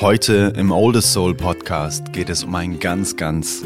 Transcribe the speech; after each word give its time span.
Heute 0.00 0.52
im 0.56 0.70
Oldest 0.70 1.12
Soul 1.12 1.34
Podcast 1.34 2.12
geht 2.12 2.30
es 2.30 2.44
um 2.44 2.54
ein 2.54 2.78
ganz, 2.78 3.16
ganz 3.16 3.64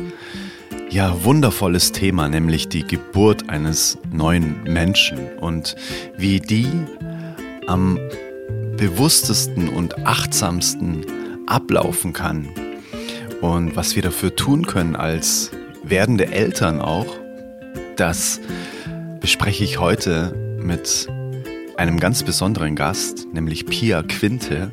ja, 0.89 1.25
wundervolles 1.25 1.93
Thema, 1.93 2.27
nämlich 2.27 2.71
die 2.71 2.87
Geburt 2.87 3.51
eines 3.51 3.99
neuen 4.11 4.63
Menschen 4.63 5.19
und 5.41 5.77
wie 6.17 6.41
die 6.41 6.69
am 7.67 7.99
bewusstesten 8.79 9.69
und 9.69 10.07
achtsamsten 10.07 11.05
ablaufen 11.49 12.15
kann 12.15 12.49
und 13.43 13.77
was 13.77 13.95
wir 13.95 14.03
dafür 14.03 14.35
tun 14.35 14.67
können 14.67 14.97
als 14.97 15.51
werdende 15.85 16.33
Eltern 16.33 16.81
auch, 16.81 17.15
das 17.97 18.41
bespreche 19.21 19.65
ich 19.65 19.79
heute 19.81 20.35
mit 20.59 21.09
einem 21.77 22.01
ganz 22.01 22.23
besonderen 22.23 22.75
Gast, 22.75 23.27
nämlich 23.35 23.67
Pia 23.67 24.03
Quinte. 24.03 24.73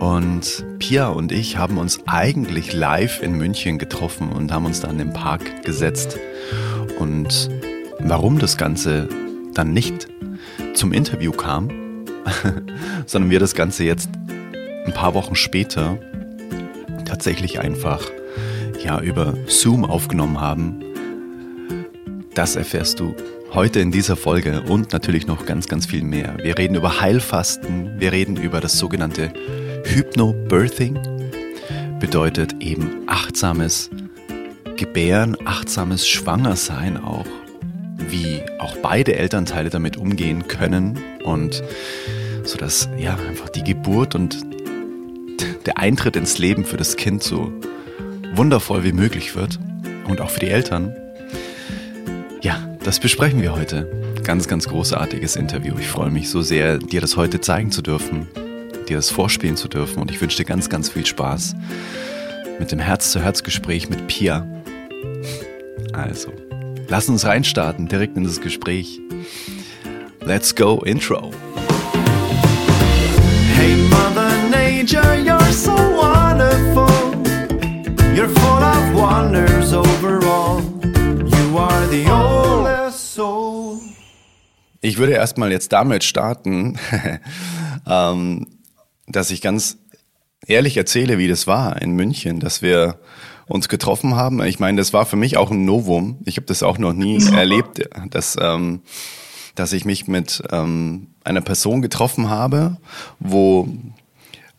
Und 0.00 0.64
Pia 0.78 1.08
und 1.08 1.32
ich 1.32 1.56
haben 1.56 1.78
uns 1.78 2.00
eigentlich 2.06 2.72
live 2.72 3.22
in 3.22 3.32
München 3.38 3.78
getroffen 3.78 4.30
und 4.30 4.52
haben 4.52 4.66
uns 4.66 4.80
da 4.80 4.90
in 4.90 4.98
den 4.98 5.12
Park 5.12 5.64
gesetzt. 5.64 6.18
Und 6.98 7.48
warum 8.00 8.38
das 8.38 8.56
Ganze 8.56 9.08
dann 9.54 9.72
nicht 9.72 10.08
zum 10.74 10.92
Interview 10.92 11.32
kam, 11.32 11.70
sondern 13.06 13.30
wir 13.30 13.40
das 13.40 13.54
Ganze 13.54 13.84
jetzt 13.84 14.10
ein 14.86 14.92
paar 14.92 15.14
Wochen 15.14 15.34
später 15.34 15.98
tatsächlich 17.04 17.60
einfach 17.60 18.02
ja 18.82 19.00
über 19.00 19.34
Zoom 19.46 19.84
aufgenommen 19.84 20.40
haben, 20.40 20.84
das 22.34 22.56
erfährst 22.56 23.00
du 23.00 23.14
heute 23.52 23.78
in 23.78 23.92
dieser 23.92 24.16
Folge 24.16 24.62
und 24.62 24.92
natürlich 24.92 25.28
noch 25.28 25.46
ganz, 25.46 25.68
ganz 25.68 25.86
viel 25.86 26.02
mehr. 26.02 26.36
Wir 26.42 26.58
reden 26.58 26.74
über 26.74 27.00
Heilfasten, 27.00 28.00
wir 28.00 28.10
reden 28.10 28.36
über 28.36 28.60
das 28.60 28.78
sogenannte 28.78 29.32
Hypnobirthing, 29.84 30.98
bedeutet 32.00 32.54
eben 32.60 33.04
achtsames 33.06 33.90
Gebären, 34.76 35.36
achtsames 35.44 36.08
Schwangersein 36.08 36.96
auch, 36.96 37.26
wie 38.08 38.42
auch 38.58 38.76
beide 38.78 39.16
Elternteile 39.16 39.70
damit 39.70 39.96
umgehen 39.96 40.48
können 40.48 40.98
und 41.24 41.62
so 42.42 42.58
dass 42.58 42.88
ja 42.98 43.16
einfach 43.16 43.48
die 43.48 43.62
Geburt 43.62 44.14
und 44.14 44.44
der 45.66 45.78
Eintritt 45.78 46.16
ins 46.16 46.38
Leben 46.38 46.64
für 46.64 46.76
das 46.76 46.96
Kind 46.96 47.22
so 47.22 47.52
wundervoll 48.34 48.84
wie 48.84 48.92
möglich 48.92 49.34
wird 49.34 49.58
und 50.08 50.20
auch 50.20 50.30
für 50.30 50.40
die 50.40 50.50
Eltern. 50.50 50.94
Ja, 52.42 52.58
das 52.84 53.00
besprechen 53.00 53.40
wir 53.40 53.54
heute. 53.54 53.90
Ganz, 54.24 54.48
ganz 54.48 54.68
großartiges 54.68 55.36
Interview. 55.36 55.74
Ich 55.78 55.88
freue 55.88 56.10
mich 56.10 56.28
so 56.28 56.42
sehr, 56.42 56.78
dir 56.78 57.00
das 57.00 57.16
heute 57.16 57.40
zeigen 57.40 57.70
zu 57.70 57.80
dürfen, 57.80 58.26
dir 58.88 58.96
das 58.96 59.10
vorspielen 59.10 59.56
zu 59.56 59.68
dürfen 59.68 60.00
und 60.00 60.10
ich 60.10 60.20
wünsche 60.20 60.36
dir 60.36 60.44
ganz, 60.44 60.68
ganz 60.68 60.88
viel 60.88 61.06
Spaß 61.06 61.54
mit 62.58 62.72
dem 62.72 62.78
Herz-zu-Herz-Gespräch 62.78 63.88
mit 63.88 64.06
Pia. 64.06 64.46
Also, 65.92 66.32
lass 66.88 67.08
uns 67.08 67.24
reinstarten, 67.24 67.88
direkt 67.88 68.16
in 68.16 68.24
das 68.24 68.40
Gespräch. 68.40 69.00
Let's 70.20 70.54
go, 70.54 70.82
Intro. 70.84 71.30
Hey 73.54 73.76
Mother 73.88 74.30
Nature, 74.50 75.16
you're 75.16 75.52
so 75.52 75.72
wonderful. 75.72 76.88
You're 78.14 78.28
full 78.28 78.62
of 78.62 78.94
wonders 78.94 79.72
overall. 79.72 80.62
You 80.82 81.58
are 81.58 81.86
the 81.88 82.08
oldest 82.10 83.14
soul. 83.14 83.80
Ich 84.80 84.98
würde 84.98 85.12
erstmal 85.12 85.50
jetzt 85.50 85.72
damit 85.72 86.04
starten, 86.04 86.78
ähm, 87.86 88.46
dass 89.06 89.30
ich 89.30 89.40
ganz 89.40 89.78
ehrlich 90.46 90.76
erzähle, 90.76 91.18
wie 91.18 91.28
das 91.28 91.46
war 91.46 91.80
in 91.80 91.92
München, 91.92 92.40
dass 92.40 92.62
wir 92.62 92.98
uns 93.46 93.68
getroffen 93.68 94.14
haben. 94.14 94.42
Ich 94.42 94.58
meine, 94.58 94.78
das 94.78 94.92
war 94.92 95.06
für 95.06 95.16
mich 95.16 95.36
auch 95.36 95.50
ein 95.50 95.64
Novum. 95.64 96.18
Ich 96.24 96.36
habe 96.36 96.46
das 96.46 96.62
auch 96.62 96.78
noch 96.78 96.92
nie 96.92 97.22
erlebt, 97.32 97.88
dass 98.10 98.36
ähm, 98.40 98.80
dass 99.54 99.72
ich 99.72 99.84
mich 99.84 100.08
mit 100.08 100.42
ähm, 100.50 101.08
einer 101.22 101.40
Person 101.40 101.82
getroffen 101.82 102.28
habe, 102.28 102.76
wo 103.20 103.68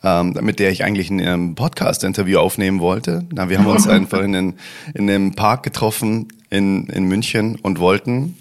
ähm, 0.03 0.37
mit 0.41 0.59
der 0.59 0.71
ich 0.71 0.83
eigentlich 0.83 1.09
ein 1.09 1.19
ähm, 1.19 1.55
Podcast-Interview 1.55 2.39
aufnehmen 2.39 2.79
wollte. 2.79 3.25
Na, 3.33 3.49
wir 3.49 3.59
haben 3.59 3.67
uns 3.67 3.87
einfach 3.89 4.21
in, 4.21 4.33
den, 4.33 4.53
in 4.93 5.09
einem 5.09 5.33
Park 5.33 5.63
getroffen 5.63 6.27
in, 6.49 6.87
in 6.87 7.05
München 7.05 7.55
und 7.55 7.79
wollten 7.79 8.37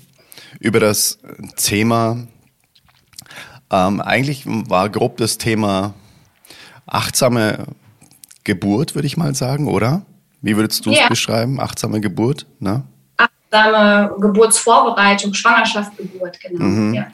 über 0.61 0.79
das 0.79 1.19
Thema, 1.57 2.27
ähm, 3.71 4.01
eigentlich 4.01 4.45
war 4.47 4.89
grob 4.89 5.17
das 5.17 5.39
Thema 5.39 5.95
achtsame 6.87 7.67
Geburt, 8.45 8.95
würde 8.95 9.07
ich 9.07 9.17
mal 9.17 9.35
sagen, 9.35 9.69
oder? 9.69 10.05
Wie 10.43 10.57
würdest 10.57 10.85
du 10.85 10.91
es 10.91 10.99
ja. 10.99 11.09
beschreiben? 11.09 11.61
Achtsame 11.61 12.01
Geburt, 12.01 12.47
ne? 12.61 12.85
Achtsame 13.17 14.15
Geburtsvorbereitung, 14.21 15.33
Schwangerschaft, 15.33 15.97
Geburt, 15.97 16.39
genau. 16.41 16.65
Mhm. 16.65 16.95
Ja. 16.95 17.07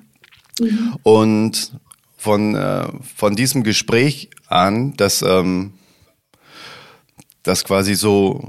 Mhm. 0.60 0.96
Und 1.02 1.72
von, 2.16 2.54
äh, 2.54 2.88
von 3.16 3.36
diesem 3.36 3.62
Gespräch 3.62 4.30
an, 4.48 4.96
dass 4.96 5.22
ähm, 5.22 5.74
das 7.42 7.64
quasi 7.64 7.94
so 7.94 8.48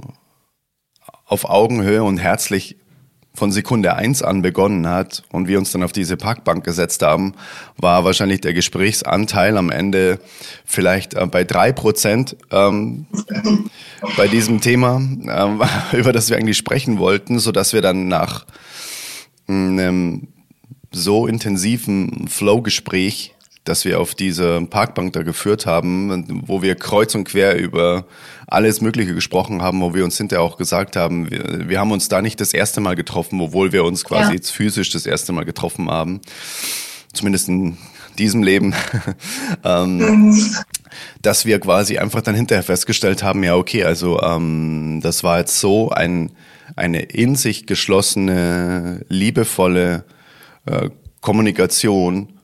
auf 1.25 1.45
Augenhöhe 1.45 2.03
und 2.03 2.17
herzlich 2.17 2.75
von 3.33 3.51
Sekunde 3.51 3.95
eins 3.95 4.21
an 4.21 4.41
begonnen 4.41 4.87
hat 4.87 5.23
und 5.31 5.47
wir 5.47 5.57
uns 5.57 5.71
dann 5.71 5.83
auf 5.83 5.93
diese 5.93 6.17
Parkbank 6.17 6.63
gesetzt 6.63 7.01
haben, 7.01 7.33
war 7.77 8.03
wahrscheinlich 8.03 8.41
der 8.41 8.53
Gesprächsanteil 8.53 9.57
am 9.57 9.69
Ende 9.69 10.19
vielleicht 10.65 11.13
äh, 11.13 11.25
bei 11.25 11.43
drei 11.43 11.71
Prozent 11.71 12.35
ähm, 12.51 13.05
bei 14.17 14.27
diesem 14.27 14.59
Thema, 14.59 14.97
ähm, 14.97 15.61
über 15.93 16.11
das 16.11 16.29
wir 16.29 16.37
eigentlich 16.37 16.57
sprechen 16.57 16.99
wollten, 16.99 17.39
so 17.39 17.51
dass 17.51 17.73
wir 17.73 17.81
dann 17.81 18.07
nach 18.07 18.45
einem 19.47 20.27
so 20.91 21.25
intensiven 21.25 22.27
Flow-Gespräch 22.27 23.33
das 23.63 23.85
wir 23.85 23.99
auf 23.99 24.15
diese 24.15 24.61
Parkbank 24.61 25.13
da 25.13 25.23
geführt 25.23 25.65
haben, 25.65 26.43
wo 26.47 26.61
wir 26.61 26.75
kreuz 26.75 27.13
und 27.13 27.25
quer 27.25 27.57
über 27.57 28.05
alles 28.47 28.81
Mögliche 28.81 29.13
gesprochen 29.13 29.61
haben, 29.61 29.81
wo 29.81 29.93
wir 29.93 30.03
uns 30.03 30.17
hinterher 30.17 30.43
auch 30.43 30.57
gesagt 30.57 30.95
haben, 30.95 31.29
wir, 31.29 31.69
wir 31.69 31.79
haben 31.79 31.91
uns 31.91 32.07
da 32.09 32.21
nicht 32.21 32.41
das 32.41 32.53
erste 32.53 32.81
Mal 32.81 32.95
getroffen, 32.95 33.39
obwohl 33.39 33.71
wir 33.71 33.83
uns 33.83 34.03
quasi 34.03 34.29
ja. 34.29 34.35
jetzt 34.35 34.51
physisch 34.51 34.89
das 34.89 35.05
erste 35.05 35.31
Mal 35.31 35.45
getroffen 35.45 35.89
haben. 35.89 36.21
Zumindest 37.13 37.49
in 37.49 37.77
diesem 38.17 38.41
Leben. 38.41 38.73
ähm, 39.63 39.97
mhm. 39.97 40.55
Dass 41.21 41.45
wir 41.45 41.59
quasi 41.59 41.97
einfach 41.97 42.21
dann 42.21 42.35
hinterher 42.35 42.63
festgestellt 42.63 43.23
haben, 43.23 43.43
ja, 43.43 43.55
okay, 43.55 43.83
also 43.83 44.21
ähm, 44.21 44.99
das 45.01 45.23
war 45.23 45.39
jetzt 45.39 45.59
so 45.59 45.89
ein, 45.89 46.31
eine 46.75 47.01
in 47.01 47.35
sich 47.35 47.67
geschlossene, 47.67 49.05
liebevolle 49.07 50.05
äh, 50.65 50.89
Kommunikation, 51.21 52.40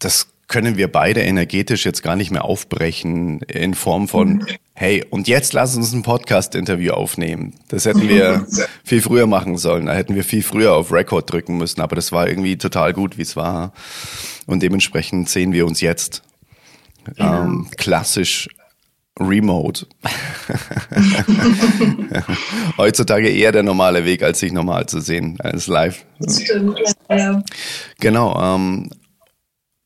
das 0.00 0.26
können 0.50 0.76
wir 0.76 0.90
beide 0.90 1.20
energetisch 1.20 1.86
jetzt 1.86 2.02
gar 2.02 2.16
nicht 2.16 2.32
mehr 2.32 2.44
aufbrechen 2.44 3.40
in 3.42 3.74
Form 3.74 4.08
von, 4.08 4.32
mhm. 4.32 4.46
hey, 4.74 5.04
und 5.08 5.28
jetzt 5.28 5.52
lass 5.52 5.76
uns 5.76 5.92
ein 5.92 6.02
Podcast-Interview 6.02 6.92
aufnehmen. 6.92 7.54
Das 7.68 7.84
hätten 7.84 8.08
wir 8.08 8.44
viel 8.82 9.00
früher 9.00 9.28
machen 9.28 9.58
sollen. 9.58 9.86
Da 9.86 9.94
hätten 9.94 10.16
wir 10.16 10.24
viel 10.24 10.42
früher 10.42 10.74
auf 10.74 10.92
Record 10.92 11.32
drücken 11.32 11.56
müssen, 11.56 11.80
aber 11.80 11.94
das 11.94 12.10
war 12.10 12.28
irgendwie 12.28 12.58
total 12.58 12.92
gut, 12.92 13.16
wie 13.16 13.22
es 13.22 13.36
war. 13.36 13.72
Und 14.46 14.64
dementsprechend 14.64 15.28
sehen 15.28 15.52
wir 15.52 15.66
uns 15.66 15.80
jetzt. 15.80 16.24
Genau. 17.04 17.42
Ähm, 17.42 17.68
klassisch 17.76 18.48
Remote. 19.20 19.86
Heutzutage 22.76 23.28
eher 23.28 23.52
der 23.52 23.62
normale 23.62 24.04
Weg, 24.04 24.24
als 24.24 24.40
sich 24.40 24.50
normal 24.50 24.86
zu 24.86 25.00
sehen, 25.00 25.38
als 25.40 25.68
live. 25.68 26.04
Das 26.18 26.42
stimmt, 26.42 26.76
ja. 27.08 27.40
Genau. 28.00 28.56
Ähm, 28.56 28.90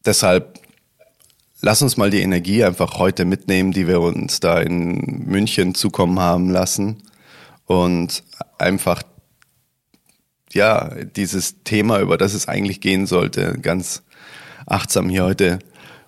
deshalb 0.05 0.61
lass 1.61 1.83
uns 1.83 1.97
mal 1.97 2.11
die 2.11 2.21
Energie 2.21 2.63
einfach 2.63 2.99
heute 2.99 3.25
mitnehmen, 3.25 3.73
die 3.73 3.89
wir 3.89 4.01
uns 4.01 4.41
da 4.41 4.61
in 4.61 5.25
München 5.27 5.75
zukommen 5.75 6.21
haben 6.21 6.51
lassen 6.51 7.03
und 7.67 8.23
einfach 8.59 9.03
ja, 10.53 10.91
dieses 11.17 11.65
Thema, 11.65 12.01
über 12.01 12.17
das 12.17 12.35
es 12.35 12.47
eigentlich 12.47 12.81
gehen 12.81 13.07
sollte, 13.07 13.59
ganz 13.61 14.03
achtsam 14.67 15.09
hier 15.09 15.25
heute, 15.25 15.59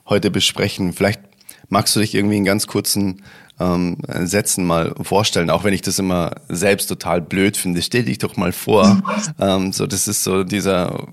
heute 0.06 0.30
besprechen. 0.30 0.92
Vielleicht 0.92 1.20
magst 1.68 1.96
du 1.96 2.00
dich 2.00 2.14
irgendwie 2.14 2.36
in 2.36 2.44
ganz 2.44 2.66
kurzen 2.66 3.22
ähm, 3.58 3.98
Sätzen 4.06 4.64
mal 4.64 4.94
vorstellen, 5.00 5.50
auch 5.50 5.64
wenn 5.64 5.74
ich 5.74 5.82
das 5.82 5.98
immer 5.98 6.32
selbst 6.48 6.86
total 6.86 7.20
blöd 7.20 7.56
finde. 7.56 7.82
Stell 7.82 8.04
dich 8.04 8.18
doch 8.18 8.36
mal 8.36 8.52
vor. 8.52 9.02
Ähm, 9.40 9.72
so, 9.72 9.86
das 9.86 10.06
ist 10.06 10.22
so 10.22 10.44
dieser 10.44 11.08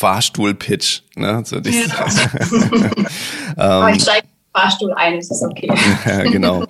Fahrstuhl-Pitch. 0.00 1.02
Ne? 1.16 1.42
So 1.44 1.56
ja. 1.56 1.62
ähm, 3.88 3.94
ich 3.94 4.02
steige 4.02 4.26
Fahrstuhl 4.54 4.94
ein, 4.94 5.18
ist 5.18 5.30
es 5.30 5.42
okay. 5.42 5.70
ja, 6.06 6.22
genau. 6.22 6.64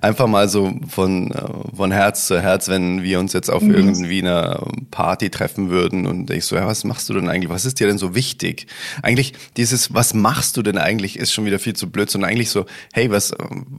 Einfach 0.00 0.26
mal 0.26 0.48
so 0.48 0.72
von, 0.88 1.30
äh, 1.30 1.76
von 1.76 1.92
Herz 1.92 2.26
zu 2.26 2.40
Herz, 2.40 2.68
wenn 2.68 3.02
wir 3.02 3.20
uns 3.20 3.34
jetzt 3.34 3.50
auf 3.50 3.62
mhm. 3.62 3.74
irgendwie 3.74 4.22
einer 4.22 4.66
Party 4.90 5.28
treffen 5.28 5.68
würden 5.68 6.06
und 6.06 6.30
ich 6.30 6.46
so, 6.46 6.56
ja, 6.56 6.66
was 6.66 6.84
machst 6.84 7.10
du 7.10 7.12
denn 7.12 7.28
eigentlich? 7.28 7.50
Was 7.50 7.66
ist 7.66 7.80
dir 7.80 7.86
denn 7.86 7.98
so 7.98 8.14
wichtig? 8.14 8.66
Eigentlich 9.02 9.34
dieses, 9.58 9.92
was 9.92 10.14
machst 10.14 10.56
du 10.56 10.62
denn 10.62 10.78
eigentlich, 10.78 11.18
ist 11.18 11.34
schon 11.34 11.44
wieder 11.44 11.58
viel 11.58 11.76
zu 11.76 11.90
blöd, 11.90 12.10
sondern 12.10 12.30
eigentlich 12.30 12.48
so, 12.48 12.64
hey, 12.94 13.10
was, 13.10 13.34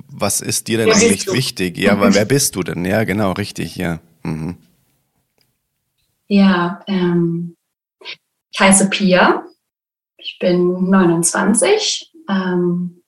was 0.09 0.42
ist 0.42 0.68
dir 0.68 0.77
denn 0.77 0.88
wer 0.88 0.95
eigentlich 0.95 1.25
wichtig? 1.25 1.75
Ja, 1.80 2.00
weil 2.00 2.13
wer 2.13 2.25
bist 2.25 2.56
du 2.56 2.62
denn? 2.62 2.86
Ja, 2.86 3.03
genau, 3.03 3.31
richtig, 3.31 3.77
ja. 3.77 4.00
Mhm. 4.21 4.57
Ja, 6.27 6.81
ähm, 6.88 7.56
ich 8.51 8.59
heiße 8.59 8.89
Pia. 8.89 9.45
Ich 10.18 10.38
bin 10.39 10.89
29. 10.89 12.12
Ähm, 12.30 13.03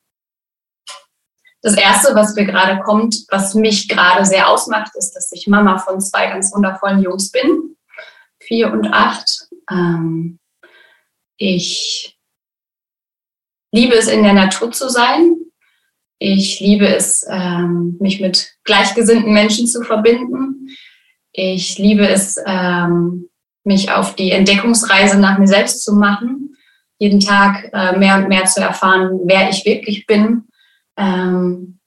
das 1.62 1.76
erste, 1.76 2.14
was 2.14 2.34
mir 2.34 2.44
gerade 2.44 2.82
kommt, 2.82 3.16
was 3.30 3.54
mich 3.54 3.88
gerade 3.88 4.24
sehr 4.24 4.48
ausmacht, 4.50 4.92
ist, 4.96 5.12
dass 5.12 5.32
ich 5.32 5.46
Mama 5.46 5.78
von 5.78 6.00
zwei 6.00 6.26
ganz 6.26 6.52
wundervollen 6.52 7.02
Jungs 7.02 7.30
bin, 7.30 7.76
vier 8.38 8.70
und 8.70 8.92
acht. 8.92 9.48
Ähm, 9.70 10.38
ich 11.36 12.18
liebe 13.72 13.94
es, 13.94 14.08
in 14.08 14.22
der 14.22 14.34
Natur 14.34 14.72
zu 14.72 14.88
sein. 14.88 15.36
Ich 16.18 16.60
liebe 16.60 16.86
es, 16.86 17.24
ähm, 17.28 17.96
mich 18.00 18.20
mit 18.20 18.54
gleichgesinnten 18.64 19.32
Menschen 19.32 19.66
zu 19.66 19.82
verbinden. 19.82 20.68
Ich 21.32 21.78
liebe 21.78 22.06
es, 22.06 22.36
ähm, 22.46 23.30
mich 23.64 23.90
auf 23.90 24.14
die 24.14 24.30
Entdeckungsreise 24.30 25.18
nach 25.18 25.38
mir 25.38 25.46
selbst 25.46 25.82
zu 25.82 25.94
machen, 25.94 26.56
jeden 26.98 27.20
Tag 27.20 27.70
äh, 27.72 27.96
mehr 27.98 28.16
und 28.16 28.28
mehr 28.28 28.44
zu 28.44 28.60
erfahren, 28.60 29.20
wer 29.24 29.50
ich 29.50 29.64
wirklich 29.64 30.06
bin 30.06 30.44
ähm, 30.96 31.78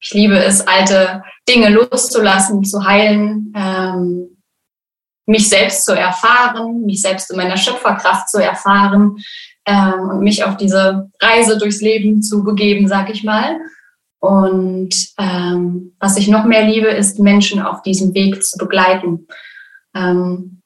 ich 0.00 0.12
liebe 0.12 0.38
es, 0.38 0.66
alte 0.66 1.22
Dinge 1.48 1.70
loszulassen, 1.70 2.64
zu 2.64 2.84
heilen, 2.84 3.52
ähm, 3.56 4.36
mich 5.26 5.48
selbst 5.48 5.84
zu 5.84 5.92
erfahren, 5.92 6.82
mich 6.82 7.02
selbst 7.02 7.30
in 7.30 7.36
meiner 7.36 7.56
Schöpferkraft 7.56 8.28
zu 8.28 8.42
erfahren 8.42 9.16
ähm, 9.64 10.10
und 10.10 10.20
mich 10.20 10.44
auf 10.44 10.56
diese 10.56 11.10
Reise 11.20 11.58
durchs 11.58 11.80
Leben 11.80 12.22
zu 12.22 12.44
begeben, 12.44 12.86
sag 12.86 13.10
ich 13.10 13.24
mal. 13.24 13.58
Und 14.20 14.94
ähm, 15.18 15.96
was 15.98 16.16
ich 16.16 16.28
noch 16.28 16.44
mehr 16.44 16.64
liebe, 16.64 16.88
ist 16.88 17.18
Menschen 17.18 17.60
auf 17.60 17.82
diesem 17.82 18.14
Weg 18.14 18.44
zu 18.44 18.56
begleiten. 18.58 19.26
Ähm, 19.94 20.62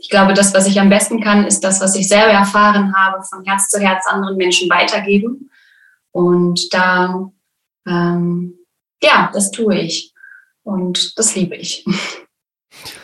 ich 0.00 0.08
glaube, 0.08 0.32
das, 0.32 0.54
was 0.54 0.66
ich 0.66 0.80
am 0.80 0.88
besten 0.88 1.20
kann, 1.20 1.46
ist 1.46 1.60
das, 1.60 1.80
was 1.80 1.94
ich 1.94 2.08
selber 2.08 2.32
erfahren 2.32 2.94
habe, 2.96 3.22
von 3.22 3.44
Herz 3.44 3.68
zu 3.68 3.78
Herz 3.78 4.06
anderen 4.06 4.36
Menschen 4.36 4.70
weitergeben. 4.70 5.50
Und 6.10 6.72
da, 6.72 7.30
ähm, 7.86 8.54
ja, 9.02 9.30
das 9.32 9.50
tue 9.50 9.78
ich. 9.78 10.14
Und 10.62 11.18
das 11.18 11.34
liebe 11.34 11.56
ich. 11.56 11.84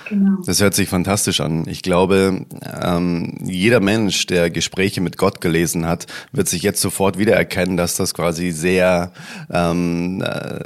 Genau. 0.09 0.41
Das 0.47 0.61
hört 0.61 0.73
sich 0.75 0.89
fantastisch 0.89 1.41
an. 1.41 1.67
Ich 1.69 1.83
glaube, 1.83 2.47
ähm, 2.81 3.37
jeder 3.43 3.81
Mensch, 3.81 4.27
der 4.27 4.51
Gespräche 4.51 5.01
mit 5.01 5.19
Gott 5.19 5.41
gelesen 5.41 5.87
hat, 5.87 6.07
wird 6.31 6.49
sich 6.49 6.63
jetzt 6.63 6.81
sofort 6.81 7.19
wiedererkennen, 7.19 7.77
dass 7.77 7.97
das 7.97 8.15
quasi 8.15 8.53
sehr 8.53 9.13
ähm, 9.51 10.23
äh, 10.25 10.61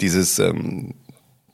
dieses 0.00 0.40
ähm, 0.40 0.94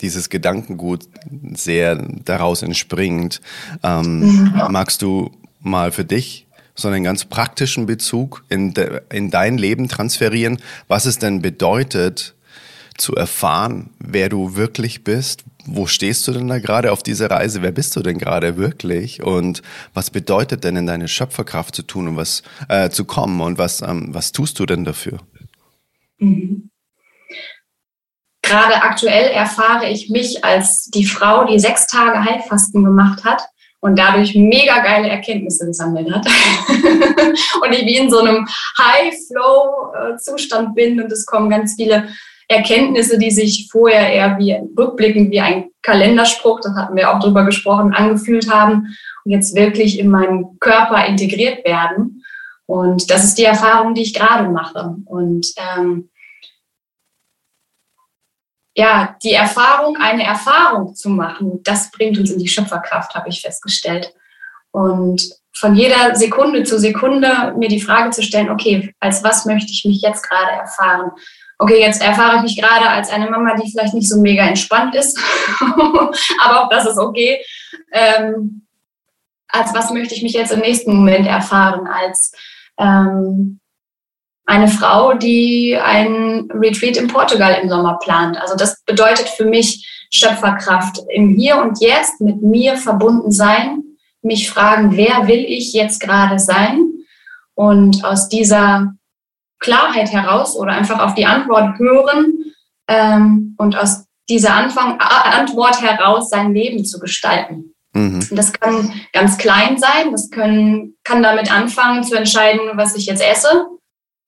dieses 0.02 0.28
Gedankengut 0.28 1.08
sehr 1.54 1.96
daraus 2.24 2.62
entspringt. 2.62 3.40
Ähm, 3.82 4.20
mhm. 4.20 4.62
Magst 4.70 5.02
du 5.02 5.30
mal 5.60 5.92
für 5.92 6.04
dich 6.04 6.46
so 6.74 6.88
einen 6.88 7.04
ganz 7.04 7.24
praktischen 7.24 7.86
Bezug 7.86 8.44
in, 8.48 8.74
de, 8.74 9.02
in 9.10 9.30
dein 9.30 9.58
Leben 9.58 9.88
transferieren, 9.88 10.58
was 10.88 11.04
es 11.04 11.18
denn 11.18 11.42
bedeutet, 11.42 12.34
zu 12.98 13.14
erfahren, 13.14 13.90
wer 13.98 14.28
du 14.28 14.54
wirklich 14.54 15.02
bist. 15.02 15.44
Wo 15.64 15.86
stehst 15.86 16.26
du 16.26 16.32
denn 16.32 16.48
da 16.48 16.58
gerade 16.58 16.92
auf 16.92 17.02
dieser 17.02 17.30
Reise? 17.30 17.62
Wer 17.62 17.72
bist 17.72 17.96
du 17.96 18.00
denn 18.00 18.18
gerade 18.18 18.56
wirklich? 18.56 19.22
Und 19.22 19.62
was 19.94 20.10
bedeutet 20.10 20.64
denn 20.64 20.76
in 20.76 20.86
deine 20.86 21.08
Schöpferkraft 21.08 21.74
zu 21.74 21.82
tun 21.82 22.08
und 22.08 22.16
was 22.16 22.42
äh, 22.68 22.90
zu 22.90 23.04
kommen? 23.04 23.40
Und 23.40 23.58
was, 23.58 23.80
ähm, 23.80 24.08
was 24.12 24.32
tust 24.32 24.58
du 24.58 24.66
denn 24.66 24.84
dafür? 24.84 25.18
Mhm. 26.18 26.71
Gerade 28.52 28.82
aktuell 28.82 29.30
erfahre 29.30 29.88
ich 29.88 30.10
mich 30.10 30.44
als 30.44 30.90
die 30.90 31.06
Frau, 31.06 31.46
die 31.46 31.58
sechs 31.58 31.86
Tage 31.86 32.22
Heilfasten 32.22 32.84
gemacht 32.84 33.24
hat 33.24 33.42
und 33.80 33.98
dadurch 33.98 34.34
mega 34.34 34.80
geile 34.80 35.08
Erkenntnisse 35.08 35.64
gesammelt 35.64 36.12
hat. 36.12 36.26
und 37.62 37.72
ich 37.72 37.86
wie 37.86 37.96
in 37.96 38.10
so 38.10 38.18
einem 38.18 38.46
High-Flow-Zustand 38.78 40.74
bin 40.74 41.00
und 41.00 41.10
es 41.10 41.24
kommen 41.24 41.48
ganz 41.48 41.76
viele 41.76 42.08
Erkenntnisse, 42.46 43.16
die 43.16 43.30
sich 43.30 43.70
vorher 43.72 44.12
eher 44.12 44.36
wie 44.38 44.54
rückblickend 44.78 45.30
wie 45.30 45.40
ein 45.40 45.70
Kalenderspruch, 45.80 46.60
das 46.60 46.76
hatten 46.76 46.94
wir 46.94 47.10
auch 47.10 47.20
drüber 47.20 47.46
gesprochen, 47.46 47.94
angefühlt 47.94 48.52
haben 48.52 48.94
und 49.24 49.32
jetzt 49.32 49.56
wirklich 49.56 49.98
in 49.98 50.10
meinen 50.10 50.58
Körper 50.60 51.06
integriert 51.06 51.64
werden. 51.64 52.22
Und 52.66 53.10
das 53.10 53.24
ist 53.24 53.38
die 53.38 53.44
Erfahrung, 53.44 53.94
die 53.94 54.02
ich 54.02 54.12
gerade 54.12 54.50
mache. 54.50 54.96
Und 55.06 55.46
ähm, 55.56 56.10
ja, 58.74 59.16
die 59.22 59.32
Erfahrung, 59.32 59.96
eine 59.96 60.24
Erfahrung 60.24 60.94
zu 60.94 61.10
machen, 61.10 61.60
das 61.62 61.90
bringt 61.90 62.18
uns 62.18 62.30
in 62.30 62.38
die 62.38 62.48
Schöpferkraft, 62.48 63.14
habe 63.14 63.28
ich 63.28 63.42
festgestellt. 63.42 64.14
Und 64.70 65.22
von 65.54 65.74
jeder 65.74 66.14
Sekunde 66.14 66.64
zu 66.64 66.78
Sekunde 66.78 67.54
mir 67.58 67.68
die 67.68 67.80
Frage 67.80 68.10
zu 68.10 68.22
stellen, 68.22 68.50
okay, 68.50 68.94
als 69.00 69.22
was 69.22 69.44
möchte 69.44 69.70
ich 69.70 69.84
mich 69.84 70.00
jetzt 70.00 70.22
gerade 70.22 70.52
erfahren? 70.52 71.10
Okay, 71.58 71.80
jetzt 71.80 72.02
erfahre 72.02 72.36
ich 72.36 72.42
mich 72.42 72.56
gerade 72.60 72.88
als 72.88 73.10
eine 73.10 73.30
Mama, 73.30 73.54
die 73.54 73.70
vielleicht 73.70 73.94
nicht 73.94 74.08
so 74.08 74.20
mega 74.20 74.44
entspannt 74.44 74.94
ist, 74.96 75.18
aber 76.42 76.62
auch 76.62 76.68
das 76.70 76.86
ist 76.86 76.98
okay. 76.98 77.44
Ähm, 77.92 78.66
als 79.48 79.74
was 79.74 79.90
möchte 79.90 80.14
ich 80.14 80.22
mich 80.22 80.32
jetzt 80.32 80.52
im 80.52 80.60
nächsten 80.60 80.96
Moment 80.96 81.26
erfahren? 81.26 81.86
Als 81.86 82.32
ähm, 82.78 83.60
eine 84.44 84.68
Frau, 84.68 85.14
die 85.14 85.78
ein 85.82 86.48
Retreat 86.52 86.96
in 86.96 87.08
Portugal 87.08 87.58
im 87.62 87.68
Sommer 87.68 87.98
plant. 88.02 88.36
Also 88.40 88.56
das 88.56 88.82
bedeutet 88.84 89.28
für 89.28 89.44
mich 89.44 89.88
Schöpferkraft 90.10 91.00
im 91.10 91.36
Hier 91.36 91.58
und 91.58 91.80
Jetzt 91.80 92.20
mit 92.20 92.42
mir 92.42 92.76
verbunden 92.76 93.30
sein, 93.30 93.82
mich 94.20 94.50
fragen, 94.50 94.96
wer 94.96 95.26
will 95.26 95.44
ich 95.46 95.72
jetzt 95.72 96.00
gerade 96.00 96.38
sein? 96.38 96.90
Und 97.54 98.04
aus 98.04 98.28
dieser 98.28 98.94
Klarheit 99.58 100.12
heraus 100.12 100.56
oder 100.56 100.72
einfach 100.72 100.98
auf 100.98 101.14
die 101.14 101.26
Antwort 101.26 101.78
hören 101.78 102.52
ähm, 102.88 103.54
und 103.58 103.76
aus 103.76 104.06
dieser 104.28 104.54
Anfang, 104.54 104.98
Antwort 104.98 105.80
heraus 105.80 106.30
sein 106.30 106.54
Leben 106.54 106.84
zu 106.84 106.98
gestalten. 106.98 107.74
Mhm. 107.92 108.26
Das 108.30 108.52
kann 108.52 108.92
ganz 109.12 109.38
klein 109.38 109.78
sein, 109.78 110.10
das 110.12 110.30
können, 110.30 110.96
kann 111.04 111.22
damit 111.22 111.52
anfangen 111.52 112.02
zu 112.02 112.16
entscheiden, 112.16 112.60
was 112.74 112.96
ich 112.96 113.06
jetzt 113.06 113.22
esse 113.22 113.66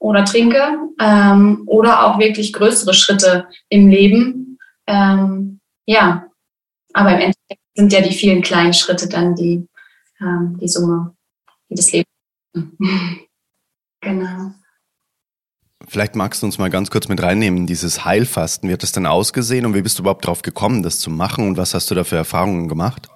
oder 0.05 0.23
trinke 0.27 0.63
ähm, 1.01 1.63
oder 1.65 2.05
auch 2.05 2.19
wirklich 2.19 2.53
größere 2.53 2.93
Schritte 2.93 3.49
im 3.71 3.89
Leben. 3.89 4.59
Ähm, 4.87 5.61
ja, 5.87 6.27
aber 6.93 7.13
im 7.13 7.21
Endeffekt 7.21 7.63
sind 7.75 7.91
ja 7.91 8.03
die 8.03 8.13
vielen 8.13 8.43
kleinen 8.43 8.75
Schritte 8.75 9.09
dann 9.09 9.35
die, 9.35 9.67
ähm, 10.21 10.59
die 10.61 10.69
Summe, 10.69 11.15
die 11.71 11.75
das 11.75 11.91
Leben. 11.91 12.05
genau. 14.03 14.53
Vielleicht 15.89 16.17
magst 16.17 16.43
du 16.43 16.47
uns 16.47 16.59
mal 16.59 16.69
ganz 16.69 16.91
kurz 16.91 17.09
mit 17.09 17.23
reinnehmen, 17.23 17.67
dieses 17.67 18.05
Heilfasten. 18.05 18.69
Wie 18.69 18.75
hat 18.75 18.83
das 18.83 18.93
denn 18.93 19.07
ausgesehen 19.07 19.65
und 19.65 19.75
wie 19.75 19.83
bist 19.83 19.99
du 19.99 20.03
überhaupt 20.03 20.27
darauf 20.27 20.43
gekommen, 20.43 20.83
das 20.83 20.99
zu 20.99 21.09
machen 21.09 21.49
und 21.49 21.57
was 21.57 21.73
hast 21.73 21.91
du 21.91 21.95
da 21.95 22.05
für 22.05 22.17
Erfahrungen 22.17 22.69
gemacht? 22.69 23.09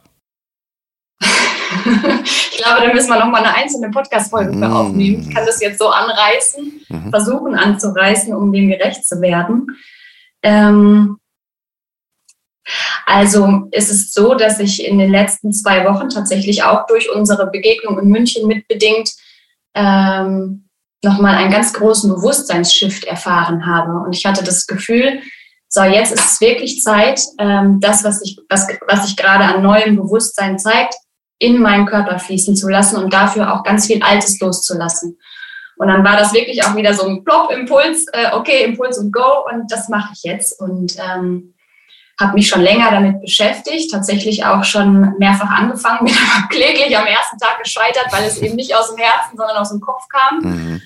Ich 2.69 2.75
glaube, 2.75 2.89
da 2.89 2.95
müssen 2.95 3.09
wir 3.09 3.19
nochmal 3.19 3.45
eine 3.45 3.55
einzelne 3.55 3.91
Podcast-Folge 3.91 4.53
für 4.53 4.69
mm. 4.69 4.73
aufnehmen. 4.73 5.27
Ich 5.27 5.35
kann 5.35 5.47
das 5.47 5.61
jetzt 5.61 5.79
so 5.79 5.89
anreißen, 5.89 6.87
mhm. 6.89 7.11
versuchen 7.11 7.55
anzureißen, 7.55 8.35
um 8.35 8.53
dem 8.53 8.69
gerecht 8.69 9.05
zu 9.07 9.21
werden. 9.21 9.67
Ähm, 10.43 11.19
also 13.07 13.69
es 13.71 13.89
ist 13.89 14.13
so, 14.13 14.35
dass 14.35 14.61
ich 14.61 14.85
in 14.85 14.99
den 14.99 15.11
letzten 15.11 15.53
zwei 15.53 15.87
Wochen 15.87 16.11
tatsächlich 16.11 16.63
auch 16.63 16.87
durch 16.87 17.11
unsere 17.11 17.51
Begegnung 17.51 17.99
in 17.99 18.09
München 18.09 18.47
mitbedingt 18.47 19.11
ähm, 19.75 20.69
nochmal 21.03 21.37
einen 21.37 21.51
ganz 21.51 21.73
großen 21.73 22.11
Bewusstseinsshift 22.11 23.05
erfahren 23.05 23.65
habe. 23.67 24.05
Und 24.05 24.15
ich 24.15 24.27
hatte 24.27 24.45
das 24.45 24.67
Gefühl, 24.67 25.21
so 25.71 25.83
jetzt 25.83 26.13
ist 26.13 26.33
es 26.33 26.41
wirklich 26.41 26.83
Zeit, 26.83 27.21
ähm, 27.39 27.81
das, 27.81 28.05
was 28.05 28.21
sich 28.21 28.39
was, 28.49 28.67
was 28.87 29.07
sich 29.07 29.17
gerade 29.17 29.45
an 29.45 29.63
neuem 29.63 29.97
Bewusstsein 29.97 30.59
zeigt, 30.59 30.95
in 31.39 31.61
meinen 31.61 31.87
Körper 31.87 32.19
fließen 32.19 32.57
zu 32.57 32.69
lassen 32.69 33.03
und 33.03 33.13
dafür 33.13 33.55
auch 33.55 33.63
ganz 33.63 33.87
viel 33.87 34.03
Altes 34.03 34.41
loszulassen. 34.41 35.19
Und 35.77 35.89
dann 35.89 36.05
war 36.05 36.17
das 36.17 36.33
wirklich 36.33 36.65
auch 36.65 36.75
wieder 36.75 36.93
so 36.93 37.07
ein 37.07 37.23
Plop-Impuls, 37.25 38.07
äh, 38.13 38.33
okay, 38.33 38.65
Impuls 38.65 38.99
und 38.99 39.13
Go 39.13 39.47
und 39.51 39.71
das 39.71 39.89
mache 39.89 40.11
ich 40.15 40.25
jetzt. 40.25 40.61
Und 40.61 40.97
ähm, 40.99 41.55
habe 42.21 42.35
mich 42.35 42.49
schon 42.49 42.63
länger 42.63 42.91
damit 42.91 43.21
beschäftigt, 43.21 43.93
tatsächlich 43.93 44.45
auch 44.45 44.65
schon 44.65 45.15
mehrfach 45.19 45.51
angefangen, 45.51 46.05
bin 46.07 46.15
aber 46.15 46.49
kläglich 46.49 46.97
am 46.97 47.07
ersten 47.07 47.39
Tag 47.39 47.63
gescheitert, 47.63 48.07
weil 48.11 48.25
es 48.25 48.39
eben 48.39 48.57
nicht 48.57 48.75
aus 48.75 48.89
dem 48.89 48.99
Herzen, 48.99 49.37
sondern 49.37 49.57
aus 49.57 49.71
dem 49.71 49.81
Kopf 49.81 50.09
kam. 50.09 50.41
Mhm. 50.41 50.83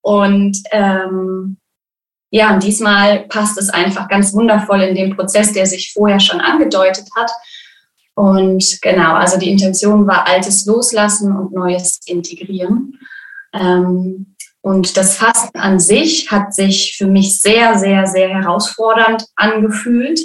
Und 0.00 0.58
ähm, 0.70 1.56
ja, 2.30 2.52
und 2.52 2.62
diesmal 2.62 3.20
passt 3.28 3.58
es 3.58 3.70
einfach 3.70 4.08
ganz 4.08 4.32
wundervoll 4.32 4.82
in 4.82 4.94
den 4.94 5.16
Prozess, 5.16 5.52
der 5.52 5.66
sich 5.66 5.92
vorher 5.92 6.20
schon 6.20 6.40
angedeutet 6.40 7.08
hat. 7.16 7.30
Und 8.16 8.78
genau, 8.80 9.12
also 9.14 9.38
die 9.38 9.50
Intention 9.50 10.06
war 10.06 10.26
Altes 10.26 10.64
loslassen 10.64 11.36
und 11.36 11.52
Neues 11.52 12.00
integrieren. 12.06 12.98
Ähm, 13.52 14.34
und 14.62 14.96
das 14.96 15.18
Fasten 15.18 15.58
an 15.58 15.78
sich 15.78 16.30
hat 16.30 16.54
sich 16.54 16.96
für 16.96 17.06
mich 17.06 17.42
sehr, 17.42 17.78
sehr, 17.78 18.06
sehr 18.06 18.30
herausfordernd 18.30 19.26
angefühlt, 19.36 20.18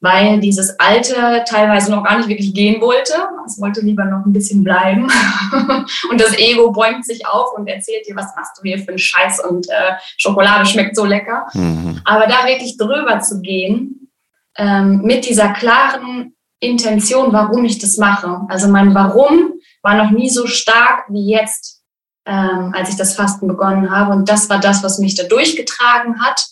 weil 0.00 0.40
dieses 0.40 0.80
Alte 0.80 1.44
teilweise 1.46 1.90
noch 1.90 2.02
gar 2.04 2.16
nicht 2.16 2.30
wirklich 2.30 2.54
gehen 2.54 2.80
wollte. 2.80 3.12
Es 3.46 3.60
wollte 3.60 3.82
lieber 3.82 4.06
noch 4.06 4.24
ein 4.24 4.32
bisschen 4.32 4.64
bleiben. 4.64 5.02
und 6.10 6.20
das 6.20 6.38
Ego 6.38 6.72
bäumt 6.72 7.04
sich 7.04 7.26
auf 7.26 7.52
und 7.54 7.68
erzählt 7.68 8.08
dir, 8.08 8.16
was 8.16 8.34
machst 8.34 8.56
du 8.56 8.62
hier 8.62 8.78
für 8.78 8.88
einen 8.88 8.98
Scheiß 8.98 9.44
und 9.44 9.68
äh, 9.68 9.92
Schokolade 10.16 10.64
schmeckt 10.64 10.96
so 10.96 11.04
lecker. 11.04 11.46
Mhm. 11.52 12.00
Aber 12.06 12.26
da 12.26 12.46
wirklich 12.46 12.78
drüber 12.78 13.20
zu 13.20 13.42
gehen, 13.42 14.10
ähm, 14.56 15.02
mit 15.02 15.28
dieser 15.28 15.50
klaren 15.50 16.34
Intention, 16.60 17.32
warum 17.32 17.64
ich 17.64 17.78
das 17.78 17.96
mache. 17.96 18.42
Also 18.48 18.68
mein 18.68 18.94
Warum 18.94 19.54
war 19.82 19.94
noch 19.94 20.10
nie 20.10 20.28
so 20.28 20.46
stark 20.46 21.04
wie 21.08 21.30
jetzt, 21.30 21.82
ähm, 22.26 22.72
als 22.76 22.90
ich 22.90 22.96
das 22.96 23.14
Fasten 23.16 23.48
begonnen 23.48 23.90
habe. 23.90 24.12
Und 24.12 24.28
das 24.28 24.48
war 24.50 24.60
das, 24.60 24.82
was 24.82 24.98
mich 24.98 25.14
da 25.14 25.24
durchgetragen 25.24 26.22
hat. 26.22 26.46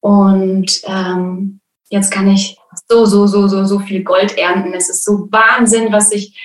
Und 0.00 0.82
ähm, 0.84 1.60
jetzt 1.88 2.10
kann 2.10 2.28
ich 2.28 2.58
so, 2.88 3.04
so, 3.06 3.26
so, 3.26 3.48
so, 3.48 3.64
so 3.64 3.78
viel 3.80 4.04
Gold 4.04 4.36
ernten. 4.36 4.74
Es 4.74 4.90
ist 4.90 5.04
so 5.04 5.28
Wahnsinn, 5.30 5.92
was 5.92 6.10
sich 6.10 6.38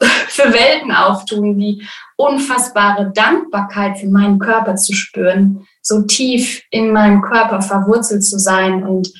für 0.28 0.52
Welten 0.52 0.92
auftun, 0.92 1.58
die 1.58 1.86
unfassbare 2.16 3.12
Dankbarkeit 3.12 3.98
für 3.98 4.08
meinen 4.08 4.38
Körper 4.38 4.76
zu 4.76 4.92
spüren, 4.92 5.66
so 5.82 6.02
tief 6.02 6.64
in 6.70 6.92
meinem 6.92 7.22
Körper 7.22 7.62
verwurzelt 7.62 8.24
zu 8.24 8.38
sein 8.38 8.82
und 8.82 9.12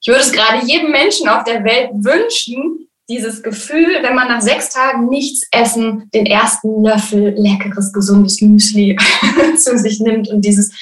ich 0.00 0.08
würde 0.08 0.20
es 0.20 0.32
gerade 0.32 0.66
jedem 0.66 0.90
Menschen 0.90 1.28
auf 1.28 1.44
der 1.44 1.62
Welt 1.64 1.90
wünschen, 1.94 2.88
dieses 3.08 3.42
Gefühl, 3.42 4.02
wenn 4.02 4.14
man 4.14 4.28
nach 4.28 4.40
sechs 4.40 4.70
Tagen 4.70 5.08
nichts 5.08 5.46
essen, 5.50 6.08
den 6.14 6.26
ersten 6.26 6.82
Löffel 6.82 7.34
leckeres, 7.36 7.92
gesundes 7.92 8.40
Müsli 8.40 8.96
zu 9.56 9.76
sich 9.76 10.00
nimmt 10.00 10.28
und 10.28 10.44
dieses 10.44 10.72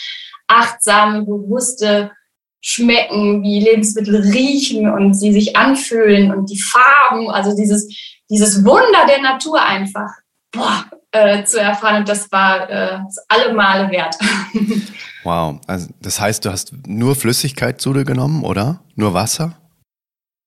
achtsame, 0.47 1.23
bewusste 1.23 2.13
Schmecken, 2.61 3.43
wie 3.43 3.61
Lebensmittel 3.61 4.17
riechen 4.17 4.91
und 4.91 5.15
sie 5.15 5.33
sich 5.33 5.57
anfühlen 5.57 6.31
und 6.31 6.51
die 6.51 6.61
Farben, 6.61 7.31
also 7.31 7.57
dieses, 7.57 7.89
dieses 8.29 8.65
Wunder 8.65 9.07
der 9.09 9.23
Natur 9.23 9.63
einfach 9.63 10.11
boah, 10.53 10.85
äh, 11.13 11.45
zu 11.45 11.61
erfahren. 11.61 12.01
Und 12.01 12.09
das 12.09 12.31
war 12.31 12.69
äh, 12.69 12.99
alle 13.29 13.55
Male 13.55 13.91
wert. 13.91 14.17
Wow, 15.29 15.61
also 15.67 15.91
das 16.01 16.19
heißt, 16.19 16.47
du 16.47 16.51
hast 16.51 16.73
nur 16.87 17.15
Flüssigkeit 17.15 17.83
zu 17.83 17.93
dir 17.93 18.07
genommen, 18.07 18.45
oder? 18.45 18.81
Nur 18.95 19.13
Wasser? 19.13 19.59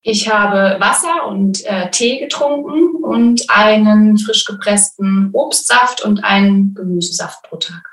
Ich 0.01 0.27
habe 0.27 0.77
Wasser 0.79 1.27
und 1.27 1.63
äh, 1.65 1.91
Tee 1.91 2.17
getrunken 2.17 3.03
und 3.03 3.47
einen 3.51 4.17
frisch 4.17 4.43
gepressten 4.43 5.29
Obstsaft 5.33 6.01
und 6.01 6.23
einen 6.23 6.73
Gemüsesaft 6.73 7.43
pro 7.43 7.57
Tag. 7.57 7.83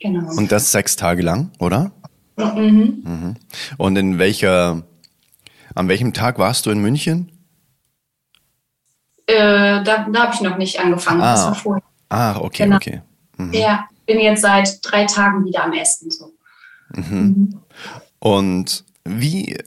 Genau. 0.00 0.32
Und 0.34 0.50
das 0.50 0.72
sechs 0.72 0.96
Tage 0.96 1.20
lang, 1.20 1.50
oder? 1.58 1.92
Mhm. 2.38 3.02
mhm. 3.04 3.36
Und 3.76 3.96
in 3.96 4.18
welcher, 4.18 4.84
an 5.74 5.88
welchem 5.88 6.14
Tag 6.14 6.38
warst 6.38 6.64
du 6.64 6.70
in 6.70 6.80
München? 6.80 7.30
Äh, 9.26 9.84
da, 9.84 10.06
da 10.10 10.22
habe 10.22 10.34
ich 10.34 10.40
noch 10.40 10.56
nicht 10.56 10.80
angefangen. 10.80 11.20
Ah, 11.20 11.32
das 11.32 11.44
war 11.44 11.54
vorher. 11.54 11.82
Ah, 12.08 12.36
okay, 12.38 12.64
genau. 12.64 12.76
okay. 12.76 13.02
Mhm. 13.36 13.52
Ja, 13.52 13.88
bin 14.06 14.20
jetzt 14.20 14.42
seit 14.42 14.78
drei 14.82 15.04
Tagen 15.04 15.44
wieder 15.44 15.64
am 15.64 15.72
Essen. 15.72 16.10
So. 16.10 16.32
Mhm. 16.94 17.04
Mhm. 17.10 17.60
Und 18.18 18.84
wie 19.04 19.58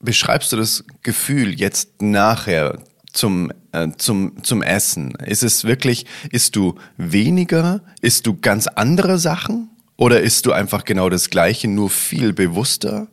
beschreibst 0.00 0.52
du 0.52 0.56
das 0.56 0.84
Gefühl 1.02 1.58
jetzt 1.58 2.00
nachher 2.00 2.78
zum, 3.12 3.52
äh, 3.72 3.88
zum, 3.96 4.42
zum 4.42 4.62
Essen? 4.62 5.14
Ist 5.16 5.42
es 5.42 5.64
wirklich, 5.64 6.06
isst 6.30 6.56
du 6.56 6.76
weniger? 6.96 7.80
Isst 8.00 8.26
du 8.26 8.38
ganz 8.38 8.66
andere 8.66 9.18
Sachen? 9.18 9.70
Oder 9.96 10.20
isst 10.20 10.46
du 10.46 10.52
einfach 10.52 10.84
genau 10.84 11.08
das 11.08 11.28
Gleiche, 11.28 11.66
nur 11.66 11.90
viel 11.90 12.32
bewusster? 12.32 13.08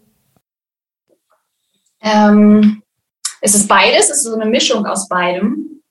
Ähm, 2.02 2.84
es 3.42 3.56
ist 3.56 3.68
beides, 3.68 4.10
es 4.10 4.18
ist 4.18 4.24
so 4.24 4.36
eine 4.36 4.46
Mischung 4.46 4.86
aus 4.86 5.08
beidem. 5.08 5.82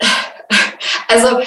Also 1.08 1.42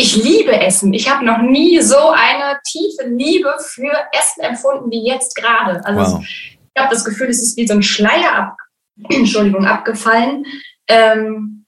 ich 0.00 0.16
liebe 0.16 0.58
Essen. 0.58 0.94
Ich 0.94 1.10
habe 1.10 1.24
noch 1.24 1.38
nie 1.38 1.80
so 1.80 2.10
eine 2.10 2.60
tiefe 2.64 3.08
Liebe 3.08 3.52
für 3.58 3.92
Essen 4.12 4.42
empfunden 4.42 4.90
wie 4.92 5.04
jetzt 5.04 5.34
gerade. 5.34 5.84
Also 5.84 6.18
wow. 6.18 6.24
ich 6.24 6.58
habe 6.78 6.94
das 6.94 7.04
Gefühl, 7.04 7.28
es 7.28 7.42
ist 7.42 7.56
wie 7.56 7.66
so 7.66 7.74
ein 7.74 7.82
Schleier 7.82 8.32
ab, 8.32 8.56
Entschuldigung, 9.10 9.66
abgefallen, 9.66 10.46
ähm, 10.86 11.66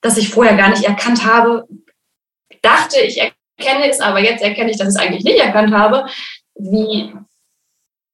dass 0.00 0.16
ich 0.16 0.30
vorher 0.30 0.56
gar 0.56 0.70
nicht 0.70 0.84
erkannt 0.84 1.26
habe. 1.26 1.66
Dachte, 2.62 3.00
ich 3.00 3.20
erkenne 3.20 3.90
es, 3.90 4.00
aber 4.00 4.20
jetzt 4.20 4.44
erkenne 4.44 4.70
ich, 4.70 4.78
dass 4.78 4.88
ich 4.88 4.94
es 4.94 5.00
eigentlich 5.00 5.24
nicht 5.24 5.40
erkannt 5.40 5.74
habe, 5.74 6.06
wie, 6.54 7.12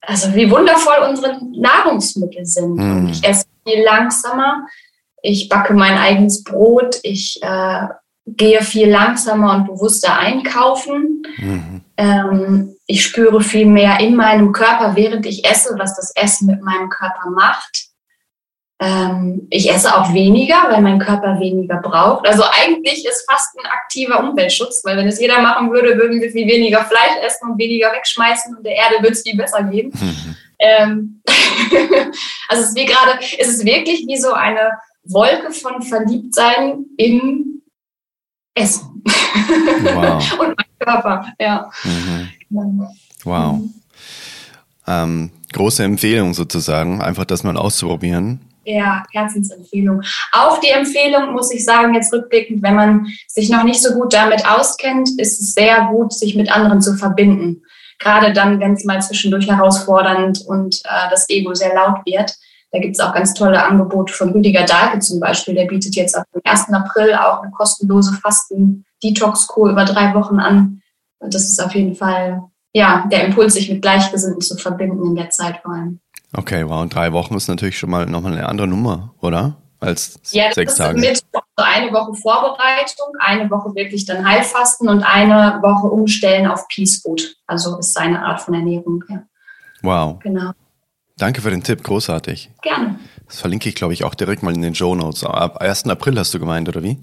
also 0.01 0.35
wie 0.35 0.51
wundervoll 0.51 1.07
unsere 1.07 1.39
Nahrungsmittel 1.45 2.47
sind. 2.47 2.77
Mm. 2.77 3.09
Ich 3.09 3.23
esse 3.23 3.45
viel 3.67 3.83
langsamer. 3.83 4.67
Ich 5.21 5.51
backe 5.51 5.75
mein 5.75 5.99
eigenes 5.99 6.43
Brot. 6.43 6.99
Ich 7.03 7.39
äh, 7.43 7.89
gehe 8.37 8.63
viel 8.63 8.91
langsamer 8.91 9.55
und 9.55 9.67
bewusster 9.67 10.19
einkaufen. 10.19 11.23
Mhm. 11.39 11.81
Ähm, 11.97 12.77
ich 12.87 13.05
spüre 13.05 13.41
viel 13.41 13.67
mehr 13.67 14.01
in 14.01 14.17
meinem 14.17 14.53
Körper, 14.53 14.97
während 14.97 15.27
ich 15.27 15.45
esse, 15.45 15.75
was 15.79 15.97
das 15.97 16.13
Essen 16.15 16.47
mit 16.47 16.63
meinem 16.63 16.89
Körper 16.89 17.31
macht. 17.31 17.89
Ähm, 18.81 19.49
ich 19.51 19.69
esse 19.71 19.97
auch 19.97 20.15
weniger, 20.15 20.67
weil 20.69 20.81
mein 20.81 21.01
Körper 21.01 21.41
weniger 21.41 21.79
braucht. 21.79 22.27
Also 22.29 22.45
eigentlich 22.45 23.05
ist 23.05 23.29
fast 23.29 23.59
ein 23.59 23.67
aktiver 23.67 24.21
Umweltschutz, 24.21 24.83
weil 24.85 24.97
wenn 24.97 25.09
es 25.09 25.21
jeder 25.21 25.41
machen 25.41 25.73
würde, 25.73 25.97
würden 25.99 26.21
wir 26.21 26.31
viel 26.31 26.47
weniger 26.47 26.85
Fleisch 26.85 27.17
essen 27.27 27.51
und 27.51 27.59
weniger 27.59 27.93
wegschmeißen 27.93 28.57
und 28.57 28.65
der 28.65 28.77
Erde 28.77 28.97
würde 29.01 29.13
es 29.13 29.23
viel 29.23 29.37
besser 29.37 29.65
gehen. 29.65 29.93
Mhm. 29.93 30.37
Ähm, 30.61 31.23
also 32.49 32.63
es 32.63 32.69
ist 32.71 32.77
wie 32.77 32.87
gerade, 32.87 33.19
es 33.39 33.49
ist 33.49 33.65
wirklich 33.65 34.07
wie 34.07 34.17
so 34.17 34.33
eine 34.33 34.71
Wolke 35.05 35.53
von 35.53 35.83
Verliebtsein 35.83 36.85
in 36.97 37.58
Essen. 38.59 39.03
Wow. 39.95 40.33
und 40.41 40.55
mein 40.57 40.67
Körper, 40.79 41.27
ja. 41.39 41.71
Mhm. 41.85 42.87
Wow. 43.25 43.59
Mhm. 43.59 43.75
Ähm, 44.87 45.31
große 45.53 45.85
Empfehlung 45.85 46.35
sozusagen, 46.35 47.03
einfach 47.03 47.25
das 47.25 47.45
mal 47.45 47.57
auszuprobieren. 47.57 48.41
Ja, 48.65 49.03
Herzensempfehlung. 49.13 50.03
Auch 50.33 50.61
die 50.61 50.69
Empfehlung, 50.69 51.33
muss 51.33 51.51
ich 51.53 51.65
sagen, 51.65 51.95
jetzt 51.95 52.13
rückblickend, 52.13 52.63
wenn 52.63 52.75
man 52.75 53.07
sich 53.27 53.49
noch 53.49 53.65
nicht 53.65 53.83
so 53.83 53.95
gut 53.95 54.13
damit 54.13 54.45
auskennt, 54.47 55.09
ist 55.19 55.41
es 55.41 55.55
sehr 55.55 55.89
gut, 55.91 56.13
sich 56.13 56.37
mit 56.37 56.55
anderen 56.55 56.83
zu 56.83 56.95
verbinden. 56.95 57.63
Gerade 57.99 58.33
dann, 58.33 58.61
wenn 58.61 58.75
es 58.75 58.85
mal 58.85 59.01
zwischendurch 59.01 59.49
herausfordernd 59.49 60.43
und 60.47 60.83
äh, 60.85 61.11
das 61.11 61.29
Ego 61.31 61.55
sehr 61.55 61.75
laut 61.75 62.05
wird. 62.05 62.35
Da 62.71 62.79
gibt 62.81 62.97
es 62.97 63.01
auch 63.01 63.15
ganz 63.15 63.35
tolle 63.35 63.65
Angebote 63.65 64.13
von 64.13 64.31
Rüdiger 64.31 64.65
Dahlke 64.65 64.99
zum 64.99 65.21
Beispiel. 65.21 65.55
Der 65.55 65.67
bietet 65.67 65.95
jetzt 65.97 66.17
ab 66.17 66.25
dem 66.35 66.43
1. 66.45 66.73
April 66.73 67.15
auch 67.15 67.43
eine 67.43 67.51
kostenlose 67.51 68.13
Fasten-Detox-Kur 68.15 69.71
über 69.71 69.85
drei 69.85 70.15
Wochen 70.15 70.39
an. 70.39 70.83
Und 71.19 71.35
das 71.35 71.45
ist 71.45 71.63
auf 71.65 71.75
jeden 71.75 71.95
Fall 71.95 72.43
ja, 72.75 73.07
der 73.11 73.25
Impuls, 73.25 73.55
sich 73.55 73.71
mit 73.71 73.83
Gleichgesinnten 73.83 74.41
zu 74.41 74.57
verbinden 74.57 75.05
in 75.05 75.17
der 75.17 75.31
Zeit 75.31 75.61
vor 75.63 75.73
allem. 75.73 76.01
Okay, 76.35 76.69
wow. 76.69 76.83
Und 76.83 76.95
drei 76.95 77.13
Wochen 77.13 77.35
ist 77.35 77.49
natürlich 77.49 77.79
schon 77.79 77.91
mal 77.91 78.07
nochmal 78.07 78.33
eine 78.33 78.49
andere 78.49 78.69
Nummer, 78.69 79.15
oder? 79.21 79.57
Als 79.81 80.21
ja, 80.33 80.53
sechs 80.53 80.77
Tage. 80.77 80.99
Mit 80.99 81.23
eine 81.57 81.93
Woche 81.93 82.15
Vorbereitung, 82.15 83.07
eine 83.21 83.51
Woche 83.51 83.75
wirklich 83.75 84.05
dann 84.07 84.29
Heilfasten 84.29 84.89
und 84.89 85.03
eine 85.03 85.61
Woche 85.63 85.89
umstellen 85.89 86.47
auf 86.47 86.67
Peace 86.69 87.01
Food. 87.01 87.37
Also 87.47 87.79
ist 87.79 87.95
seine 87.95 88.25
Art 88.25 88.41
von 88.41 88.55
Ernährung. 88.55 89.05
Ja. 89.09 89.23
Wow. 89.83 90.19
Genau. 90.21 90.53
Danke 91.19 91.43
für 91.43 91.51
den 91.51 91.63
Tipp, 91.63 91.83
großartig. 91.83 92.51
Gerne. 92.63 92.99
Das 93.27 93.41
verlinke 93.41 93.69
ich, 93.69 93.75
glaube 93.75 93.93
ich, 93.93 94.05
auch 94.05 94.15
direkt 94.15 94.43
mal 94.43 94.55
in 94.55 94.63
den 94.63 94.75
Show 94.75 94.95
Notes. 94.95 95.25
Ab 95.25 95.59
1. 95.61 95.87
April 95.87 96.19
hast 96.19 96.33
du 96.33 96.39
gemeint, 96.39 96.69
oder 96.69 96.83
wie? 96.83 96.99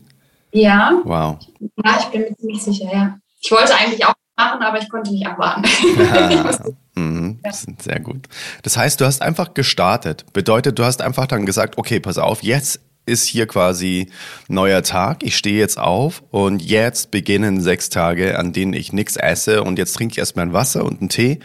Ja. 0.51 1.01
Wow. 1.03 1.37
Ja, 1.83 1.97
ich 1.99 2.05
bin 2.05 2.21
mir 2.21 2.35
ziemlich 2.37 2.63
sicher, 2.63 2.89
ja. 2.91 3.19
Ich 3.41 3.51
wollte 3.51 3.75
eigentlich 3.75 4.05
auch 4.05 4.13
machen, 4.37 4.63
aber 4.63 4.81
ich 4.81 4.89
konnte 4.89 5.11
nicht 5.11 5.27
abwarten. 5.27 5.63
Ja. 5.97 6.59
mhm, 6.95 7.39
sehr 7.79 7.99
gut. 7.99 8.27
Das 8.63 8.77
heißt, 8.77 8.99
du 8.99 9.05
hast 9.05 9.21
einfach 9.21 9.53
gestartet. 9.53 10.25
Bedeutet, 10.33 10.79
du 10.79 10.85
hast 10.85 11.01
einfach 11.01 11.27
dann 11.27 11.45
gesagt, 11.45 11.77
okay, 11.77 11.99
pass 11.99 12.17
auf, 12.17 12.41
jetzt 12.41 12.79
ist 13.05 13.25
hier 13.25 13.47
quasi 13.47 14.09
neuer 14.47 14.83
Tag. 14.83 15.23
Ich 15.23 15.37
stehe 15.37 15.59
jetzt 15.59 15.77
auf 15.77 16.23
und 16.31 16.61
jetzt 16.61 17.11
beginnen 17.11 17.61
sechs 17.61 17.89
Tage, 17.89 18.37
an 18.39 18.53
denen 18.53 18.73
ich 18.73 18.93
nichts 18.93 19.15
esse 19.15 19.63
und 19.63 19.77
jetzt 19.77 19.93
trinke 19.93 20.13
ich 20.13 20.17
erstmal 20.17 20.45
ein 20.45 20.53
Wasser 20.53 20.83
und 20.83 21.01
einen 21.01 21.09
Tee 21.09 21.39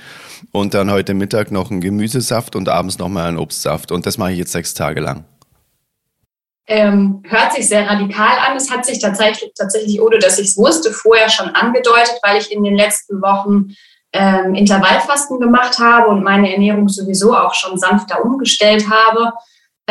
und 0.53 0.75
dann 0.75 0.91
heute 0.91 1.15
Mittag 1.15 1.51
noch 1.51 1.71
einen 1.71 1.81
Gemüsesaft 1.81 2.57
und 2.57 2.69
abends 2.69 2.99
nochmal 2.99 3.29
einen 3.29 3.39
Obstsaft 3.39 3.93
und 3.93 4.07
das 4.07 4.19
mache 4.19 4.33
ich 4.33 4.39
jetzt 4.39 4.53
sechs 4.53 4.75
Tage 4.75 5.01
lang. 5.01 5.25
Ähm, 6.67 7.23
hört 7.29 7.53
sich 7.53 7.67
sehr 7.67 7.89
radikal 7.89 8.39
an. 8.47 8.57
Es 8.57 8.71
hat 8.71 8.87
sich 8.87 9.01
tatsächlich, 9.01 9.51
tatsächlich, 9.59 10.01
ohne 10.01 10.21
dass 10.21 10.39
ich 10.39 10.51
es 10.51 10.57
wusste, 10.57 10.93
vorher 10.93 11.29
schon 11.29 11.49
angedeutet, 11.49 12.21
weil 12.23 12.39
ich 12.39 12.53
in 12.53 12.63
den 12.63 12.77
letzten 12.77 13.21
Wochen 13.21 13.75
ähm, 14.13 14.55
Intervallfasten 14.55 15.41
gemacht 15.41 15.81
habe 15.81 16.09
und 16.09 16.23
meine 16.23 16.53
Ernährung 16.53 16.89
sowieso 16.89 17.37
auch 17.37 17.55
schon 17.55 17.77
sanfter 17.77 18.25
umgestellt 18.25 18.89
habe. 18.89 19.33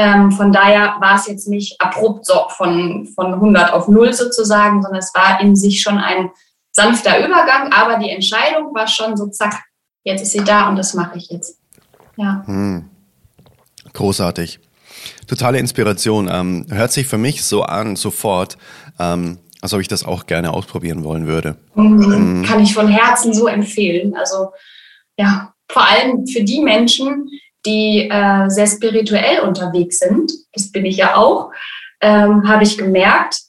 Ähm, 0.02 0.32
von 0.32 0.54
daher 0.54 0.96
war 1.02 1.18
es 1.18 1.28
jetzt 1.28 1.50
nicht 1.50 1.82
abrupt 1.82 2.26
so 2.26 2.46
von, 2.56 3.06
von 3.14 3.34
100 3.34 3.74
auf 3.74 3.90
0 3.90 4.14
sozusagen, 4.14 4.82
sondern 4.82 5.00
es 5.00 5.14
war 5.14 5.42
in 5.42 5.58
sich 5.58 5.82
schon 5.82 5.98
ein 5.98 6.30
sanfter 6.72 7.20
Übergang, 7.20 7.74
aber 7.74 7.98
die 7.98 8.10
Entscheidung 8.10 8.74
war 8.74 8.88
schon 8.88 9.18
so, 9.18 9.28
zack, 9.28 9.62
jetzt 10.06 10.22
ist 10.22 10.32
sie 10.32 10.44
da 10.46 10.70
und 10.70 10.78
das 10.78 10.94
mache 10.94 11.18
ich 11.18 11.30
jetzt. 11.30 11.60
Ja. 12.16 12.44
Hm. 12.46 12.90
Großartig. 13.92 14.62
Totale 15.28 15.60
Inspiration. 15.60 16.30
Ähm, 16.32 16.66
hört 16.70 16.94
sich 16.94 17.06
für 17.06 17.18
mich 17.18 17.44
so 17.44 17.64
an, 17.64 17.98
sofort, 17.98 18.58
ähm, 19.00 19.40
als 19.60 19.74
ob 19.74 19.82
ich 19.82 19.90
das 19.90 20.06
auch 20.06 20.28
gerne 20.28 20.54
ausprobieren 20.54 21.04
wollen 21.04 21.28
würde. 21.28 21.58
Mhm. 21.76 22.40
Mhm. 22.40 22.46
Kann 22.46 22.62
ich 22.62 22.74
von 22.74 22.88
Herzen 22.88 23.34
so 23.34 23.48
empfehlen. 23.48 24.16
Also 24.16 24.54
ja, 25.18 25.54
vor 25.70 25.86
allem 25.86 26.26
für 26.26 26.46
die 26.46 26.62
Menschen, 26.62 27.30
die 27.66 28.10
äh, 28.10 28.50
sehr 28.50 28.68
spirituell 28.68 29.42
unterwegs 29.42 30.00
sind, 30.00 30.32
das 30.54 30.72
bin 30.72 30.86
ich 30.86 30.98
ja 30.98 31.16
auch, 31.16 31.52
ähm, 32.02 32.48
habe 32.48 32.64
ich 32.64 32.78
gemerkt, 32.78 33.42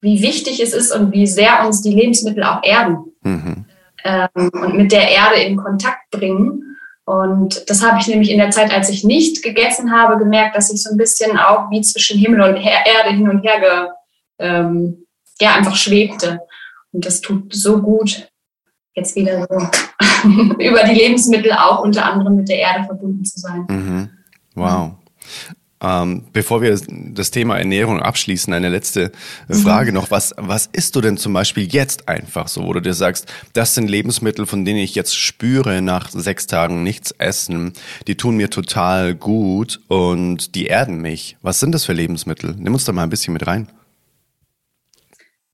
wie 0.00 0.22
wichtig 0.22 0.60
es 0.60 0.72
ist 0.72 0.92
und 0.92 1.12
wie 1.12 1.26
sehr 1.26 1.66
uns 1.66 1.82
die 1.82 1.92
Lebensmittel 1.92 2.44
auch 2.44 2.62
erden 2.62 3.12
mhm. 3.22 3.64
ähm, 4.04 4.50
und 4.52 4.76
mit 4.76 4.92
der 4.92 5.08
Erde 5.08 5.40
in 5.40 5.56
Kontakt 5.56 6.10
bringen. 6.10 6.76
Und 7.04 7.68
das 7.68 7.82
habe 7.82 7.98
ich 8.00 8.06
nämlich 8.06 8.30
in 8.30 8.38
der 8.38 8.50
Zeit, 8.50 8.72
als 8.72 8.90
ich 8.90 9.02
nicht 9.02 9.42
gegessen 9.42 9.92
habe, 9.92 10.18
gemerkt, 10.18 10.56
dass 10.56 10.72
ich 10.72 10.82
so 10.82 10.90
ein 10.90 10.98
bisschen 10.98 11.38
auch 11.38 11.70
wie 11.70 11.80
zwischen 11.80 12.18
Himmel 12.18 12.42
und 12.42 12.56
Her 12.56 12.84
Erde 12.86 13.16
hin 13.16 13.28
und 13.28 13.42
her 13.42 13.60
ge, 13.60 14.46
ähm, 14.46 15.06
ja, 15.40 15.54
einfach 15.54 15.76
schwebte. 15.76 16.40
Und 16.92 17.06
das 17.06 17.20
tut 17.20 17.54
so 17.54 17.80
gut, 17.80 18.28
jetzt 18.98 19.16
wieder 19.16 19.46
so 19.48 20.28
über 20.58 20.84
die 20.84 20.94
Lebensmittel 20.94 21.52
auch 21.52 21.82
unter 21.82 22.04
anderem 22.04 22.36
mit 22.36 22.48
der 22.48 22.58
Erde 22.58 22.84
verbunden 22.84 23.24
zu 23.24 23.38
sein. 23.40 23.66
Mhm. 23.68 24.08
Wow. 24.54 24.92
Ähm, 25.80 26.24
bevor 26.32 26.60
wir 26.60 26.76
das 26.88 27.30
Thema 27.30 27.56
Ernährung 27.56 28.00
abschließen, 28.00 28.52
eine 28.52 28.68
letzte 28.68 29.12
mhm. 29.46 29.54
Frage 29.54 29.92
noch. 29.92 30.10
Was, 30.10 30.34
was 30.36 30.68
isst 30.72 30.96
du 30.96 31.00
denn 31.00 31.16
zum 31.16 31.32
Beispiel 31.32 31.72
jetzt 31.72 32.08
einfach 32.08 32.48
so, 32.48 32.64
wo 32.64 32.72
du 32.72 32.80
dir 32.80 32.94
sagst, 32.94 33.32
das 33.52 33.74
sind 33.74 33.88
Lebensmittel, 33.88 34.46
von 34.46 34.64
denen 34.64 34.80
ich 34.80 34.96
jetzt 34.96 35.16
spüre 35.16 35.80
nach 35.80 36.10
sechs 36.10 36.48
Tagen 36.48 36.82
nichts 36.82 37.12
essen, 37.12 37.74
die 38.08 38.16
tun 38.16 38.36
mir 38.36 38.50
total 38.50 39.14
gut 39.14 39.80
und 39.86 40.56
die 40.56 40.66
erden 40.66 41.00
mich. 41.00 41.36
Was 41.42 41.60
sind 41.60 41.72
das 41.72 41.84
für 41.84 41.92
Lebensmittel? 41.92 42.56
Nimm 42.58 42.74
uns 42.74 42.84
da 42.84 42.92
mal 42.92 43.04
ein 43.04 43.10
bisschen 43.10 43.32
mit 43.32 43.46
rein. 43.46 43.68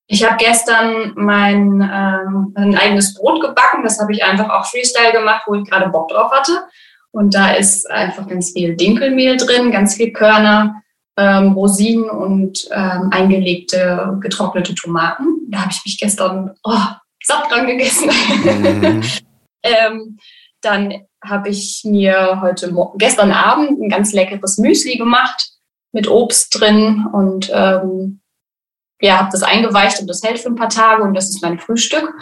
Ich 0.06 0.24
habe 0.24 0.36
gestern 0.36 1.12
mein, 1.16 1.80
ähm, 1.80 2.52
ein 2.54 2.76
eigenes 2.76 3.14
Brot 3.14 3.40
gebacken. 3.40 3.82
Das 3.82 3.98
habe 3.98 4.12
ich 4.12 4.22
einfach 4.22 4.50
auch 4.50 4.66
Freestyle 4.66 5.12
gemacht, 5.12 5.44
wo 5.46 5.54
ich 5.54 5.68
gerade 5.68 5.88
Bock 5.88 6.08
drauf 6.08 6.30
hatte. 6.30 6.64
Und 7.10 7.34
da 7.34 7.52
ist 7.52 7.90
einfach 7.90 8.26
ganz 8.28 8.52
viel 8.52 8.76
Dinkelmehl 8.76 9.36
drin, 9.36 9.70
ganz 9.70 9.94
viel 9.94 10.12
Körner, 10.12 10.82
ähm, 11.16 11.52
Rosinen 11.52 12.10
und 12.10 12.68
ähm, 12.72 13.08
eingelegte 13.12 14.18
getrocknete 14.20 14.74
Tomaten. 14.74 15.24
Da 15.48 15.60
habe 15.60 15.70
ich 15.72 15.80
mich 15.84 15.98
gestern 15.98 16.54
oh, 16.64 16.86
satt 17.22 17.50
dran 17.50 17.66
gegessen. 17.66 18.10
Mhm. 18.10 19.02
ähm, 19.62 20.18
dann 20.60 20.94
habe 21.24 21.48
ich 21.48 21.82
mir 21.84 22.40
heute 22.42 22.74
gestern 22.96 23.32
Abend 23.32 23.80
ein 23.80 23.88
ganz 23.88 24.12
leckeres 24.12 24.58
Müsli 24.58 24.96
gemacht 24.96 25.50
mit 25.92 26.08
Obst 26.08 26.58
drin 26.58 27.06
und 27.12 27.50
ähm, 27.54 28.20
ja, 29.04 29.18
habe 29.18 29.28
das 29.30 29.42
eingeweicht 29.42 30.00
und 30.00 30.06
das 30.06 30.22
hält 30.22 30.38
für 30.38 30.48
ein 30.48 30.54
paar 30.54 30.68
Tage 30.68 31.02
und 31.02 31.14
das 31.14 31.28
ist 31.28 31.42
mein 31.42 31.58
Frühstück. 31.58 32.12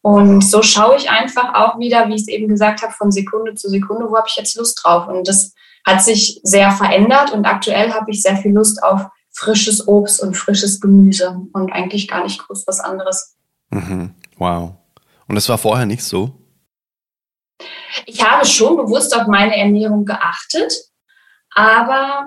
Und 0.00 0.42
so 0.42 0.62
schaue 0.62 0.96
ich 0.96 1.10
einfach 1.10 1.54
auch 1.54 1.78
wieder, 1.78 2.08
wie 2.08 2.14
ich 2.14 2.22
es 2.22 2.28
eben 2.28 2.48
gesagt 2.48 2.82
habe, 2.82 2.92
von 2.92 3.10
Sekunde 3.10 3.54
zu 3.54 3.68
Sekunde, 3.68 4.10
wo 4.10 4.16
habe 4.16 4.28
ich 4.28 4.36
jetzt 4.36 4.56
Lust 4.56 4.80
drauf. 4.82 5.06
Und 5.08 5.28
das 5.28 5.54
hat 5.86 6.02
sich 6.02 6.40
sehr 6.42 6.70
verändert 6.70 7.32
und 7.32 7.44
aktuell 7.44 7.92
habe 7.92 8.10
ich 8.10 8.22
sehr 8.22 8.36
viel 8.36 8.52
Lust 8.52 8.82
auf 8.82 9.06
frisches 9.32 9.86
Obst 9.86 10.22
und 10.22 10.36
frisches 10.36 10.80
Gemüse 10.80 11.40
und 11.52 11.72
eigentlich 11.72 12.08
gar 12.08 12.22
nicht 12.22 12.38
groß 12.38 12.66
was 12.66 12.80
anderes. 12.80 13.36
Mhm. 13.70 14.14
Wow. 14.38 14.74
Und 15.26 15.34
das 15.34 15.48
war 15.48 15.58
vorher 15.58 15.86
nicht 15.86 16.04
so? 16.04 16.32
Ich 18.06 18.22
habe 18.22 18.46
schon 18.46 18.76
bewusst 18.76 19.14
auf 19.14 19.26
meine 19.26 19.56
Ernährung 19.56 20.04
geachtet, 20.04 20.72
aber 21.54 22.26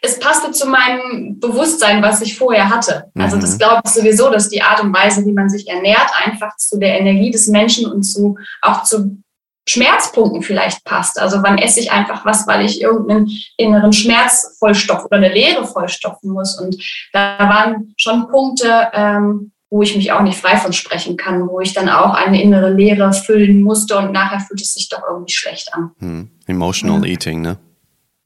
es 0.00 0.18
passte 0.18 0.52
zu 0.52 0.68
meinem 0.68 1.38
Bewusstsein, 1.38 2.02
was 2.02 2.22
ich 2.22 2.36
vorher 2.36 2.68
hatte. 2.68 3.10
Also 3.14 3.38
das 3.38 3.54
mhm. 3.54 3.58
glaube 3.58 3.82
ich 3.84 3.90
sowieso, 3.90 4.30
dass 4.30 4.48
die 4.48 4.62
Art 4.62 4.82
und 4.82 4.94
Weise, 4.94 5.24
wie 5.24 5.32
man 5.32 5.48
sich 5.48 5.68
ernährt, 5.68 6.10
einfach 6.24 6.56
zu 6.56 6.78
der 6.78 6.98
Energie 6.98 7.30
des 7.30 7.46
Menschen 7.46 7.90
und 7.90 8.02
zu 8.02 8.36
auch 8.60 8.82
zu 8.84 9.22
Schmerzpunkten 9.68 10.42
vielleicht 10.42 10.84
passt. 10.84 11.20
Also 11.20 11.42
wann 11.42 11.58
esse 11.58 11.80
ich 11.80 11.92
einfach 11.92 12.24
was, 12.24 12.46
weil 12.46 12.64
ich 12.64 12.82
irgendeinen 12.82 13.30
inneren 13.56 13.92
Schmerz 13.92 14.56
vollstopfen 14.58 15.06
oder 15.06 15.18
eine 15.18 15.32
Leere 15.32 15.66
vollstopfen 15.66 16.30
muss. 16.30 16.58
Und 16.60 16.76
da 17.12 17.38
waren 17.38 17.94
schon 17.96 18.28
Punkte, 18.28 18.88
ähm, 18.92 19.52
wo 19.70 19.82
ich 19.82 19.96
mich 19.96 20.12
auch 20.12 20.22
nicht 20.22 20.38
frei 20.38 20.56
von 20.56 20.72
sprechen 20.72 21.16
kann, 21.16 21.48
wo 21.48 21.60
ich 21.60 21.72
dann 21.72 21.88
auch 21.88 22.14
eine 22.14 22.42
innere 22.42 22.70
Leere 22.70 23.12
füllen 23.12 23.62
musste 23.62 23.96
und 23.96 24.12
nachher 24.12 24.40
fühlt 24.40 24.60
es 24.60 24.74
sich 24.74 24.88
doch 24.88 25.02
irgendwie 25.08 25.32
schlecht 25.32 25.72
an. 25.72 25.92
Hm. 25.98 26.30
Emotional 26.46 27.06
ja. 27.06 27.12
Eating, 27.12 27.40
ne? 27.40 27.56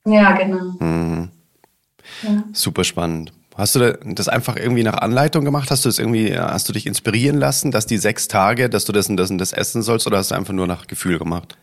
Ja, 0.07 0.33
genau. 0.33 0.73
Mhm. 0.79 1.31
Ja. 2.23 2.45
Super 2.53 2.85
spannend. 2.85 3.33
Hast 3.57 3.75
du 3.75 3.99
das 4.05 4.29
einfach 4.29 4.57
irgendwie 4.57 4.83
nach 4.83 4.99
Anleitung 4.99 5.45
gemacht? 5.45 5.71
Hast 5.71 5.85
du 5.85 5.89
das 5.89 5.99
irgendwie, 5.99 6.39
hast 6.39 6.69
du 6.69 6.73
dich 6.73 6.87
inspirieren 6.87 7.39
lassen, 7.39 7.71
dass 7.71 7.87
die 7.87 7.97
sechs 7.97 8.29
Tage, 8.29 8.69
dass 8.69 8.85
du 8.85 8.93
das 8.93 9.09
und 9.09 9.17
das 9.17 9.31
und 9.31 9.39
das 9.39 9.53
essen 9.53 9.83
sollst, 9.83 10.07
oder 10.07 10.19
hast 10.19 10.31
du 10.31 10.35
einfach 10.35 10.53
nur 10.53 10.67
nach 10.67 10.87
Gefühl 10.87 11.19
gemacht? 11.19 11.57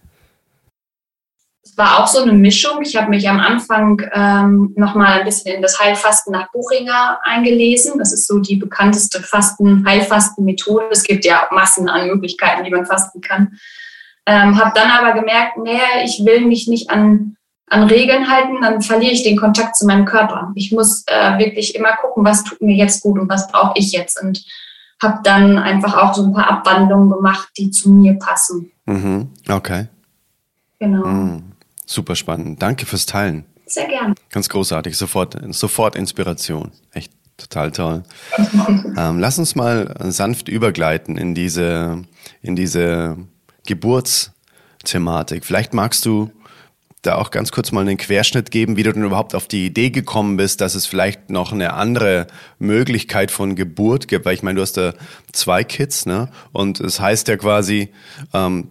Es 1.63 1.77
war 1.77 1.99
auch 1.99 2.07
so 2.07 2.21
eine 2.21 2.33
Mischung. 2.33 2.81
Ich 2.81 2.95
habe 2.95 3.09
mich 3.09 3.29
am 3.29 3.39
Anfang 3.39 4.01
ähm, 4.11 4.73
nochmal 4.75 5.19
ein 5.19 5.25
bisschen 5.25 5.55
in 5.55 5.61
das 5.61 5.79
Heilfasten 5.79 6.33
nach 6.33 6.51
Buchinger 6.51 7.19
eingelesen. 7.23 7.97
Das 7.99 8.11
ist 8.11 8.27
so 8.27 8.39
die 8.39 8.57
bekannteste 8.57 9.21
Fasten, 9.21 9.85
Heilfasten-Methode. 9.87 10.87
Es 10.91 11.03
gibt 11.03 11.25
ja 11.25 11.47
Massen 11.51 11.87
an 11.89 12.07
Möglichkeiten, 12.07 12.63
die 12.63 12.71
man 12.71 12.85
fasten 12.85 13.21
kann. 13.21 13.57
Ähm, 14.25 14.59
habe 14.59 14.71
dann 14.75 14.89
aber 14.91 15.17
gemerkt, 15.19 15.57
nee, 15.57 15.79
ich 16.03 16.25
will 16.25 16.45
mich 16.45 16.67
nicht 16.67 16.89
an 16.89 17.37
an 17.73 17.83
Regeln 17.83 18.29
halten, 18.29 18.61
dann 18.61 18.81
verliere 18.81 19.11
ich 19.11 19.23
den 19.23 19.37
Kontakt 19.37 19.75
zu 19.75 19.85
meinem 19.85 20.05
Körper. 20.05 20.51
Ich 20.55 20.71
muss 20.71 21.03
äh, 21.07 21.37
wirklich 21.39 21.75
immer 21.75 21.95
gucken, 21.97 22.23
was 22.23 22.43
tut 22.43 22.61
mir 22.61 22.75
jetzt 22.75 23.01
gut 23.01 23.19
und 23.19 23.29
was 23.29 23.47
brauche 23.47 23.73
ich 23.75 23.91
jetzt. 23.91 24.21
Und 24.21 24.45
habe 25.01 25.19
dann 25.23 25.57
einfach 25.57 25.97
auch 25.97 26.13
so 26.13 26.23
ein 26.23 26.33
paar 26.33 26.49
Abwandlungen 26.49 27.09
gemacht, 27.09 27.49
die 27.57 27.71
zu 27.71 27.89
mir 27.89 28.13
passen. 28.13 28.71
Mhm. 28.85 29.29
Okay. 29.49 29.87
Genau. 30.79 31.05
Mhm. 31.05 31.43
Super 31.85 32.15
spannend. 32.15 32.61
Danke 32.61 32.85
fürs 32.85 33.05
Teilen. 33.05 33.45
Sehr 33.65 33.87
gerne. 33.87 34.13
Ganz 34.29 34.49
großartig. 34.49 34.95
Sofort, 34.95 35.37
sofort 35.49 35.95
Inspiration. 35.95 36.71
Echt 36.91 37.11
total 37.37 37.71
toll. 37.71 38.03
ähm, 38.97 39.19
lass 39.19 39.39
uns 39.39 39.55
mal 39.55 39.95
sanft 40.11 40.47
übergleiten 40.47 41.17
in 41.17 41.33
diese, 41.33 42.03
in 42.41 42.55
diese 42.55 43.17
Geburtsthematik. 43.65 45.43
Vielleicht 45.43 45.73
magst 45.73 46.05
du 46.05 46.31
da 47.03 47.15
auch 47.15 47.31
ganz 47.31 47.51
kurz 47.51 47.71
mal 47.71 47.81
einen 47.81 47.97
Querschnitt 47.97 48.49
geben, 48.49 48.77
wie 48.77 48.83
du 48.83 48.91
denn 48.91 49.03
überhaupt 49.03 49.35
auf 49.35 49.47
die 49.47 49.65
Idee 49.65 49.91
gekommen 49.91 50.37
bist, 50.37 50.61
dass 50.61 50.73
es 50.73 50.85
vielleicht 50.85 51.29
noch 51.29 51.51
eine 51.51 51.73
andere 51.73 52.27
Möglichkeit 52.59 53.29
von 53.29 53.55
Geburt 53.55 54.07
gibt? 54.07 54.25
Weil 54.25 54.33
ich 54.33 54.41
meine, 54.43 54.55
du 54.55 54.61
hast 54.61 54.77
da 54.77 54.93
zwei 55.31 55.63
Kids, 55.63 56.05
ne? 56.05 56.29
Und 56.51 56.79
es 56.79 56.99
heißt 56.99 57.27
ja 57.27 57.37
quasi, 57.37 57.89
ähm, 58.33 58.69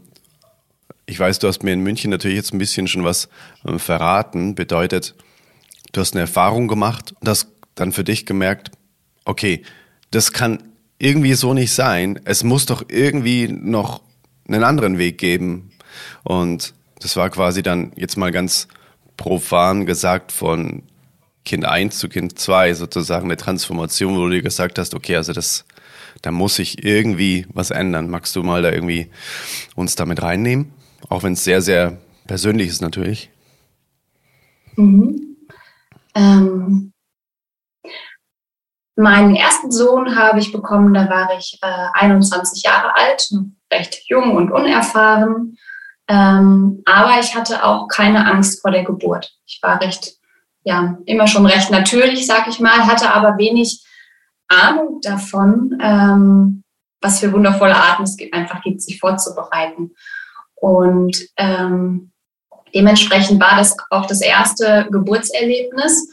ich 1.07 1.21
weiß, 1.21 1.39
du 1.39 1.49
hast 1.49 1.63
mir 1.63 1.73
in 1.73 1.81
München 1.81 2.11
natürlich 2.11 2.37
jetzt 2.37 2.55
ein 2.55 2.59
bisschen 2.59 2.89
schon 2.89 3.05
was 3.05 3.29
äh, 3.65 3.79
verraten, 3.79 4.55
bedeutet, 4.55 5.15
du 5.93 6.01
hast 6.01 6.15
eine 6.15 6.23
Erfahrung 6.23 6.69
gemacht 6.69 7.15
und 7.21 7.29
hast 7.29 7.49
dann 7.75 7.93
für 7.93 8.05
dich 8.05 8.27
gemerkt, 8.27 8.71
okay, 9.25 9.63
das 10.11 10.33
kann 10.33 10.63
irgendwie 10.99 11.35
so 11.35 11.53
nicht 11.53 11.73
sein. 11.73 12.21
Es 12.25 12.45
muss 12.45 12.67
doch 12.67 12.85
irgendwie 12.89 13.49
noch 13.49 14.03
einen 14.49 14.65
anderen 14.65 14.99
Weg 14.99 15.19
geben. 15.19 15.71
Und 16.23 16.75
das 17.03 17.17
war 17.17 17.31
quasi 17.31 17.63
dann 17.63 17.93
jetzt 17.97 18.17
mal 18.17 18.31
ganz 18.31 18.69
profan 19.17 19.87
gesagt 19.87 20.33
von 20.33 20.83
Kind 21.45 21.65
1 21.65 21.99
zu 21.99 22.09
Kind 22.09 22.39
2 22.39 22.75
sozusagen 22.75 23.25
eine 23.25 23.37
Transformation, 23.37 24.17
wo 24.17 24.25
du 24.25 24.31
dir 24.31 24.43
gesagt 24.43 24.79
hast, 24.79 24.95
okay, 24.95 25.17
also 25.17 25.33
das, 25.33 25.65
da 26.23 26.31
muss 26.31 26.57
sich 26.57 26.85
irgendwie 26.85 27.47
was 27.53 27.71
ändern. 27.71 28.09
Magst 28.09 28.37
du 28.37 28.43
mal 28.43 28.63
da 28.63 28.71
irgendwie 28.71 29.11
uns 29.75 29.97
damit 29.97 30.23
reinnehmen? 30.23 30.73
Auch 31.09 31.25
wenn 31.25 31.33
es 31.33 31.45
sehr, 31.45 31.61
sehr 31.61 31.99
persönlich 32.27 32.69
ist 32.69 32.81
natürlich. 32.81 33.31
Mhm. 34.77 35.37
Ähm, 36.15 36.93
meinen 38.95 39.35
ersten 39.35 39.73
Sohn 39.73 40.17
habe 40.17 40.39
ich 40.39 40.53
bekommen, 40.53 40.95
da 40.95 41.09
war 41.09 41.37
ich 41.37 41.59
äh, 41.63 41.87
21 41.95 42.63
Jahre 42.63 42.95
alt, 42.95 43.29
recht 43.73 44.03
jung 44.09 44.37
und 44.37 44.53
unerfahren. 44.53 45.57
Ähm, 46.13 46.83
aber 46.85 47.21
ich 47.21 47.35
hatte 47.35 47.65
auch 47.65 47.89
keine 47.89 48.31
Angst 48.31 48.61
vor 48.61 48.71
der 48.71 48.85
Geburt. 48.85 49.33
Ich 49.47 49.61
war 49.63 49.81
recht, 49.81 50.13
ja, 50.63 50.99
immer 51.07 51.27
schon 51.27 51.47
recht 51.47 51.71
natürlich, 51.71 52.27
sag 52.27 52.47
ich 52.49 52.61
mal, 52.61 52.87
hatte 52.87 53.11
aber 53.11 53.39
wenig 53.39 53.83
Ahnung 54.47 55.01
davon, 55.01 55.79
ähm, 55.81 56.65
was 57.01 57.21
für 57.21 57.33
wundervolle 57.33 57.75
Arten 57.75 58.03
es 58.03 58.19
gibt, 58.19 58.35
einfach 58.35 58.61
gibt, 58.61 58.83
sich 58.83 59.01
vorzubereiten. 59.01 59.93
Und 60.55 61.17
ähm, 61.39 62.13
dementsprechend 62.75 63.41
war 63.41 63.57
das 63.57 63.75
auch 63.89 64.05
das 64.05 64.21
erste 64.21 64.89
Geburtserlebnis. 64.91 66.11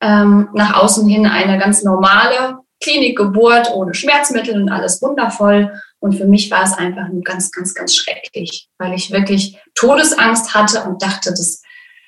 Ähm, 0.00 0.48
nach 0.54 0.82
außen 0.82 1.06
hin 1.06 1.26
eine 1.26 1.58
ganz 1.58 1.82
normale 1.82 2.58
Klinikgeburt 2.82 3.70
ohne 3.70 3.92
Schmerzmittel 3.92 4.60
und 4.62 4.70
alles 4.70 5.02
wundervoll. 5.02 5.78
Und 6.06 6.14
für 6.14 6.26
mich 6.26 6.52
war 6.52 6.62
es 6.62 6.72
einfach 6.72 7.08
nur 7.08 7.24
ganz, 7.24 7.50
ganz, 7.50 7.74
ganz 7.74 7.96
schrecklich, 7.96 8.68
weil 8.78 8.94
ich 8.94 9.10
wirklich 9.10 9.58
Todesangst 9.74 10.54
hatte 10.54 10.84
und 10.84 11.02
dachte, 11.02 11.30
das, 11.30 11.62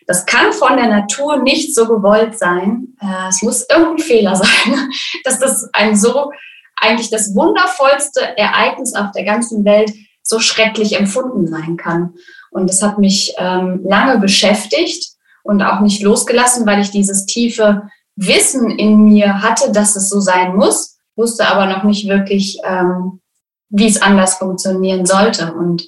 das 0.06 0.24
kann 0.24 0.52
von 0.52 0.76
der 0.76 0.86
Natur 0.86 1.42
nicht 1.42 1.74
so 1.74 1.88
gewollt 1.88 2.38
sein. 2.38 2.94
Äh, 3.00 3.28
es 3.28 3.42
muss 3.42 3.66
irgendein 3.68 3.98
Fehler 3.98 4.36
sein, 4.36 4.88
dass 5.24 5.40
das 5.40 5.68
ein 5.72 5.96
so 5.96 6.30
eigentlich 6.76 7.10
das 7.10 7.34
wundervollste 7.34 8.20
Ereignis 8.38 8.94
auf 8.94 9.10
der 9.10 9.24
ganzen 9.24 9.64
Welt 9.64 9.92
so 10.22 10.38
schrecklich 10.38 10.96
empfunden 10.96 11.48
sein 11.48 11.76
kann. 11.76 12.14
Und 12.52 12.70
das 12.70 12.80
hat 12.80 13.00
mich 13.00 13.34
ähm, 13.38 13.80
lange 13.82 14.18
beschäftigt 14.20 15.08
und 15.42 15.60
auch 15.60 15.80
nicht 15.80 16.02
losgelassen, 16.04 16.66
weil 16.66 16.80
ich 16.80 16.92
dieses 16.92 17.26
tiefe 17.26 17.88
Wissen 18.14 18.70
in 18.70 19.02
mir 19.02 19.42
hatte, 19.42 19.72
dass 19.72 19.96
es 19.96 20.08
so 20.08 20.20
sein 20.20 20.54
muss, 20.54 20.98
wusste 21.16 21.48
aber 21.48 21.66
noch 21.66 21.82
nicht 21.82 22.06
wirklich, 22.08 22.60
ähm, 22.62 23.20
wie 23.70 23.86
es 23.86 24.00
anders 24.00 24.36
funktionieren 24.36 25.06
sollte. 25.06 25.52
Und 25.52 25.86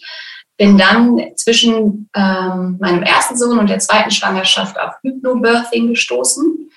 bin 0.60 0.76
dann 0.76 1.18
zwischen 1.36 2.10
ähm, 2.14 2.76
meinem 2.80 3.02
ersten 3.02 3.36
Sohn 3.36 3.58
und 3.58 3.70
der 3.70 3.78
zweiten 3.78 4.10
Schwangerschaft 4.10 4.78
auf 4.78 4.92
Hypnobirthing 5.02 5.88
gestoßen. 5.88 6.70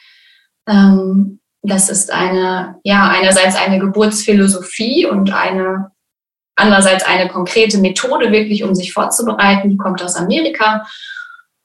Ähm, 0.70 1.42
das 1.64 1.90
ist 1.90 2.12
eine, 2.12 2.80
ja, 2.84 3.10
einerseits 3.10 3.58
eine 3.58 3.80
Geburtsphilosophie 3.80 5.06
und 5.06 5.34
eine, 5.34 5.92
andererseits 6.56 7.04
eine 7.06 7.28
konkrete 7.28 7.78
Methode, 7.78 8.32
wirklich 8.32 8.64
um 8.64 8.74
sich 8.74 8.94
vorzubereiten. 8.94 9.70
Die 9.70 9.78
kommt 9.78 10.02
aus 10.02 10.16
Amerika. 10.16 10.86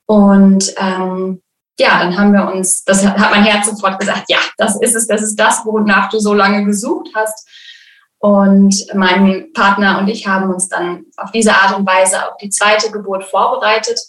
Und 0.07 0.75
ähm, 0.79 1.41
ja, 1.79 2.01
dann 2.01 2.19
haben 2.19 2.33
wir 2.33 2.53
uns, 2.53 2.83
das 2.85 3.07
hat 3.07 3.31
mein 3.31 3.45
Herz 3.45 3.67
sofort 3.67 4.01
gesagt, 4.01 4.25
ja, 4.29 4.39
das 4.57 4.81
ist 4.81 4.97
es, 4.97 5.07
das 5.07 5.23
ist 5.23 5.37
das, 5.37 5.65
wonach 5.65 6.09
du 6.11 6.19
so 6.19 6.35
lange 6.35 6.65
gesucht 6.65 7.11
hast. 7.15 7.48
Und 8.21 8.75
mein 8.95 9.53
Partner 9.53 9.99
und 9.99 10.09
ich 10.09 10.27
haben 10.27 10.53
uns 10.53 10.69
dann 10.69 11.05
auf 11.17 11.31
diese 11.31 11.55
Art 11.55 11.79
und 11.79 11.87
Weise 11.87 12.29
auf 12.29 12.37
die 12.39 12.51
zweite 12.51 12.91
Geburt 12.91 13.25
vorbereitet. 13.25 14.01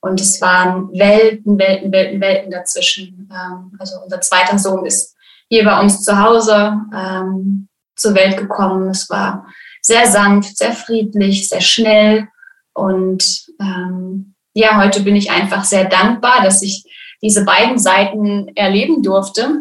Und 0.00 0.20
es 0.20 0.40
waren 0.40 0.90
Welten, 0.92 1.58
Welten, 1.58 1.92
Welten, 1.92 2.20
Welten 2.20 2.50
dazwischen. 2.50 3.30
Ähm, 3.32 3.72
also 3.78 4.00
unser 4.02 4.20
zweiter 4.20 4.58
Sohn 4.58 4.84
ist 4.84 5.14
hier 5.48 5.64
bei 5.64 5.80
uns 5.80 6.02
zu 6.02 6.20
Hause 6.20 6.76
ähm, 6.92 7.68
zur 7.94 8.14
Welt 8.14 8.36
gekommen. 8.36 8.88
Es 8.90 9.08
war 9.08 9.46
sehr 9.80 10.06
sanft, 10.06 10.58
sehr 10.58 10.72
friedlich, 10.72 11.48
sehr 11.48 11.60
schnell. 11.60 12.28
Und 12.74 13.46
ähm, 13.60 14.34
ja, 14.54 14.82
heute 14.82 15.02
bin 15.02 15.14
ich 15.14 15.30
einfach 15.30 15.64
sehr 15.64 15.84
dankbar, 15.84 16.42
dass 16.42 16.62
ich 16.62 16.84
diese 17.22 17.44
beiden 17.44 17.78
Seiten 17.78 18.48
erleben 18.56 19.02
durfte, 19.04 19.58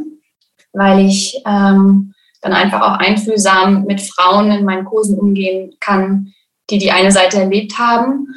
weil 0.74 1.06
ich 1.06 1.40
ähm, 1.46 2.14
dann 2.42 2.54
einfach 2.54 2.82
auch 2.82 2.98
einfühlsam 2.98 3.86
mit 3.86 4.02
Frauen 4.02 4.52
in 4.52 4.66
meinen 4.66 4.86
Kursen 4.86 5.18
umgehen 5.18 5.76
kann, 5.80 6.34
die 6.70 6.80
die 6.80 6.92
eine 6.92 7.12
Seite 7.12 7.40
erlebt 7.40 7.78
haben 7.78 8.28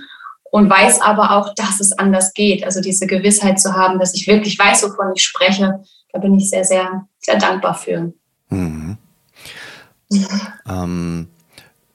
und 0.50 0.70
weiß 0.70 1.00
aber 1.00 1.32
auch, 1.32 1.54
dass 1.54 1.80
es 1.80 1.92
anders 1.92 2.32
geht. 2.34 2.64
Also 2.64 2.80
diese 2.80 3.06
Gewissheit 3.06 3.60
zu 3.60 3.74
haben, 3.74 3.98
dass 3.98 4.14
ich 4.14 4.26
wirklich 4.26 4.58
weiß, 4.58 4.84
wovon 4.84 5.12
ich 5.14 5.22
spreche, 5.22 5.82
da 6.12 6.18
bin 6.20 6.34
ich 6.36 6.48
sehr, 6.48 6.64
sehr, 6.64 7.06
sehr 7.18 7.38
dankbar 7.38 7.74
für. 7.74 8.12
Mhm. 8.50 8.98
Ähm, 10.68 11.28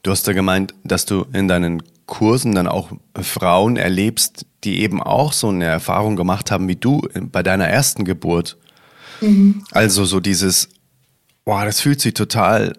du 0.04 0.12
hast 0.12 0.28
ja 0.28 0.34
gemeint, 0.34 0.74
dass 0.84 1.06
du 1.06 1.26
in 1.32 1.48
deinen 1.48 1.84
Kursen 2.06 2.54
dann 2.56 2.68
auch 2.68 2.92
Frauen 3.16 3.78
erlebst, 3.78 4.46
die 4.64 4.82
eben 4.82 5.02
auch 5.02 5.32
so 5.32 5.50
eine 5.50 5.66
Erfahrung 5.66 6.16
gemacht 6.16 6.52
haben 6.52 6.68
wie 6.68 6.76
du 6.76 7.08
bei 7.32 7.44
deiner 7.44 7.68
ersten 7.68 8.04
Geburt. 8.04 8.58
Mhm. 9.22 9.64
Also 9.72 10.06
so 10.06 10.20
dieses, 10.20 10.70
boah, 11.50 11.66
das 11.66 11.82
fühlt 11.82 12.00
sich 12.00 12.14
total 12.14 12.74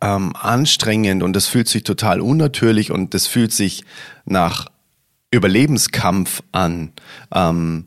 ähm, 0.00 0.36
anstrengend 0.36 1.24
und 1.24 1.32
das 1.32 1.48
fühlt 1.48 1.66
sich 1.66 1.82
total 1.82 2.20
unnatürlich 2.20 2.92
und 2.92 3.12
das 3.12 3.26
fühlt 3.26 3.52
sich 3.52 3.82
nach 4.24 4.70
Überlebenskampf 5.32 6.44
an. 6.52 6.92
Ähm, 7.34 7.86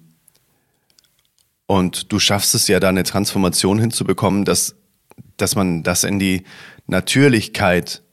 und 1.65 2.11
du 2.11 2.19
schaffst 2.19 2.55
es 2.55 2.67
ja 2.67 2.81
da 2.81 2.89
eine 2.89 3.03
Transformation 3.03 3.79
hinzubekommen, 3.79 4.43
dass, 4.43 4.75
dass 5.37 5.55
man 5.55 5.81
das 5.81 6.03
in 6.03 6.19
die 6.19 6.43
Natürlichkeit 6.87 8.03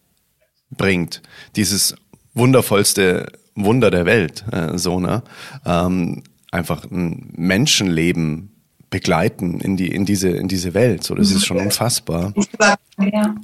bringt. 0.71 1.21
Dieses 1.57 1.97
wundervollste 2.33 3.33
Wunder 3.57 3.91
der 3.91 4.07
Welt, 4.07 4.45
äh, 4.53 4.79
so, 4.79 5.01
ne? 5.01 5.25
Ähm, 5.67 6.23
einfach 6.53 6.85
ein 6.85 7.33
Menschenleben 7.35 8.54
begleiten 8.95 9.59
in 9.59 9.77
die, 9.77 9.89
in 9.89 10.05
diese, 10.05 10.29
in 10.29 10.47
diese 10.47 10.73
Welt. 10.73 11.03
So, 11.03 11.17
das 11.17 11.33
ist 11.33 11.45
schon 11.45 11.57
unfassbar. 11.57 12.33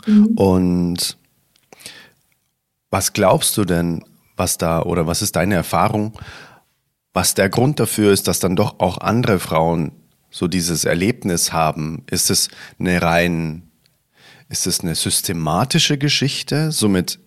Mhm. 0.06 0.26
Und 0.36 1.18
was 2.88 3.12
glaubst 3.12 3.56
du 3.56 3.64
denn, 3.64 4.04
was 4.36 4.58
da, 4.58 4.80
oder 4.82 5.08
was 5.08 5.22
ist 5.22 5.34
deine 5.34 5.56
Erfahrung, 5.56 6.16
was 7.12 7.34
der 7.34 7.48
Grund 7.48 7.80
dafür 7.80 8.12
ist, 8.12 8.28
dass 8.28 8.38
dann 8.38 8.54
doch 8.54 8.78
auch 8.78 8.98
andere 8.98 9.40
Frauen 9.40 9.90
so 10.30 10.46
dieses 10.46 10.84
Erlebnis 10.84 11.52
haben? 11.52 12.04
Ist 12.08 12.30
es 12.30 12.48
eine 12.78 13.02
rein, 13.02 13.72
ist 14.48 14.68
es 14.68 14.82
eine 14.82 14.94
systematische 14.94 15.98
Geschichte, 15.98 16.70
somit 16.70 17.18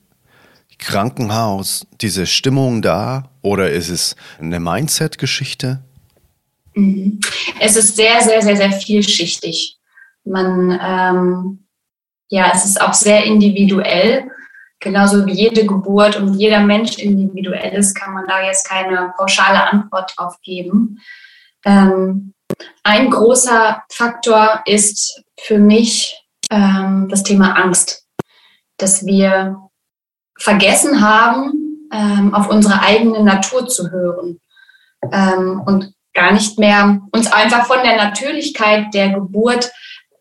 Krankenhaus, 0.78 1.88
diese 2.00 2.26
Stimmung 2.26 2.82
da 2.82 3.32
oder 3.42 3.70
ist 3.70 3.90
es 3.90 4.16
eine 4.40 4.62
Mindset-Geschichte? 4.62 5.84
Mhm. 6.76 7.20
Es 7.60 7.76
ist 7.76 7.96
sehr, 7.96 8.22
sehr, 8.22 8.42
sehr, 8.42 8.58
sehr 8.58 8.72
vielschichtig. 8.72 9.78
Man, 10.24 10.80
ähm, 10.82 11.68
ja, 12.30 12.52
es 12.54 12.66
ist 12.66 12.82
auch 12.82 12.94
sehr 12.94 13.24
individuell. 13.24 14.30
Genauso 14.80 15.26
wie 15.26 15.34
jede 15.34 15.66
Geburt 15.66 16.18
und 16.18 16.34
jeder 16.36 16.60
Mensch 16.60 16.98
individuell 16.98 17.74
ist, 17.74 17.94
kann 17.94 18.14
man 18.14 18.28
da 18.28 18.44
jetzt 18.44 18.68
keine 18.68 19.14
pauschale 19.18 19.72
Antwort 19.72 20.14
drauf 20.16 20.36
geben. 20.42 21.00
Ähm, 21.66 22.34
ein 22.84 23.10
großer 23.10 23.84
Faktor 23.90 24.62
ist 24.66 25.24
für 25.40 25.58
mich 25.58 26.22
ähm, 26.50 27.08
das 27.10 27.24
Thema 27.24 27.54
Angst, 27.54 28.06
dass 28.78 29.06
wir 29.06 29.70
vergessen 30.38 31.02
haben, 31.02 31.88
ähm, 31.92 32.34
auf 32.34 32.50
unsere 32.50 32.82
eigene 32.82 33.24
Natur 33.24 33.68
zu 33.68 33.90
hören 33.92 34.40
ähm, 35.12 35.62
und 35.66 35.93
gar 36.14 36.32
nicht 36.32 36.60
mehr 36.60 37.02
uns 37.12 37.32
einfach 37.32 37.66
von 37.66 37.84
der 37.84 37.98
Natürlichkeit 37.98 38.94
der 38.94 39.10
Geburt 39.10 39.72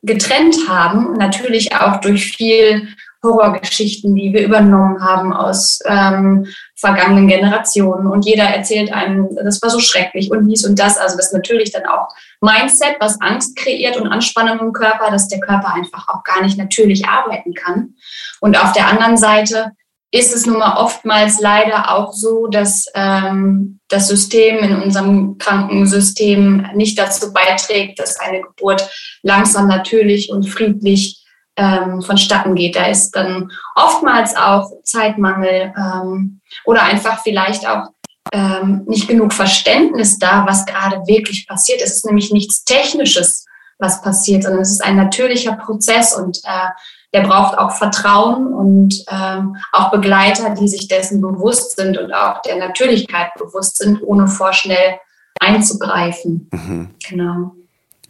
getrennt 0.03 0.57
haben. 0.69 1.15
Natürlich 1.15 1.75
auch 1.75 2.01
durch 2.01 2.33
viel 2.33 2.89
Horrorgeschichten, 3.23 4.17
die 4.17 4.33
wir 4.33 4.45
übernommen 4.45 5.01
haben 5.01 5.33
aus 5.33 5.79
ähm, 5.87 6.47
vergangenen 6.75 7.29
Generationen. 7.29 8.09
Und 8.09 8.27
jeder 8.27 8.45
erzählt 8.45 8.93
einem, 8.93 9.29
das 9.37 9.63
war 9.63 9.71
so 9.71 9.79
schrecklich 9.79 10.33
und 10.33 10.49
dies 10.49 10.67
und 10.67 10.79
das. 10.79 10.99
Also 10.99 11.17
das 11.17 11.27
ist 11.27 11.33
natürlich 11.33 11.71
dann 11.71 11.87
auch 11.87 12.09
Mindset, 12.41 12.97
was 12.99 13.21
Angst 13.21 13.55
kreiert 13.55 13.97
und 13.97 14.09
Anspannung 14.09 14.59
im 14.59 14.73
Körper, 14.73 15.11
dass 15.11 15.29
der 15.29 15.39
Körper 15.39 15.73
einfach 15.73 16.09
auch 16.09 16.25
gar 16.25 16.43
nicht 16.43 16.59
natürlich 16.59 17.07
arbeiten 17.07 17.55
kann. 17.55 17.95
Und 18.41 18.61
auf 18.61 18.73
der 18.73 18.89
anderen 18.89 19.17
Seite 19.17 19.71
ist 20.13 20.35
es 20.35 20.45
nun 20.45 20.59
mal 20.59 20.77
oftmals 20.77 21.41
leider 21.41 21.91
auch 21.97 22.13
so, 22.13 22.47
dass 22.47 22.85
ähm, 22.95 23.81
das 23.89 24.09
System 24.09 24.59
in 24.59 24.83
unserem 24.83 25.39
Krankensystem 25.39 26.67
nicht 26.75 26.99
dazu 26.99 27.33
beiträgt, 27.33 27.99
dass 27.99 28.21
eine 28.21 28.43
Geburt 28.43 28.89
langsam, 29.23 29.69
natürlich 29.69 30.31
und 30.31 30.47
friedlich 30.47 31.25
ähm, 31.57 32.03
vonstatten 32.03 32.55
geht. 32.55 32.77
Da 32.77 32.87
ist 32.87 33.13
dann 33.13 33.51
oftmals 33.75 34.37
auch 34.37 34.71
Zeitmangel 34.85 35.73
ähm, 35.77 36.41
oder 36.67 36.83
einfach 36.83 37.23
vielleicht 37.23 37.67
auch 37.67 37.89
ähm, 38.33 38.83
nicht 38.87 39.09
genug 39.09 39.33
Verständnis 39.33 40.19
da, 40.19 40.45
was 40.47 40.67
gerade 40.67 40.99
wirklich 41.07 41.47
passiert. 41.47 41.81
Es 41.81 41.95
ist 41.95 42.07
nämlich 42.07 42.31
nichts 42.33 42.65
Technisches, 42.65 43.47
was 43.79 44.03
passiert, 44.03 44.43
sondern 44.43 44.61
es 44.61 44.73
ist 44.73 44.85
ein 44.85 44.97
natürlicher 44.97 45.53
Prozess 45.53 46.15
und 46.15 46.39
äh, 46.45 46.69
der 47.13 47.23
braucht 47.23 47.59
auch 47.59 47.73
Vertrauen 47.73 48.53
und 48.53 49.05
ähm, 49.11 49.57
auch 49.73 49.91
Begleiter, 49.91 50.55
die 50.55 50.69
sich 50.69 50.89
dessen 50.89 51.21
bewusst 51.21 51.77
sind 51.77 51.99
und 51.99 52.13
auch 52.13 52.41
der 52.43 52.57
Natürlichkeit 52.57 53.35
bewusst 53.39 53.79
sind, 53.79 54.03
ohne 54.03 54.29
vorschnell 54.29 54.99
einzugreifen. 55.41 56.49
Mhm. 56.53 56.91
Genau. 57.09 57.53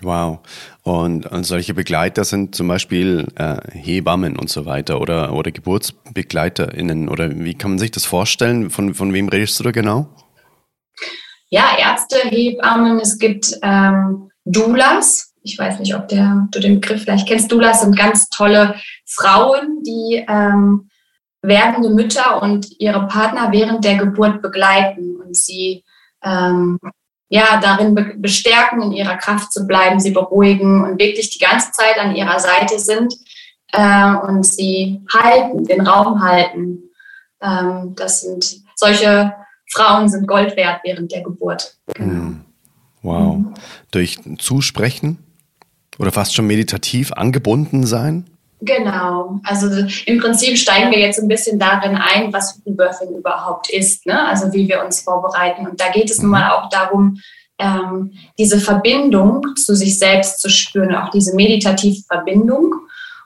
Wow. 0.03 0.41
Und, 0.83 1.27
und, 1.27 1.45
solche 1.45 1.75
Begleiter 1.75 2.25
sind 2.25 2.55
zum 2.55 2.67
Beispiel 2.67 3.29
äh, 3.37 3.57
Hebammen 3.71 4.37
und 4.37 4.51
so 4.51 4.67
weiter 4.67 5.01
oder, 5.01 5.33
oder 5.33 5.53
GeburtsbegleiterInnen 5.53 7.09
oder 7.09 7.31
wie 7.31 7.55
kann 7.55 7.73
man 7.73 7.79
sich 7.79 7.93
das 7.93 8.05
vorstellen? 8.05 8.71
Von, 8.71 8.95
von 8.95 9.13
wem 9.13 9.29
redest 9.29 9.61
du 9.61 9.65
da 9.65 9.71
genau? 9.71 10.09
Ja, 11.51 11.77
Ärzte, 11.79 12.17
Hebammen, 12.29 12.99
es 12.99 13.19
gibt 13.19 13.59
ähm, 13.63 14.31
Doulas, 14.45 15.32
ich 15.43 15.59
weiß 15.59 15.79
nicht, 15.79 15.95
ob 15.95 16.09
der, 16.09 16.49
du 16.51 16.61
den 16.61 16.81
Begriff 16.81 17.03
vielleicht 17.03 17.29
kennst, 17.29 17.51
Doulas 17.51 17.83
sind 17.83 17.97
ganz 17.97 18.29
tolle 18.29 18.77
Frauen, 19.07 19.83
die 19.83 20.25
ähm, 20.29 20.89
werdende 21.43 21.91
Mütter 21.91 22.41
und 22.43 22.69
ihre 22.79 23.07
Partner 23.09 23.51
während 23.51 23.85
der 23.85 23.97
Geburt 23.97 24.43
begleiten 24.43 25.17
und 25.21 25.37
sie 25.37 25.85
ähm, 26.23 26.79
ja, 27.29 27.59
darin 27.61 27.95
be 27.95 28.15
bestärken, 28.17 28.83
in 28.83 28.93
ihrer 28.93 29.17
Kraft 29.17 29.53
zu 29.53 29.67
bleiben, 29.67 29.99
sie 29.99 30.11
beruhigen 30.11 30.85
und 30.85 31.01
wirklich 31.01 31.31
die 31.31 31.39
ganze 31.39 31.73
Zeit 31.73 31.99
an 31.99 32.15
ihrer 32.15 32.39
Seite 32.39 32.79
sind 32.79 33.15
äh, 33.73 34.15
und 34.15 34.45
sie 34.45 35.03
halten, 35.13 35.65
den 35.65 35.87
Raum 35.87 36.23
halten. 36.23 36.91
Ähm, 37.41 37.95
das 37.97 38.21
sind 38.21 38.63
solche 38.77 39.35
Frauen 39.73 40.09
sind 40.09 40.29
Gold 40.29 40.57
wert 40.57 40.81
während 40.85 41.11
der 41.11 41.23
Geburt. 41.23 41.77
Genau. 41.95 42.37
Wow. 43.01 43.37
Mhm. 43.37 43.55
Durch 43.91 44.19
Zusprechen 44.39 45.19
oder 45.99 46.13
fast 46.13 46.35
schon 46.35 46.47
meditativ 46.47 47.13
angebunden 47.13 47.87
sein? 47.87 48.27
Genau. 48.61 49.41
Also 49.43 49.67
im 50.07 50.21
Prinzip 50.21 50.57
steigen 50.57 50.93
wir 50.93 51.01
jetzt 51.01 51.19
ein 51.19 51.27
bisschen 51.27 51.59
darin 51.59 51.97
ein, 51.97 52.33
was 52.33 52.61
Rebirthing 52.65 53.17
überhaupt 53.17 53.69
ist, 53.71 54.07
ne? 54.07 54.29
also 54.29 54.53
wie 54.53 54.69
wir 54.69 54.85
uns 54.85 55.01
vorbereiten. 55.01 55.67
Und 55.67 55.81
da 55.81 55.91
geht 55.91 56.11
es 56.11 56.23
nun 56.23 56.31
mal 56.31 56.51
auch 56.53 56.69
darum, 56.69 57.19
ähm, 57.59 58.13
diese 58.39 58.61
Verbindung 58.61 59.43
zu 59.57 59.75
sich 59.75 59.99
selbst 59.99 60.41
zu 60.41 60.49
spüren, 60.49 60.95
auch 60.95 61.11
diese 61.11 61.35
meditative 61.35 62.03
Verbindung 62.07 62.73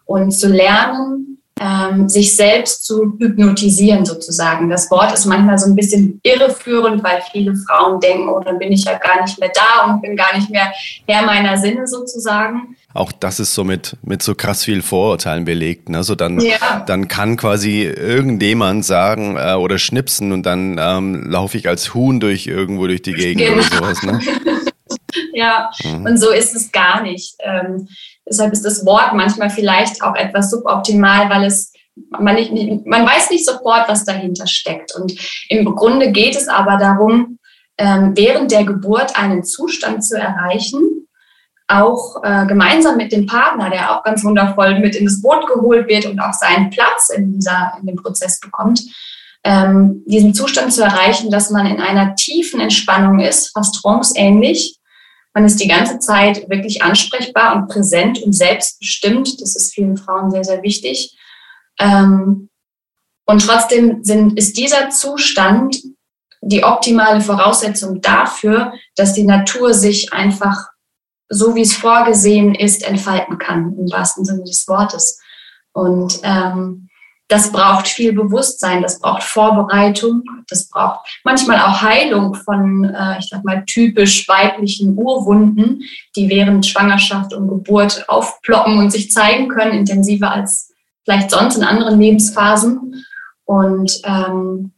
und 0.06 0.30
zu 0.30 0.48
lernen, 0.48 1.35
ähm, 1.58 2.08
sich 2.08 2.36
selbst 2.36 2.84
zu 2.84 3.16
hypnotisieren 3.18 4.04
sozusagen. 4.04 4.68
Das 4.68 4.90
Wort 4.90 5.12
ist 5.12 5.24
manchmal 5.24 5.56
so 5.56 5.66
ein 5.66 5.74
bisschen 5.74 6.20
irreführend, 6.22 7.02
weil 7.02 7.22
viele 7.32 7.54
Frauen 7.56 7.98
denken, 7.98 8.28
oh, 8.28 8.40
dann 8.40 8.58
bin 8.58 8.72
ich 8.72 8.84
ja 8.84 8.98
gar 8.98 9.22
nicht 9.22 9.38
mehr 9.40 9.50
da 9.54 9.86
und 9.86 10.02
bin 10.02 10.16
gar 10.16 10.36
nicht 10.36 10.50
mehr 10.50 10.70
Herr 11.06 11.24
meiner 11.24 11.56
Sinne 11.56 11.86
sozusagen. 11.86 12.76
Auch 12.92 13.10
das 13.10 13.40
ist 13.40 13.54
so 13.54 13.64
mit, 13.64 13.96
mit 14.02 14.22
so 14.22 14.34
krass 14.34 14.64
viel 14.64 14.82
Vorurteilen 14.82 15.46
belegt. 15.46 15.88
Ne? 15.88 16.02
So 16.02 16.14
dann, 16.14 16.40
ja. 16.40 16.84
dann 16.86 17.08
kann 17.08 17.38
quasi 17.38 17.84
irgendjemand 17.84 18.84
sagen 18.84 19.36
äh, 19.36 19.54
oder 19.54 19.78
schnipsen 19.78 20.32
und 20.32 20.44
dann 20.44 20.76
ähm, 20.78 21.24
laufe 21.26 21.56
ich 21.56 21.68
als 21.68 21.94
Huhn 21.94 22.20
durch 22.20 22.46
irgendwo 22.46 22.86
durch 22.86 23.02
die 23.02 23.14
Gegend 23.14 23.46
genau. 23.46 23.56
oder 23.56 23.94
sowas. 23.94 24.02
Ne? 24.02 24.20
ja, 25.32 25.70
mhm. 25.84 26.04
und 26.04 26.16
so 26.18 26.30
ist 26.30 26.54
es 26.54 26.70
gar 26.70 27.02
nicht. 27.02 27.34
Ähm, 27.40 27.88
Deshalb 28.28 28.52
ist 28.52 28.64
das 28.64 28.84
Wort 28.84 29.14
manchmal 29.14 29.50
vielleicht 29.50 30.02
auch 30.02 30.16
etwas 30.16 30.50
suboptimal, 30.50 31.30
weil 31.30 31.44
es 31.44 31.72
man, 32.10 32.34
nicht, 32.34 32.52
man 32.86 33.06
weiß 33.06 33.30
nicht 33.30 33.46
sofort, 33.46 33.88
was 33.88 34.04
dahinter 34.04 34.46
steckt. 34.46 34.94
Und 34.94 35.14
im 35.48 35.64
Grunde 35.64 36.12
geht 36.12 36.36
es 36.36 36.48
aber 36.48 36.76
darum, 36.76 37.38
ähm, 37.78 38.12
während 38.14 38.50
der 38.50 38.64
Geburt 38.64 39.18
einen 39.18 39.44
Zustand 39.44 40.04
zu 40.04 40.18
erreichen, 40.18 41.06
auch 41.68 42.22
äh, 42.22 42.46
gemeinsam 42.46 42.96
mit 42.96 43.12
dem 43.12 43.26
Partner, 43.26 43.70
der 43.70 43.92
auch 43.92 44.04
ganz 44.04 44.24
wundervoll 44.24 44.78
mit 44.78 44.94
in 44.94 45.04
das 45.04 45.20
Boot 45.20 45.46
geholt 45.46 45.88
wird 45.88 46.06
und 46.06 46.20
auch 46.20 46.32
seinen 46.32 46.70
Platz 46.70 47.10
in, 47.10 47.32
dieser, 47.32 47.72
in 47.80 47.86
dem 47.86 47.96
Prozess 47.96 48.38
bekommt, 48.38 48.82
ähm, 49.42 50.02
diesen 50.06 50.32
Zustand 50.32 50.72
zu 50.72 50.82
erreichen, 50.82 51.30
dass 51.30 51.50
man 51.50 51.66
in 51.66 51.80
einer 51.80 52.14
tiefen 52.14 52.60
Entspannung 52.60 53.20
ist, 53.20 53.52
fast 53.52 53.76
trance-ähnlich, 53.82 54.78
man 55.36 55.44
ist 55.44 55.62
die 55.62 55.68
ganze 55.68 55.98
Zeit 55.98 56.48
wirklich 56.48 56.82
ansprechbar 56.82 57.56
und 57.56 57.68
präsent 57.68 58.22
und 58.22 58.32
selbstbestimmt. 58.32 59.38
Das 59.42 59.54
ist 59.54 59.74
vielen 59.74 59.98
Frauen 59.98 60.30
sehr, 60.30 60.44
sehr 60.44 60.62
wichtig. 60.62 61.14
Ähm, 61.78 62.48
und 63.26 63.46
trotzdem 63.46 64.02
sind, 64.02 64.38
ist 64.38 64.56
dieser 64.56 64.88
Zustand 64.88 65.76
die 66.40 66.64
optimale 66.64 67.20
Voraussetzung 67.20 68.00
dafür, 68.00 68.72
dass 68.94 69.12
die 69.12 69.24
Natur 69.24 69.74
sich 69.74 70.14
einfach 70.14 70.70
so 71.28 71.54
wie 71.54 71.60
es 71.60 71.76
vorgesehen 71.76 72.54
ist, 72.54 72.82
entfalten 72.82 73.36
kann, 73.36 73.76
im 73.78 73.92
wahrsten 73.92 74.24
Sinne 74.24 74.44
des 74.44 74.66
Wortes. 74.68 75.20
Und 75.74 76.18
ähm, 76.22 76.85
das 77.28 77.50
braucht 77.50 77.88
viel 77.88 78.12
Bewusstsein, 78.12 78.82
das 78.82 79.00
braucht 79.00 79.24
Vorbereitung, 79.24 80.22
das 80.48 80.68
braucht 80.68 81.00
manchmal 81.24 81.58
auch 81.58 81.82
Heilung 81.82 82.34
von, 82.34 82.84
äh, 82.84 83.18
ich 83.18 83.28
sag 83.28 83.44
mal, 83.44 83.64
typisch 83.66 84.28
weiblichen 84.28 84.96
Urwunden, 84.96 85.82
die 86.14 86.28
während 86.28 86.66
Schwangerschaft 86.66 87.34
und 87.34 87.48
Geburt 87.48 88.08
aufploppen 88.08 88.78
und 88.78 88.92
sich 88.92 89.10
zeigen 89.10 89.48
können, 89.48 89.72
intensiver 89.72 90.30
als 90.30 90.72
vielleicht 91.04 91.30
sonst 91.30 91.56
in 91.56 91.64
anderen 91.64 92.00
Lebensphasen. 92.00 93.04
Und 93.44 94.00
ähm, 94.04 94.72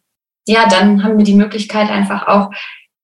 ja, 0.47 0.67
dann 0.69 1.05
haben 1.05 1.19
wir 1.19 1.25
die 1.25 1.35
Möglichkeit 1.35 1.91
einfach 1.91 2.29
auch 2.29 2.51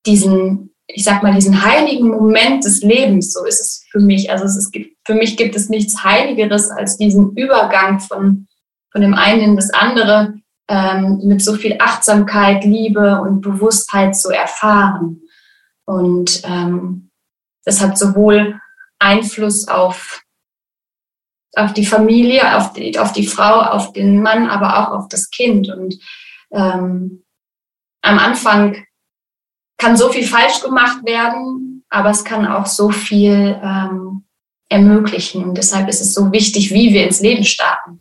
diesen, 0.07 0.75
ich 0.87 1.05
sag 1.05 1.23
mal, 1.23 1.35
diesen 1.35 1.65
heiligen 1.65 2.09
Moment 2.09 2.65
des 2.65 2.83
Lebens, 2.83 3.33
so 3.33 3.45
ist 3.45 3.61
es 3.61 3.85
für 3.91 4.01
mich. 4.01 4.31
Also 4.31 4.45
es 4.47 4.57
ist, 4.57 4.75
für 5.05 5.15
mich 5.15 5.37
gibt 5.37 5.55
es 5.55 5.69
nichts 5.69 6.03
Heiligeres 6.03 6.71
als 6.71 6.97
diesen 6.97 7.37
Übergang 7.37 8.01
von 8.01 8.47
von 8.95 9.03
dem 9.03 9.15
einen 9.15 9.41
in 9.41 9.57
das 9.57 9.71
andere 9.71 10.35
ähm, 10.69 11.21
mit 11.25 11.43
so 11.43 11.55
viel 11.55 11.77
Achtsamkeit, 11.81 12.65
Liebe 12.65 13.21
und 13.21 13.41
Bewusstheit 13.41 14.17
zu 14.17 14.31
erfahren. 14.31 15.23
Und 15.85 16.43
ähm, 16.45 17.11
das 17.65 17.81
hat 17.81 17.99
sowohl 17.99 18.61
Einfluss 19.01 19.67
auf, 19.67 20.23
auf 21.57 21.73
die 21.73 21.85
Familie, 21.85 22.57
auf 22.57 22.73
die, 22.73 22.97
auf 22.97 23.13
die 23.13 23.27
Frau, 23.27 23.63
auf 23.63 23.93
den 23.93 24.23
Mann, 24.23 24.49
aber 24.49 24.79
auch 24.79 24.93
auf 24.97 25.09
das 25.09 25.29
Kind. 25.31 25.69
Und 25.69 25.99
ähm, 26.53 27.25
am 28.03 28.19
Anfang 28.21 28.85
kann 29.77 29.97
so 29.97 30.11
viel 30.11 30.25
falsch 30.25 30.63
gemacht 30.63 31.05
werden, 31.05 31.85
aber 31.89 32.11
es 32.11 32.25
kann 32.25 32.47
auch 32.47 32.67
so 32.67 32.91
viel 32.91 33.61
ähm, 33.61 34.25
ermöglichen. 34.69 35.43
Und 35.43 35.59
deshalb 35.59 35.89
ist 35.89 36.01
es 36.01 36.15
so 36.15 36.31
wichtig, 36.31 36.71
wie 36.73 36.95
wir 36.95 37.05
ins 37.05 37.21
Leben 37.21 37.45
starten. 37.45 38.01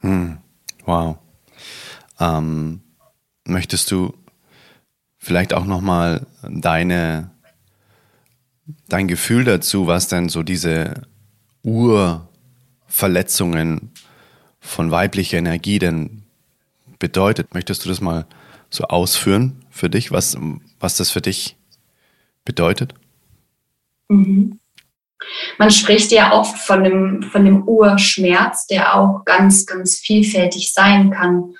Hm. 0.00 0.38
Wow. 0.84 1.18
Ähm, 2.18 2.80
möchtest 3.44 3.90
du 3.90 4.14
vielleicht 5.18 5.54
auch 5.54 5.64
noch 5.64 5.80
mal 5.80 6.26
deine 6.42 7.30
dein 8.88 9.08
Gefühl 9.08 9.44
dazu, 9.44 9.86
was 9.86 10.08
denn 10.08 10.28
so 10.28 10.42
diese 10.42 11.06
Urverletzungen 11.62 13.92
von 14.60 14.90
weiblicher 14.90 15.38
Energie 15.38 15.78
denn 15.78 16.24
bedeutet? 16.98 17.54
Möchtest 17.54 17.84
du 17.84 17.88
das 17.88 18.00
mal 18.00 18.26
so 18.68 18.84
ausführen 18.84 19.64
für 19.70 19.88
dich, 19.90 20.12
was, 20.12 20.36
was 20.78 20.96
das 20.96 21.10
für 21.10 21.20
dich 21.20 21.56
bedeutet? 22.44 22.94
Mhm. 24.08 24.59
Man 25.58 25.70
spricht 25.70 26.12
ja 26.12 26.32
oft 26.32 26.58
von 26.58 26.84
dem, 26.84 27.22
von 27.22 27.44
dem 27.44 27.64
Urschmerz, 27.64 28.66
der 28.66 28.94
auch 28.94 29.24
ganz, 29.24 29.66
ganz 29.66 29.96
vielfältig 29.96 30.72
sein 30.72 31.10
kann. 31.10 31.54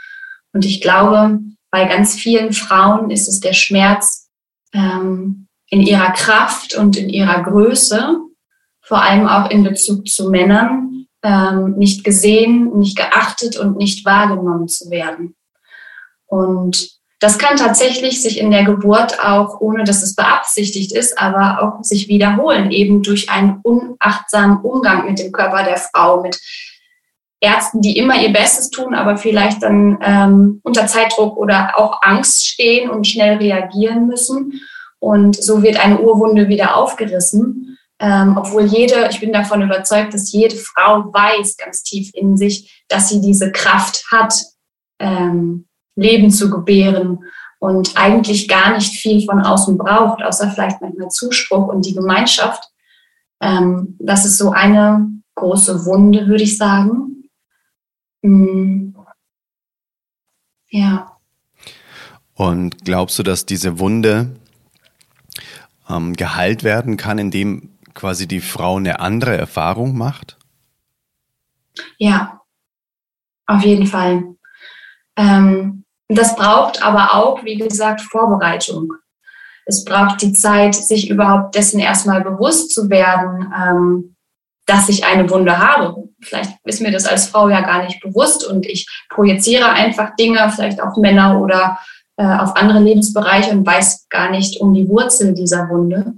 Und 0.52 0.64
ich 0.64 0.80
glaube, 0.80 1.38
bei 1.70 1.84
ganz 1.84 2.14
vielen 2.14 2.52
Frauen 2.52 3.10
ist 3.10 3.28
es 3.28 3.40
der 3.40 3.52
Schmerz 3.52 4.28
ähm, 4.72 5.46
in 5.68 5.82
ihrer 5.82 6.12
Kraft 6.12 6.74
und 6.74 6.96
in 6.96 7.08
ihrer 7.08 7.42
Größe, 7.42 8.16
vor 8.82 9.02
allem 9.02 9.28
auch 9.28 9.50
in 9.50 9.62
Bezug 9.62 10.08
zu 10.08 10.30
Männern, 10.30 11.06
ähm, 11.22 11.74
nicht 11.76 12.02
gesehen, 12.02 12.76
nicht 12.78 12.96
geachtet 12.96 13.56
und 13.56 13.76
nicht 13.76 14.04
wahrgenommen 14.04 14.68
zu 14.68 14.90
werden. 14.90 15.36
Und 16.26 16.99
das 17.20 17.38
kann 17.38 17.56
tatsächlich 17.56 18.22
sich 18.22 18.38
in 18.40 18.50
der 18.50 18.64
Geburt 18.64 19.22
auch, 19.22 19.60
ohne 19.60 19.84
dass 19.84 20.02
es 20.02 20.16
beabsichtigt 20.16 20.92
ist, 20.92 21.18
aber 21.18 21.62
auch 21.62 21.84
sich 21.84 22.08
wiederholen, 22.08 22.70
eben 22.70 23.02
durch 23.02 23.28
einen 23.28 23.60
unachtsamen 23.62 24.62
Umgang 24.62 25.06
mit 25.06 25.18
dem 25.18 25.30
Körper 25.30 25.62
der 25.62 25.76
Frau, 25.76 26.22
mit 26.22 26.40
Ärzten, 27.42 27.82
die 27.82 27.98
immer 27.98 28.20
ihr 28.20 28.32
Bestes 28.32 28.70
tun, 28.70 28.94
aber 28.94 29.18
vielleicht 29.18 29.62
dann 29.62 29.98
ähm, 30.02 30.60
unter 30.62 30.86
Zeitdruck 30.86 31.36
oder 31.36 31.78
auch 31.78 32.00
Angst 32.02 32.46
stehen 32.46 32.88
und 32.88 33.06
schnell 33.06 33.36
reagieren 33.36 34.06
müssen. 34.06 34.60
Und 34.98 35.36
so 35.36 35.62
wird 35.62 35.82
eine 35.82 36.00
Urwunde 36.00 36.48
wieder 36.48 36.76
aufgerissen. 36.76 37.78
Ähm, 37.98 38.36
obwohl 38.38 38.64
jede, 38.64 39.08
ich 39.10 39.20
bin 39.20 39.32
davon 39.32 39.60
überzeugt, 39.60 40.14
dass 40.14 40.32
jede 40.32 40.56
Frau 40.56 41.12
weiß 41.12 41.58
ganz 41.58 41.82
tief 41.82 42.10
in 42.14 42.38
sich, 42.38 42.82
dass 42.88 43.10
sie 43.10 43.20
diese 43.20 43.52
Kraft 43.52 44.04
hat, 44.10 44.34
ähm, 44.98 45.66
Leben 45.96 46.30
zu 46.30 46.50
gebären 46.50 47.18
und 47.58 47.96
eigentlich 47.96 48.48
gar 48.48 48.74
nicht 48.74 48.94
viel 48.94 49.24
von 49.24 49.40
außen 49.40 49.76
braucht, 49.76 50.22
außer 50.22 50.50
vielleicht 50.50 50.80
manchmal 50.80 51.08
Zuspruch 51.08 51.68
und 51.68 51.84
die 51.84 51.94
Gemeinschaft. 51.94 52.64
Ähm, 53.40 53.96
das 53.98 54.24
ist 54.24 54.38
so 54.38 54.50
eine 54.50 55.10
große 55.34 55.84
Wunde, 55.84 56.26
würde 56.26 56.42
ich 56.42 56.56
sagen. 56.56 57.28
Mhm. 58.22 58.94
Ja. 60.68 61.16
Und 62.34 62.84
glaubst 62.84 63.18
du, 63.18 63.22
dass 63.22 63.44
diese 63.44 63.78
Wunde 63.78 64.36
ähm, 65.88 66.14
geheilt 66.14 66.62
werden 66.62 66.96
kann, 66.96 67.18
indem 67.18 67.70
quasi 67.92 68.26
die 68.26 68.40
Frau 68.40 68.76
eine 68.76 69.00
andere 69.00 69.36
Erfahrung 69.36 69.96
macht? 69.96 70.38
Ja, 71.98 72.40
auf 73.46 73.62
jeden 73.62 73.86
Fall. 73.86 74.36
Ähm, 75.20 75.84
das 76.08 76.34
braucht 76.34 76.82
aber 76.82 77.14
auch, 77.14 77.44
wie 77.44 77.56
gesagt, 77.56 78.00
Vorbereitung. 78.00 78.94
Es 79.66 79.84
braucht 79.84 80.22
die 80.22 80.32
Zeit, 80.32 80.74
sich 80.74 81.10
überhaupt 81.10 81.54
dessen 81.54 81.78
erstmal 81.78 82.22
bewusst 82.22 82.72
zu 82.74 82.90
werden, 82.90 83.52
ähm, 83.56 84.16
dass 84.66 84.88
ich 84.88 85.04
eine 85.04 85.28
Wunde 85.30 85.58
habe. 85.58 86.08
Vielleicht 86.20 86.52
ist 86.64 86.80
mir 86.80 86.90
das 86.90 87.06
als 87.06 87.28
Frau 87.28 87.48
ja 87.48 87.60
gar 87.60 87.84
nicht 87.84 88.00
bewusst 88.00 88.46
und 88.46 88.66
ich 88.66 88.88
projiziere 89.08 89.68
einfach 89.70 90.16
Dinge, 90.16 90.50
vielleicht 90.54 90.80
auf 90.82 90.96
Männer 90.96 91.40
oder 91.40 91.78
äh, 92.16 92.24
auf 92.24 92.56
andere 92.56 92.80
Lebensbereiche 92.80 93.52
und 93.52 93.66
weiß 93.66 94.08
gar 94.08 94.30
nicht 94.30 94.60
um 94.60 94.74
die 94.74 94.88
Wurzel 94.88 95.34
dieser 95.34 95.68
Wunde. 95.68 96.14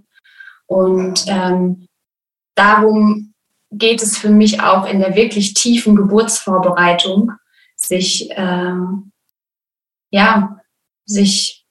Und 0.66 1.24
ähm, 1.28 1.86
darum 2.54 3.34
geht 3.70 4.02
es 4.02 4.16
für 4.16 4.30
mich 4.30 4.62
auch 4.62 4.86
in 4.86 5.00
der 5.00 5.16
wirklich 5.16 5.54
tiefen 5.54 5.96
Geburtsvorbereitung, 5.96 7.32
sich, 7.92 8.30
äh, 8.30 8.74
ja, 10.10 10.56
sich 11.04 11.64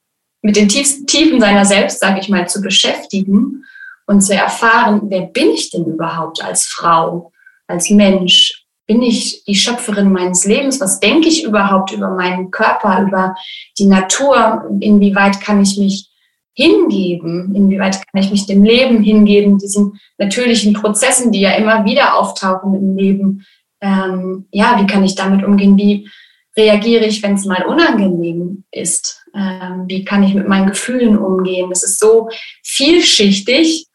mit 0.44 0.56
den 0.56 0.70
tiefsten 0.70 1.08
Tiefen 1.08 1.40
seiner 1.40 1.66
selbst, 1.66 2.00
sage 2.00 2.20
ich 2.20 2.30
mal, 2.30 2.48
zu 2.48 2.62
beschäftigen 2.62 3.64
und 4.06 4.22
zu 4.22 4.36
erfahren, 4.36 5.02
wer 5.06 5.22
bin 5.22 5.50
ich 5.52 5.72
denn 5.72 5.86
überhaupt 5.86 6.44
als 6.44 6.66
Frau, 6.66 7.32
als 7.68 7.90
Mensch? 7.90 8.66
Bin 8.88 9.02
ich 9.02 9.44
die 9.46 9.56
Schöpferin 9.56 10.12
meines 10.12 10.46
Lebens? 10.46 10.80
Was 10.80 11.00
denke 11.00 11.28
ich 11.28 11.44
überhaupt 11.44 11.92
über 11.92 12.10
meinen 12.10 12.52
Körper, 12.52 13.04
über 13.08 13.36
die 13.80 13.86
Natur? 13.86 14.66
Inwieweit 14.80 15.40
kann 15.40 15.62
ich 15.62 15.78
mich 15.78 16.10
hingeben? 16.54 17.56
Inwieweit 17.56 17.96
kann 18.08 18.22
ich 18.22 18.32
mich 18.32 18.46
dem 18.46 18.64
Leben 18.64 19.02
hingeben, 19.02 19.58
diesen 19.58 20.00
natürlichen 20.18 20.74
Prozessen, 20.74 21.32
die 21.32 21.42
ja 21.42 21.52
immer 21.52 21.86
wieder 21.86 22.18
auftauchen 22.18 22.76
im 22.76 22.98
Leben? 22.98 23.46
Ähm, 23.82 24.48
ja, 24.52 24.80
wie 24.80 24.88
kann 24.88 25.04
ich 25.04 25.16
damit 25.16 25.44
umgehen? 25.44 25.78
Wie 25.78 26.10
reagiere 26.56 27.06
ich, 27.06 27.24
wenn 27.24 27.36
es 27.36 27.46
mal 27.46 27.66
unangenehm 27.66 28.64
ist? 28.72 29.26
Ähm, 29.34 29.86
wie 29.88 30.06
kann 30.06 30.24
ich 30.24 30.34
mit 30.34 30.48
meinen 30.48 30.68
Gefühlen 30.68 31.18
umgehen? 31.18 31.70
Das 31.70 31.84
ist 31.84 32.00
so 32.00 32.30
vielschichtig 32.64 33.88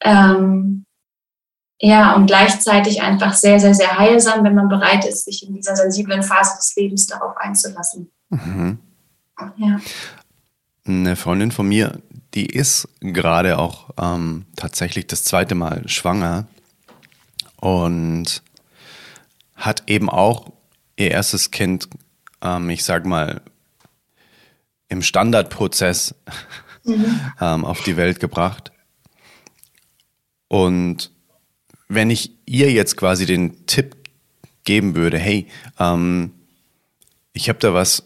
ähm, 0.00 0.84
ja, 1.84 2.14
und 2.14 2.26
gleichzeitig 2.26 3.02
einfach 3.02 3.34
sehr, 3.34 3.58
sehr, 3.58 3.74
sehr 3.74 3.98
heilsam, 3.98 4.44
wenn 4.44 4.54
man 4.54 4.68
bereit 4.68 5.04
ist, 5.04 5.24
sich 5.24 5.46
in 5.46 5.54
dieser 5.54 5.74
sensiblen 5.74 6.22
Phase 6.22 6.56
des 6.56 6.76
Lebens 6.76 7.08
darauf 7.08 7.36
einzulassen. 7.36 8.08
Mhm. 8.30 8.78
Ja. 9.56 9.80
Eine 10.86 11.16
Freundin 11.16 11.50
von 11.50 11.66
mir, 11.66 12.00
die 12.34 12.46
ist 12.46 12.88
gerade 13.00 13.58
auch 13.58 13.90
ähm, 14.00 14.46
tatsächlich 14.54 15.08
das 15.08 15.24
zweite 15.24 15.56
Mal 15.56 15.82
schwanger 15.88 16.46
und 17.56 18.42
hat 19.56 19.84
eben 19.86 20.08
auch 20.08 20.52
ihr 20.96 21.10
erstes 21.10 21.50
Kind, 21.50 21.88
ähm, 22.42 22.70
ich 22.70 22.84
sag 22.84 23.06
mal, 23.06 23.42
im 24.88 25.02
Standardprozess 25.02 26.14
mhm. 26.84 27.20
ähm, 27.40 27.64
auf 27.64 27.82
die 27.82 27.96
Welt 27.96 28.20
gebracht. 28.20 28.72
Und 30.48 31.10
wenn 31.88 32.10
ich 32.10 32.32
ihr 32.46 32.70
jetzt 32.70 32.96
quasi 32.96 33.26
den 33.26 33.66
Tipp 33.66 33.96
geben 34.64 34.94
würde, 34.94 35.18
hey, 35.18 35.46
ähm, 35.78 36.32
ich 37.32 37.48
habe 37.48 37.58
da 37.58 37.72
was 37.72 38.04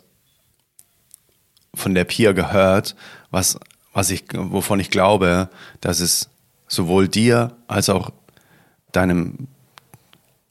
von 1.74 1.94
der 1.94 2.04
Pia 2.04 2.32
gehört, 2.32 2.96
was, 3.30 3.58
was 3.92 4.10
ich, 4.10 4.24
wovon 4.32 4.80
ich 4.80 4.90
glaube, 4.90 5.50
dass 5.80 6.00
es 6.00 6.30
sowohl 6.68 7.08
dir 7.08 7.56
als 7.68 7.88
auch 7.88 8.10
deinem 8.92 9.48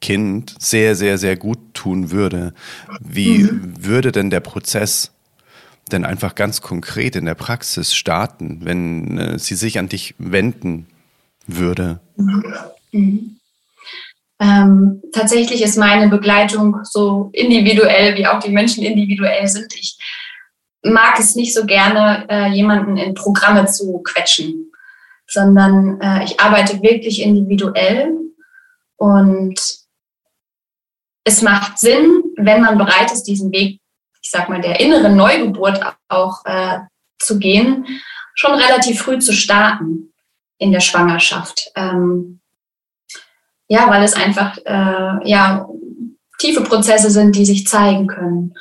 Kind 0.00 0.54
sehr, 0.58 0.94
sehr, 0.94 1.18
sehr 1.18 1.36
gut 1.36 1.58
tun 1.74 2.10
würde. 2.10 2.52
Wie 3.00 3.44
mhm. 3.44 3.74
würde 3.84 4.12
denn 4.12 4.30
der 4.30 4.40
Prozess 4.40 5.12
denn 5.90 6.04
einfach 6.04 6.34
ganz 6.34 6.60
konkret 6.60 7.16
in 7.16 7.24
der 7.24 7.34
Praxis 7.34 7.94
starten, 7.94 8.60
wenn 8.62 9.18
äh, 9.18 9.38
sie 9.38 9.54
sich 9.54 9.78
an 9.78 9.88
dich 9.88 10.14
wenden 10.18 10.86
würde? 11.46 12.00
Mhm. 12.92 13.38
Ähm, 14.38 15.02
tatsächlich 15.12 15.62
ist 15.62 15.78
meine 15.78 16.08
Begleitung 16.08 16.80
so 16.82 17.30
individuell, 17.32 18.16
wie 18.16 18.26
auch 18.26 18.40
die 18.40 18.50
Menschen 18.50 18.84
individuell 18.84 19.46
sind. 19.46 19.74
Ich 19.74 19.96
mag 20.82 21.18
es 21.18 21.36
nicht 21.36 21.54
so 21.54 21.64
gerne, 21.64 22.26
äh, 22.28 22.50
jemanden 22.50 22.96
in 22.96 23.14
Programme 23.14 23.66
zu 23.66 24.00
quetschen, 24.00 24.72
sondern 25.26 26.00
äh, 26.00 26.24
ich 26.24 26.38
arbeite 26.38 26.82
wirklich 26.82 27.22
individuell 27.22 28.12
und 28.96 29.85
es 31.26 31.42
macht 31.42 31.78
Sinn, 31.78 32.22
wenn 32.36 32.62
man 32.62 32.78
bereit 32.78 33.12
ist, 33.12 33.24
diesen 33.24 33.50
Weg, 33.50 33.80
ich 34.22 34.30
sag 34.30 34.48
mal, 34.48 34.60
der 34.60 34.78
inneren 34.78 35.16
Neugeburt 35.16 35.80
auch 36.08 36.44
äh, 36.44 36.78
zu 37.18 37.40
gehen, 37.40 37.84
schon 38.34 38.54
relativ 38.54 39.02
früh 39.02 39.18
zu 39.18 39.32
starten 39.32 40.12
in 40.58 40.70
der 40.70 40.80
Schwangerschaft. 40.80 41.72
Ähm, 41.74 42.40
ja, 43.68 43.90
weil 43.90 44.04
es 44.04 44.14
einfach 44.14 44.56
äh, 44.58 45.28
ja, 45.28 45.68
tiefe 46.38 46.62
Prozesse 46.62 47.10
sind, 47.10 47.34
die 47.34 47.44
sich 47.44 47.66
zeigen 47.66 48.06
können. 48.06 48.54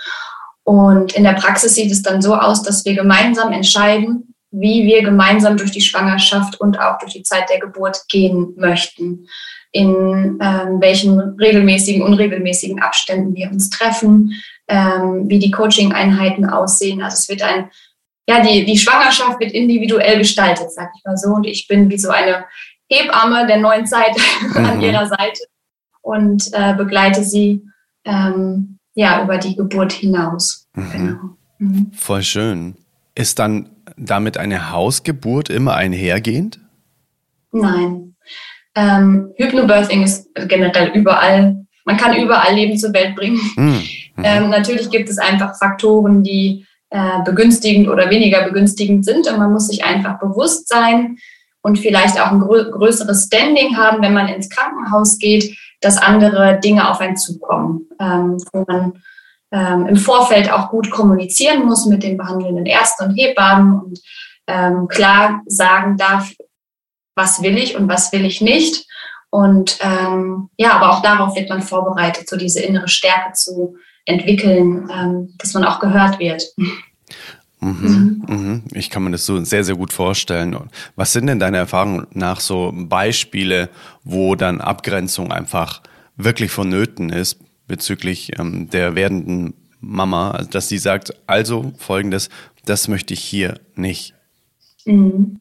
Und 0.64 1.14
in 1.14 1.24
der 1.24 1.34
Praxis 1.34 1.76
sieht 1.76 1.92
es 1.92 2.02
dann 2.02 2.24
so 2.24 2.36
aus, 2.36 2.64
dass 2.64 2.84
wir 2.84 2.96
gemeinsam 2.96 3.52
entscheiden, 3.52 4.34
wie 4.50 4.86
wir 4.86 5.04
gemeinsam 5.04 5.56
durch 5.58 5.70
die 5.70 5.82
Schwangerschaft 5.82 6.60
und 6.60 6.80
auch 6.80 6.98
durch 6.98 7.14
die 7.14 7.24
Zeit 7.24 7.48
der 7.52 7.60
Geburt 7.60 8.06
gehen 8.08 8.56
möchten. 8.58 9.28
In 9.76 10.40
ähm, 10.42 10.80
welchen 10.80 11.20
regelmäßigen, 11.20 12.02
unregelmäßigen 12.02 12.82
Abständen 12.82 13.36
wir 13.36 13.52
uns 13.52 13.70
treffen, 13.70 14.32
ähm, 14.70 15.28
wie 15.28 15.38
die 15.38 15.52
Coaching-Einheiten 15.52 16.46
aussehen. 16.46 17.04
Also 17.04 17.16
es 17.16 17.28
wird 17.28 17.42
ein 17.42 17.70
ja, 18.28 18.42
die, 18.42 18.66
die 18.66 18.78
Schwangerschaft 18.78 19.40
wird 19.40 19.52
individuell 19.52 20.18
gestaltet, 20.18 20.72
sag 20.72 20.92
ich 20.96 21.04
mal 21.04 21.18
so. 21.18 21.30
Und 21.30 21.46
ich 21.46 21.68
bin 21.68 21.90
wie 21.90 21.98
so 21.98 22.10
eine 22.10 22.46
Hebamme 22.90 23.46
der 23.48 23.60
neuen 23.60 23.86
Zeit 23.86 24.16
mhm. 24.56 24.66
an 24.66 24.82
ihrer 24.82 25.08
Seite 25.08 25.44
und 26.02 26.50
äh, 26.54 26.74
begleite 26.76 27.24
sie 27.24 27.64
ähm, 28.04 28.80
ja 28.94 29.24
über 29.24 29.38
die 29.38 29.56
Geburt 29.56 29.94
hinaus. 29.94 30.68
Mhm. 30.74 30.92
Genau. 30.92 31.20
Mhm. 31.60 31.92
Voll 31.94 32.24
schön. 32.24 32.76
Ist 33.14 33.40
dann 33.40 33.70
damit 33.98 34.38
eine 34.38 34.72
Hausgeburt 34.72 35.50
immer 35.50 35.76
einhergehend? 35.76 36.60
Nein. 37.52 38.16
Ähm, 38.76 39.32
Hypnobirthing 39.38 40.04
ist 40.04 40.30
generell 40.48 40.90
überall. 40.90 41.66
Man 41.86 41.98
kann 41.98 42.18
überall 42.18 42.54
Leben 42.54 42.78
zur 42.78 42.94
Welt 42.94 43.16
bringen. 43.16 43.40
Mhm. 43.56 43.84
Ähm, 44.24 44.50
natürlich 44.50 44.90
gibt 44.90 45.10
es 45.10 45.18
einfach 45.18 45.58
Faktoren, 45.58 46.24
die 46.24 46.66
äh, 46.90 47.24
begünstigend 47.24 47.88
oder 47.90 48.10
weniger 48.10 48.44
begünstigend 48.44 49.06
sind. 49.06 49.28
Und 49.28 49.40
man 49.40 49.52
muss 49.52 49.68
sich 49.68 49.84
einfach 49.84 50.20
bewusst 50.20 50.68
sein 50.68 51.18
und 51.62 51.80
vielleicht 51.80 52.22
auch 52.22 52.32
ein 52.32 52.40
grö 52.40 52.70
größeres 52.70 53.26
Standing 53.26 53.76
haben, 53.76 54.02
wenn 54.02 54.14
man 54.14 54.28
ins 54.28 54.50
Krankenhaus 54.50 55.18
geht, 55.18 55.58
dass 55.82 55.98
andere 55.98 56.60
Dinge 56.60 56.90
auf 56.90 57.00
einen 57.00 57.18
zukommen, 57.18 57.88
ähm, 58.00 58.38
wo 58.54 58.66
man 58.68 59.02
ähm, 59.52 59.88
im 59.88 59.96
Vorfeld 59.96 60.52
auch 60.52 60.70
gut 60.70 60.92
kommunizieren 60.92 61.66
muss 61.66 61.86
mit 61.86 62.04
den 62.04 62.18
behandelnden 62.18 62.66
Ärzten 62.66 63.06
und 63.06 63.16
Hebammen 63.16 63.80
und 63.80 64.00
ähm, 64.48 64.88
klar 64.88 65.42
sagen 65.48 65.98
darf, 65.98 66.32
was 67.16 67.42
will 67.42 67.58
ich 67.58 67.76
und 67.76 67.88
was 67.88 68.12
will 68.12 68.26
ich 68.26 68.42
nicht. 68.42 68.88
Und 69.30 69.80
ähm, 69.82 70.50
ja, 70.58 70.74
aber 70.74 70.92
auch 70.92 71.02
darauf 71.02 71.36
wird 71.36 71.50
man 71.50 71.62
vorbereitet, 71.62 72.30
so 72.30 72.38
diese 72.38 72.62
innere 72.62 72.88
Stärke 72.88 73.34
zu 73.34 73.76
entwickeln, 74.06 74.90
ähm, 74.94 75.34
dass 75.38 75.54
man 75.54 75.66
auch 75.66 75.80
gehört 75.80 76.20
wird. 76.20 76.44
Mhm, 77.60 78.24
mhm. 78.28 78.64
Ich 78.74 78.90
kann 78.90 79.04
mir 79.04 79.12
das 79.12 79.26
so 79.26 79.44
sehr, 79.44 79.64
sehr 79.64 79.76
gut 79.76 79.92
vorstellen. 79.92 80.56
Was 80.96 81.14
sind 81.14 81.28
denn 81.28 81.40
deine 81.40 81.58
Erfahrungen 81.58 82.08
nach 82.12 82.40
so 82.40 82.72
Beispiele, 82.74 83.70
wo 84.04 84.36
dann 84.36 84.62
Abgrenzung 84.62 85.32
einfach 85.32 85.82
wirklich 86.16 86.52
vonnöten 86.52 87.10
ist 87.10 87.40
bezüglich 87.68 88.38
ähm, 88.40 88.70
der 88.70 88.96
werdenden 88.96 89.56
Mama, 89.80 90.32
also 90.32 90.50
dass 90.50 90.70
sie 90.70 90.78
sagt, 90.78 91.14
also 91.28 91.74
folgendes, 91.78 92.30
das 92.66 92.88
möchte 92.88 93.14
ich 93.14 93.22
hier 93.22 93.60
nicht. 93.76 94.14
Mhm. 94.86 95.40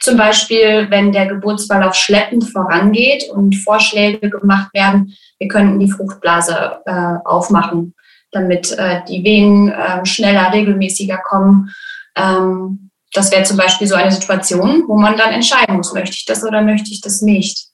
Zum 0.00 0.16
Beispiel, 0.16 0.90
wenn 0.90 1.12
der 1.12 1.26
Geburtsverlauf 1.26 1.94
schleppend 1.94 2.50
vorangeht 2.50 3.30
und 3.30 3.56
Vorschläge 3.56 4.30
gemacht 4.30 4.72
werden, 4.74 5.14
wir 5.38 5.48
könnten 5.48 5.78
die 5.78 5.90
Fruchtblase 5.90 6.80
äh, 6.84 7.14
aufmachen 7.24 7.94
damit 8.34 8.72
äh, 8.72 9.00
die 9.08 9.24
Wehen 9.24 9.70
äh, 9.70 10.04
schneller, 10.04 10.52
regelmäßiger 10.52 11.16
kommen. 11.18 11.70
Ähm, 12.16 12.90
das 13.12 13.32
wäre 13.32 13.44
zum 13.44 13.56
Beispiel 13.56 13.86
so 13.86 13.94
eine 13.94 14.10
Situation, 14.10 14.82
wo 14.88 14.98
man 14.98 15.16
dann 15.16 15.32
entscheiden 15.32 15.76
muss, 15.76 15.94
möchte 15.94 16.16
ich 16.16 16.24
das 16.24 16.42
oder 16.44 16.62
möchte 16.62 16.90
ich 16.90 17.00
das 17.00 17.22
nicht. 17.22 17.68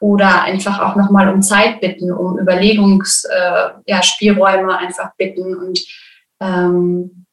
Oder 0.00 0.44
einfach 0.44 0.78
auch 0.78 0.94
nochmal 0.94 1.28
um 1.28 1.42
Zeit 1.42 1.80
bitten, 1.80 2.12
um 2.12 2.38
Überlegungsspielräume 2.38 4.62
äh, 4.62 4.72
ja, 4.72 4.78
einfach 4.78 5.10
bitten 5.16 5.56
und 5.56 5.80
ähm, 6.40 7.26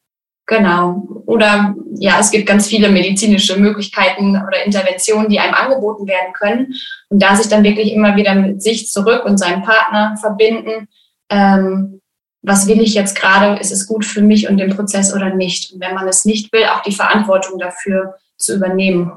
genau. 0.46 1.06
Oder 1.26 1.74
ja, 1.98 2.18
es 2.20 2.30
gibt 2.30 2.46
ganz 2.46 2.66
viele 2.66 2.88
medizinische 2.88 3.58
Möglichkeiten 3.58 4.30
oder 4.36 4.64
Interventionen, 4.64 5.28
die 5.28 5.40
einem 5.40 5.54
angeboten 5.54 6.06
werden 6.06 6.32
können. 6.32 6.74
Und 7.08 7.22
da 7.22 7.36
sich 7.36 7.48
dann 7.48 7.64
wirklich 7.64 7.92
immer 7.92 8.16
wieder 8.16 8.34
mit 8.34 8.62
sich 8.62 8.88
zurück 8.88 9.24
und 9.24 9.38
seinem 9.38 9.62
Partner 9.62 10.16
verbinden, 10.20 10.88
ähm, 11.28 12.00
was 12.42 12.68
will 12.68 12.80
ich 12.80 12.94
jetzt 12.94 13.18
gerade, 13.18 13.60
ist 13.60 13.72
es 13.72 13.88
gut 13.88 14.04
für 14.04 14.22
mich 14.22 14.48
und 14.48 14.58
den 14.58 14.74
Prozess 14.74 15.12
oder 15.12 15.34
nicht. 15.34 15.72
Und 15.72 15.80
wenn 15.80 15.94
man 15.94 16.06
es 16.06 16.24
nicht 16.24 16.52
will, 16.52 16.64
auch 16.66 16.82
die 16.82 16.92
Verantwortung 16.92 17.58
dafür 17.58 18.14
zu 18.36 18.54
übernehmen. 18.54 19.12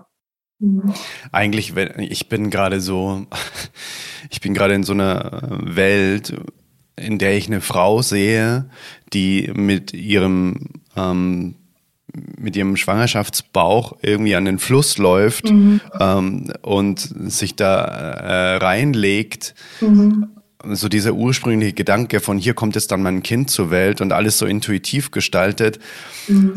Mhm. 0.60 0.94
Eigentlich, 1.32 1.76
ich 1.76 2.28
bin 2.28 2.50
gerade 2.50 2.82
so, 2.82 3.28
ich 4.32 4.42
bin 4.42 4.56
gerade 4.56 4.74
in 4.74 4.84
so 4.84 4.94
einer 4.94 5.42
Welt, 5.62 6.34
in 6.96 7.20
der 7.20 7.38
ich 7.38 7.48
eine 7.48 7.62
Frau 7.62 8.02
sehe, 8.02 8.70
die 9.14 9.52
mit 9.54 9.94
ihrem 9.94 10.82
ähm, 11.00 11.56
mit 12.38 12.56
ihrem 12.56 12.76
Schwangerschaftsbauch 12.76 13.98
irgendwie 14.02 14.36
an 14.36 14.46
den 14.46 14.60
Fluss 14.60 14.98
läuft 14.98 15.50
mhm. 15.52 15.82
ähm, 16.00 16.52
und 16.62 17.00
sich 17.32 17.56
da 17.56 17.84
äh, 17.84 18.56
reinlegt. 18.58 19.54
Mhm. 19.82 20.28
So 20.64 20.90
dieser 20.90 21.14
ursprüngliche 21.14 21.74
Gedanke 21.74 22.20
von 22.20 22.38
hier 22.38 22.54
kommt 22.54 22.76
jetzt 22.76 22.92
dann 22.92 23.02
mein 23.02 23.24
Kind 23.24 23.50
zur 23.50 23.72
Welt 23.72 24.02
und 24.02 24.12
alles 24.12 24.38
so 24.38 24.46
intuitiv 24.46 25.12
gestaltet. 25.12 25.80
Mhm. 26.28 26.54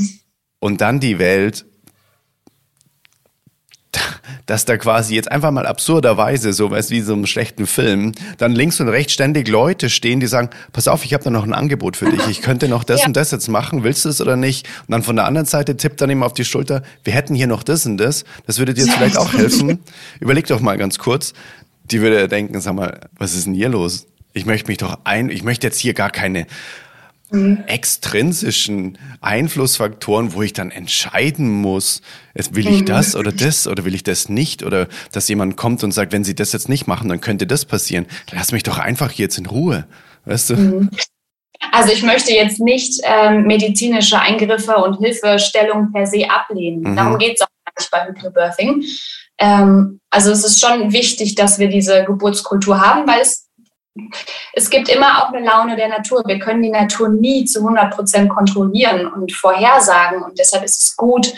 Und 0.59 0.81
dann 0.81 1.01
die 1.01 1.19
Welt 1.19 1.67
dass 4.53 4.67
da 4.67 4.77
quasi 4.77 5.15
jetzt 5.15 5.33
einfach 5.33 5.51
mal 5.51 5.67
absurderweise, 5.67 6.53
so 6.53 6.71
was 6.71 6.91
wie 6.91 7.01
so 7.01 7.15
einem 7.15 7.25
schlechten 7.25 7.67
Film, 7.67 8.13
dann 8.37 8.53
links 8.53 8.81
und 8.81 8.89
rechts 8.91 9.15
ständig 9.15 9.49
Leute 9.49 9.89
stehen, 9.89 10.21
die 10.21 10.27
sagen, 10.27 10.51
pass 10.75 10.89
auf, 10.89 11.07
ich 11.07 11.15
habe 11.15 11.25
da 11.25 11.31
noch 11.31 11.45
ein 11.45 11.55
Angebot 11.55 11.97
für 11.97 12.05
dich, 12.05 12.27
ich 12.29 12.43
könnte 12.43 12.69
noch 12.69 12.85
das 12.85 13.01
ja. 13.01 13.07
und 13.07 13.17
das 13.17 13.31
jetzt 13.31 13.49
machen, 13.49 13.83
willst 13.83 14.05
du 14.05 14.11
es 14.11 14.21
oder 14.21 14.37
nicht? 14.37 14.69
Und 14.81 14.91
dann 14.91 15.03
von 15.03 15.17
der 15.17 15.25
anderen 15.25 15.47
Seite 15.47 15.79
tippt 15.79 16.03
dann 16.03 16.11
eben 16.11 16.23
auf 16.23 16.35
die 16.35 16.45
Schulter, 16.45 16.83
wir 17.03 17.15
hätten 17.15 17.35
hier 17.35 17.47
noch 17.47 17.63
das 17.63 17.87
und 17.87 17.97
das, 17.97 18.27
das 18.47 18.59
würde 18.59 18.75
dir 18.75 18.85
jetzt 18.85 18.93
vielleicht 18.93 19.17
auch 19.17 19.33
helfen. 19.33 19.79
Überleg 20.21 20.47
doch 20.49 20.61
mal 20.61 20.77
ganz 20.77 20.99
kurz, 20.99 21.33
die 21.91 22.03
würde 22.03 22.29
denken, 22.29 22.61
sag 22.61 22.75
mal, 22.75 23.01
was 23.17 23.35
ist 23.35 23.47
denn 23.47 23.55
hier 23.55 23.71
los? 23.71 24.07
Ich 24.35 24.45
möchte 24.45 24.69
mich 24.69 24.77
doch 24.77 24.99
ein, 25.05 25.31
ich 25.31 25.45
möchte 25.45 25.67
jetzt 25.67 25.79
hier 25.79 25.95
gar 25.95 26.11
keine 26.11 26.47
mhm. 27.33 27.65
extrinsischen 27.67 28.99
Einflussfaktoren, 29.21 30.35
wo 30.35 30.43
ich 30.43 30.53
dann 30.53 30.71
entscheiden 30.71 31.51
muss, 31.51 32.03
will 32.35 32.69
ich 32.69 32.81
mhm. 32.81 32.87
das 32.87 33.17
oder 33.17 33.33
das 33.33 33.67
oder 33.67 33.85
will 33.85 33.95
ich 33.95 34.05
das 34.05 34.29
nicht 34.29 34.63
oder 34.63 34.89
dass 35.13 35.29
jemand 35.29 35.57
kommt 35.57 35.83
und 35.85 35.93
sagt, 35.93 36.13
wenn 36.13 36.25
Sie 36.25 36.35
das 36.35 36.53
jetzt 36.53 36.69
nicht 36.69 36.87
machen, 36.87 37.09
dann 37.09 37.21
könnte 37.21 37.47
das 37.47 37.65
passieren. 37.65 38.07
Lass 38.31 38.53
mich 38.53 38.63
doch 38.63 38.79
einfach 38.79 39.13
jetzt 39.13 39.39
in 39.39 39.47
Ruhe, 39.47 39.87
weißt 40.25 40.51
du? 40.51 40.57
Mhm. 40.57 40.91
Also 41.71 41.93
ich 41.93 42.03
möchte 42.03 42.33
jetzt 42.33 42.61
nicht 42.61 43.01
ähm, 43.05 43.45
medizinische 43.45 44.19
Eingriffe 44.19 44.77
und 44.77 44.99
Hilfestellung 44.99 45.93
per 45.93 46.07
se 46.07 46.29
ablehnen. 46.29 46.83
Mhm. 46.83 46.97
Darum 46.97 47.19
geht 47.19 47.37
es 47.37 47.43
auch 47.43 47.47
nicht 47.79 47.91
bei 47.91 48.07
Hypnobirthing. 48.07 48.85
Ähm, 49.39 50.01
also 50.11 50.31
es 50.31 50.45
ist 50.45 50.61
schon 50.61 50.93
wichtig, 50.93 51.35
dass 51.35 51.59
wir 51.59 51.69
diese 51.69 52.05
Geburtskultur 52.05 52.81
haben, 52.81 53.07
weil 53.09 53.21
es 53.21 53.42
es 54.53 54.71
gibt 54.71 54.89
immer 54.89 55.23
auch 55.23 55.33
eine 55.33 55.45
Laune 55.45 55.77
der 55.77 55.89
Natur. 55.89 56.23
Wir 56.27 56.39
können 56.39 56.63
die 56.63 56.71
Natur 56.71 57.09
nie 57.09 57.45
zu 57.45 57.61
100 57.61 57.95
Prozent 57.95 58.31
kontrollieren 58.31 59.07
und 59.07 59.33
vorhersagen. 59.33 60.23
Und 60.23 60.39
deshalb 60.39 60.65
ist 60.65 60.81
es 60.81 60.97
gut, 60.97 61.33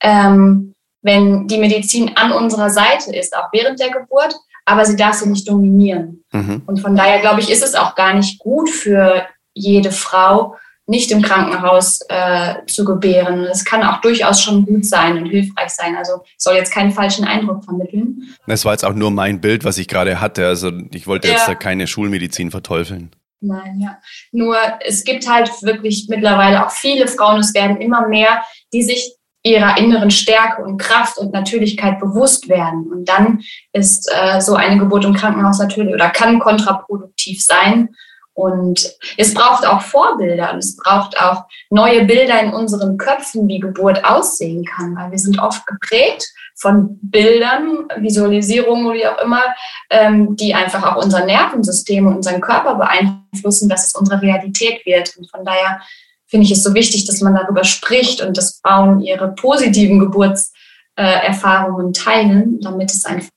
ähm, 0.00 0.74
wenn 1.02 1.46
die 1.46 1.58
Medizin 1.58 2.16
an 2.16 2.32
unserer 2.32 2.70
Seite 2.70 3.14
ist, 3.14 3.36
auch 3.36 3.48
während 3.52 3.80
der 3.80 3.90
Geburt, 3.90 4.34
aber 4.64 4.84
sie 4.84 4.96
darf 4.96 5.14
sie 5.14 5.28
nicht 5.28 5.48
dominieren. 5.48 6.24
Mhm. 6.32 6.62
Und 6.66 6.80
von 6.80 6.96
daher, 6.96 7.20
glaube 7.20 7.40
ich, 7.40 7.50
ist 7.50 7.62
es 7.62 7.74
auch 7.74 7.94
gar 7.94 8.14
nicht 8.14 8.38
gut 8.40 8.68
für 8.68 9.26
jede 9.54 9.92
Frau, 9.92 10.56
nicht 10.86 11.10
im 11.10 11.20
Krankenhaus 11.20 12.00
äh, 12.08 12.54
zu 12.66 12.84
gebären. 12.84 13.44
Es 13.44 13.64
kann 13.64 13.82
auch 13.82 14.00
durchaus 14.00 14.40
schon 14.40 14.64
gut 14.64 14.84
sein 14.84 15.18
und 15.18 15.26
hilfreich 15.26 15.70
sein. 15.70 15.96
Also 15.96 16.22
soll 16.38 16.54
jetzt 16.54 16.72
keinen 16.72 16.92
falschen 16.92 17.24
Eindruck 17.24 17.64
vermitteln. 17.64 18.22
Das 18.46 18.64
war 18.64 18.72
jetzt 18.72 18.84
auch 18.84 18.94
nur 18.94 19.10
mein 19.10 19.40
Bild, 19.40 19.64
was 19.64 19.78
ich 19.78 19.88
gerade 19.88 20.20
hatte. 20.20 20.46
Also 20.46 20.70
ich 20.92 21.06
wollte 21.06 21.28
ja. 21.28 21.34
jetzt 21.34 21.48
da 21.48 21.54
keine 21.54 21.86
Schulmedizin 21.86 22.50
verteufeln. 22.50 23.10
Nein, 23.40 23.80
ja. 23.80 23.98
Nur 24.32 24.56
es 24.80 25.04
gibt 25.04 25.28
halt 25.28 25.50
wirklich 25.62 26.06
mittlerweile 26.08 26.64
auch 26.64 26.70
viele 26.70 27.06
Frauen, 27.06 27.40
es 27.40 27.52
werden 27.52 27.80
immer 27.80 28.08
mehr, 28.08 28.42
die 28.72 28.82
sich 28.82 29.14
ihrer 29.42 29.78
inneren 29.78 30.10
Stärke 30.10 30.62
und 30.62 30.78
Kraft 30.78 31.18
und 31.18 31.32
Natürlichkeit 31.32 32.00
bewusst 32.00 32.48
werden. 32.48 32.86
Und 32.90 33.08
dann 33.08 33.42
ist 33.72 34.10
äh, 34.12 34.40
so 34.40 34.54
eine 34.54 34.78
Geburt 34.78 35.04
im 35.04 35.14
Krankenhaus 35.14 35.58
natürlich 35.58 35.94
oder 35.94 36.10
kann 36.10 36.40
kontraproduktiv 36.40 37.44
sein. 37.44 37.90
Und 38.36 38.94
es 39.16 39.32
braucht 39.32 39.66
auch 39.66 39.80
Vorbilder 39.80 40.52
und 40.52 40.58
es 40.58 40.76
braucht 40.76 41.18
auch 41.18 41.44
neue 41.70 42.04
Bilder 42.04 42.38
in 42.42 42.52
unseren 42.52 42.98
Köpfen, 42.98 43.48
wie 43.48 43.60
Geburt 43.60 44.04
aussehen 44.04 44.62
kann, 44.62 44.94
weil 44.94 45.10
wir 45.10 45.18
sind 45.18 45.40
oft 45.40 45.66
geprägt 45.66 46.28
von 46.54 46.98
Bildern, 47.00 47.88
Visualisierungen 47.96 48.84
oder 48.84 48.94
wie 48.94 49.06
auch 49.06 49.22
immer, 49.22 49.42
ähm, 49.88 50.36
die 50.36 50.54
einfach 50.54 50.84
auch 50.84 51.02
unser 51.02 51.24
Nervensystem 51.24 52.06
und 52.06 52.16
unseren 52.16 52.42
Körper 52.42 52.74
beeinflussen, 52.74 53.70
dass 53.70 53.86
es 53.86 53.94
unsere 53.94 54.20
Realität 54.20 54.84
wird. 54.84 55.16
Und 55.16 55.30
von 55.30 55.42
daher 55.42 55.80
finde 56.26 56.44
ich 56.44 56.52
es 56.52 56.62
so 56.62 56.74
wichtig, 56.74 57.06
dass 57.06 57.22
man 57.22 57.34
darüber 57.34 57.64
spricht 57.64 58.20
und 58.20 58.36
dass 58.36 58.60
Frauen 58.62 59.00
ihre 59.00 59.34
positiven 59.34 59.98
Geburtserfahrungen 59.98 61.94
teilen, 61.94 62.60
damit 62.60 62.90
es 62.90 63.06
einfach 63.06 63.30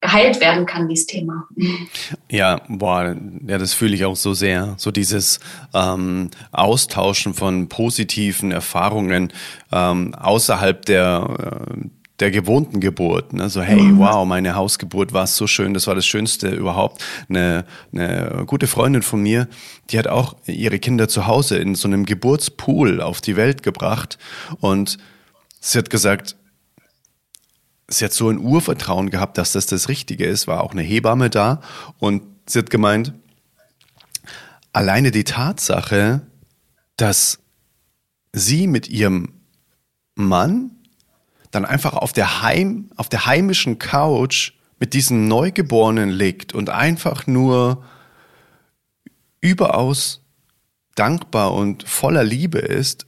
geheilt 0.00 0.40
werden 0.40 0.66
kann, 0.66 0.88
dieses 0.88 1.06
Thema. 1.06 1.48
Ja, 2.30 2.60
boah, 2.68 3.16
ja, 3.46 3.58
das 3.58 3.74
fühle 3.74 3.94
ich 3.94 4.04
auch 4.04 4.16
so 4.16 4.34
sehr. 4.34 4.74
So 4.76 4.90
dieses 4.90 5.40
ähm, 5.74 6.30
Austauschen 6.52 7.34
von 7.34 7.68
positiven 7.68 8.52
Erfahrungen 8.52 9.32
ähm, 9.72 10.14
außerhalb 10.14 10.84
der, 10.84 11.66
äh, 11.72 11.88
der 12.20 12.30
gewohnten 12.30 12.80
Geburt. 12.80 13.32
Ne? 13.32 13.48
So, 13.48 13.62
hey, 13.62 13.80
mhm. 13.80 13.98
wow, 13.98 14.26
meine 14.26 14.54
Hausgeburt 14.54 15.12
war 15.12 15.26
so 15.26 15.46
schön, 15.46 15.72
das 15.74 15.86
war 15.86 15.94
das 15.94 16.06
Schönste 16.06 16.50
überhaupt. 16.50 17.02
Eine, 17.28 17.64
eine 17.92 18.44
gute 18.46 18.66
Freundin 18.66 19.02
von 19.02 19.22
mir, 19.22 19.48
die 19.90 19.98
hat 19.98 20.08
auch 20.08 20.36
ihre 20.46 20.78
Kinder 20.78 21.08
zu 21.08 21.26
Hause 21.26 21.56
in 21.56 21.74
so 21.74 21.88
einem 21.88 22.04
Geburtspool 22.04 23.00
auf 23.00 23.20
die 23.20 23.36
Welt 23.36 23.62
gebracht 23.62 24.18
und 24.60 24.98
sie 25.60 25.78
hat 25.78 25.90
gesagt, 25.90 26.36
sie 27.88 28.04
hat 28.04 28.12
so 28.12 28.28
ein 28.28 28.38
Urvertrauen 28.38 29.10
gehabt, 29.10 29.38
dass 29.38 29.52
das 29.52 29.66
das 29.66 29.88
Richtige 29.88 30.26
ist, 30.26 30.46
war 30.46 30.62
auch 30.62 30.72
eine 30.72 30.82
Hebamme 30.82 31.30
da 31.30 31.60
und 31.98 32.22
sie 32.46 32.58
hat 32.58 32.70
gemeint, 32.70 33.12
alleine 34.72 35.10
die 35.10 35.24
Tatsache, 35.24 36.22
dass 36.96 37.38
sie 38.32 38.66
mit 38.66 38.88
ihrem 38.88 39.34
Mann 40.14 40.70
dann 41.50 41.64
einfach 41.64 41.94
auf 41.94 42.12
der 42.12 42.42
Heim, 42.42 42.90
auf 42.96 43.08
der 43.08 43.26
heimischen 43.26 43.78
Couch 43.78 44.52
mit 44.78 44.92
diesem 44.92 45.28
Neugeborenen 45.28 46.10
liegt 46.10 46.52
und 46.52 46.70
einfach 46.70 47.26
nur 47.26 47.84
überaus 49.40 50.22
dankbar 50.94 51.54
und 51.54 51.88
voller 51.88 52.24
Liebe 52.24 52.58
ist, 52.58 53.06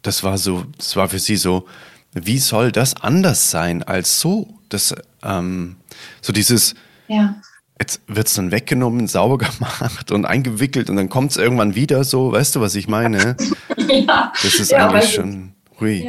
das 0.00 0.24
war 0.24 0.38
so, 0.38 0.64
das 0.76 0.96
war 0.96 1.08
für 1.08 1.18
sie 1.18 1.36
so, 1.36 1.66
wie 2.14 2.38
soll 2.38 2.72
das 2.72 2.96
anders 3.02 3.50
sein 3.50 3.82
als 3.82 4.20
so? 4.20 4.48
Das, 4.68 4.94
ähm, 5.22 5.76
so 6.20 6.32
dieses, 6.32 6.74
ja. 7.08 7.34
jetzt 7.78 8.00
wird 8.06 8.26
es 8.26 8.34
dann 8.34 8.50
weggenommen, 8.50 9.06
sauber 9.06 9.38
gemacht 9.58 10.10
und 10.10 10.24
eingewickelt 10.24 10.90
und 10.90 10.96
dann 10.96 11.08
kommt 11.08 11.32
es 11.32 11.36
irgendwann 11.36 11.74
wieder 11.74 12.04
so, 12.04 12.32
weißt 12.32 12.56
du, 12.56 12.60
was 12.60 12.74
ich 12.74 12.88
meine? 12.88 13.36
ja. 13.76 14.32
Das 14.42 14.54
ist 14.54 14.70
ja, 14.70 14.88
eigentlich 14.88 15.14
schon, 15.14 15.52
hui. 15.80 16.08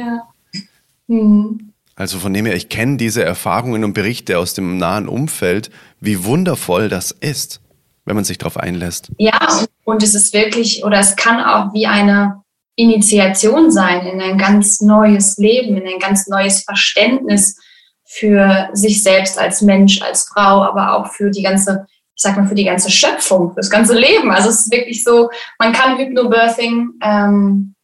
Mhm. 1.06 1.72
Also 1.96 2.18
von 2.18 2.34
dem 2.34 2.46
her, 2.46 2.56
ich 2.56 2.68
kenne 2.68 2.96
diese 2.96 3.22
Erfahrungen 3.22 3.84
und 3.84 3.92
Berichte 3.92 4.38
aus 4.38 4.54
dem 4.54 4.78
nahen 4.78 5.08
Umfeld, 5.08 5.70
wie 6.00 6.24
wundervoll 6.24 6.88
das 6.88 7.12
ist, 7.12 7.60
wenn 8.04 8.16
man 8.16 8.24
sich 8.24 8.38
darauf 8.38 8.56
einlässt. 8.56 9.12
Ja, 9.18 9.64
und 9.84 10.02
es 10.02 10.14
ist 10.14 10.32
wirklich, 10.32 10.84
oder 10.84 10.98
es 10.98 11.14
kann 11.14 11.40
auch 11.40 11.72
wie 11.72 11.86
eine 11.86 12.43
Initiation 12.76 13.70
sein 13.70 14.06
in 14.06 14.20
ein 14.20 14.38
ganz 14.38 14.80
neues 14.80 15.36
Leben, 15.36 15.76
in 15.76 15.86
ein 15.86 15.98
ganz 15.98 16.26
neues 16.26 16.62
Verständnis 16.62 17.56
für 18.04 18.68
sich 18.72 19.02
selbst 19.02 19.38
als 19.38 19.62
Mensch, 19.62 20.02
als 20.02 20.28
Frau, 20.28 20.62
aber 20.62 20.96
auch 20.96 21.12
für 21.12 21.30
die 21.30 21.42
ganze, 21.42 21.86
ich 22.14 22.22
sag 22.22 22.36
mal, 22.36 22.46
für 22.46 22.54
die 22.54 22.64
ganze 22.64 22.90
Schöpfung, 22.90 23.50
für 23.50 23.60
das 23.60 23.70
ganze 23.70 23.94
Leben. 23.94 24.30
Also 24.30 24.48
es 24.48 24.66
ist 24.66 24.72
wirklich 24.72 25.02
so, 25.04 25.30
man 25.58 25.72
kann 25.72 25.98
Hypnobirthing 25.98 26.92
ähm, 27.02 27.74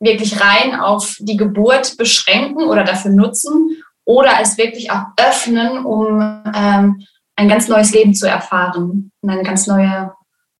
wirklich 0.00 0.40
rein 0.40 0.74
auf 0.74 1.16
die 1.20 1.36
Geburt 1.36 1.96
beschränken 1.96 2.64
oder 2.64 2.84
dafür 2.84 3.10
nutzen 3.10 3.82
oder 4.04 4.32
es 4.40 4.56
wirklich 4.56 4.90
auch 4.90 5.04
öffnen, 5.18 5.84
um 5.84 6.20
ähm, 6.54 7.04
ein 7.36 7.48
ganz 7.48 7.68
neues 7.68 7.92
Leben 7.92 8.14
zu 8.14 8.26
erfahren 8.26 9.10
und 9.20 9.30
eine 9.30 9.42
ganz 9.42 9.66
neue 9.66 10.12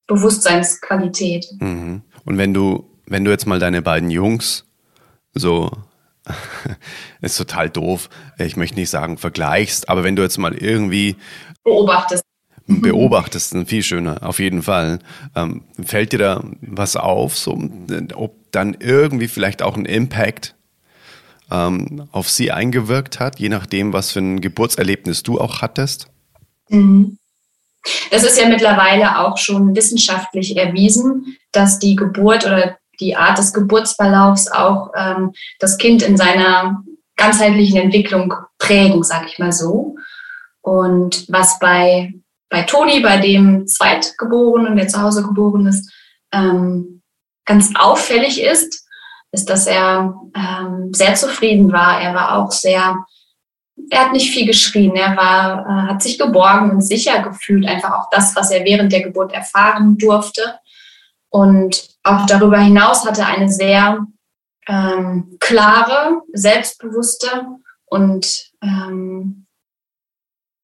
Bewusstseinsqualität. 0.06 1.46
Mhm. 1.58 2.02
Und 2.24 2.38
wenn 2.38 2.54
du 2.54 2.84
wenn 3.08 3.24
du 3.24 3.30
jetzt 3.30 3.46
mal 3.46 3.58
deine 3.58 3.82
beiden 3.82 4.10
Jungs 4.10 4.64
so, 5.34 5.70
ist 7.20 7.38
total 7.38 7.70
doof, 7.70 8.08
ich 8.38 8.56
möchte 8.56 8.76
nicht 8.76 8.90
sagen 8.90 9.18
vergleichst, 9.18 9.88
aber 9.88 10.04
wenn 10.04 10.16
du 10.16 10.22
jetzt 10.22 10.38
mal 10.38 10.54
irgendwie 10.54 11.16
beobachtest. 11.64 12.24
Beobachtest, 12.70 13.56
viel 13.66 13.82
schöner, 13.82 14.22
auf 14.22 14.38
jeden 14.40 14.62
Fall. 14.62 14.98
Ähm, 15.34 15.64
fällt 15.82 16.12
dir 16.12 16.18
da 16.18 16.44
was 16.60 16.96
auf, 16.96 17.34
so, 17.34 17.58
ob 18.14 18.52
dann 18.52 18.76
irgendwie 18.78 19.28
vielleicht 19.28 19.62
auch 19.62 19.74
ein 19.74 19.86
Impact 19.86 20.54
ähm, 21.50 22.08
auf 22.12 22.28
sie 22.28 22.52
eingewirkt 22.52 23.20
hat, 23.20 23.40
je 23.40 23.48
nachdem, 23.48 23.94
was 23.94 24.12
für 24.12 24.18
ein 24.18 24.42
Geburtserlebnis 24.42 25.22
du 25.22 25.40
auch 25.40 25.62
hattest? 25.62 26.08
Mhm. 26.68 27.16
Das 28.10 28.22
ist 28.22 28.38
ja 28.38 28.46
mittlerweile 28.48 29.18
auch 29.18 29.38
schon 29.38 29.74
wissenschaftlich 29.74 30.56
erwiesen, 30.56 31.38
dass 31.52 31.78
die 31.78 31.96
Geburt 31.96 32.44
oder 32.44 32.77
die 33.00 33.16
Art 33.16 33.38
des 33.38 33.52
Geburtsverlaufs 33.52 34.50
auch 34.50 34.90
ähm, 34.96 35.32
das 35.58 35.78
Kind 35.78 36.02
in 36.02 36.16
seiner 36.16 36.82
ganzheitlichen 37.16 37.78
Entwicklung 37.78 38.34
prägen, 38.58 39.02
sag 39.02 39.26
ich 39.26 39.38
mal 39.38 39.52
so. 39.52 39.96
Und 40.60 41.26
was 41.28 41.58
bei, 41.58 42.14
bei 42.48 42.62
Toni, 42.62 43.00
bei 43.00 43.18
dem 43.18 43.66
Zweitgeborenen, 43.66 44.76
der 44.76 44.88
zu 44.88 45.00
Hause 45.02 45.22
geboren 45.22 45.66
ist, 45.66 45.92
ähm, 46.32 47.02
ganz 47.44 47.72
auffällig 47.74 48.42
ist, 48.42 48.86
ist, 49.32 49.50
dass 49.50 49.66
er 49.66 50.14
ähm, 50.34 50.92
sehr 50.92 51.14
zufrieden 51.14 51.72
war. 51.72 52.00
Er 52.00 52.14
war 52.14 52.38
auch 52.38 52.52
sehr, 52.52 53.04
er 53.90 54.00
hat 54.00 54.12
nicht 54.12 54.30
viel 54.30 54.46
geschrien. 54.46 54.94
Er 54.96 55.16
war, 55.16 55.66
äh, 55.66 55.90
hat 55.90 56.02
sich 56.02 56.18
geborgen 56.18 56.70
und 56.70 56.82
sicher 56.82 57.22
gefühlt. 57.22 57.66
Einfach 57.66 57.92
auch 57.92 58.10
das, 58.10 58.34
was 58.36 58.50
er 58.50 58.64
während 58.64 58.92
der 58.92 59.02
Geburt 59.02 59.32
erfahren 59.32 59.98
durfte. 59.98 60.58
Und 61.30 61.97
auch 62.08 62.26
darüber 62.26 62.58
hinaus 62.58 63.04
hatte 63.04 63.22
er 63.22 63.28
eine 63.28 63.48
sehr 63.48 64.06
ähm, 64.68 65.36
klare, 65.40 66.22
selbstbewusste 66.32 67.46
und 67.86 68.50
ähm, 68.62 69.46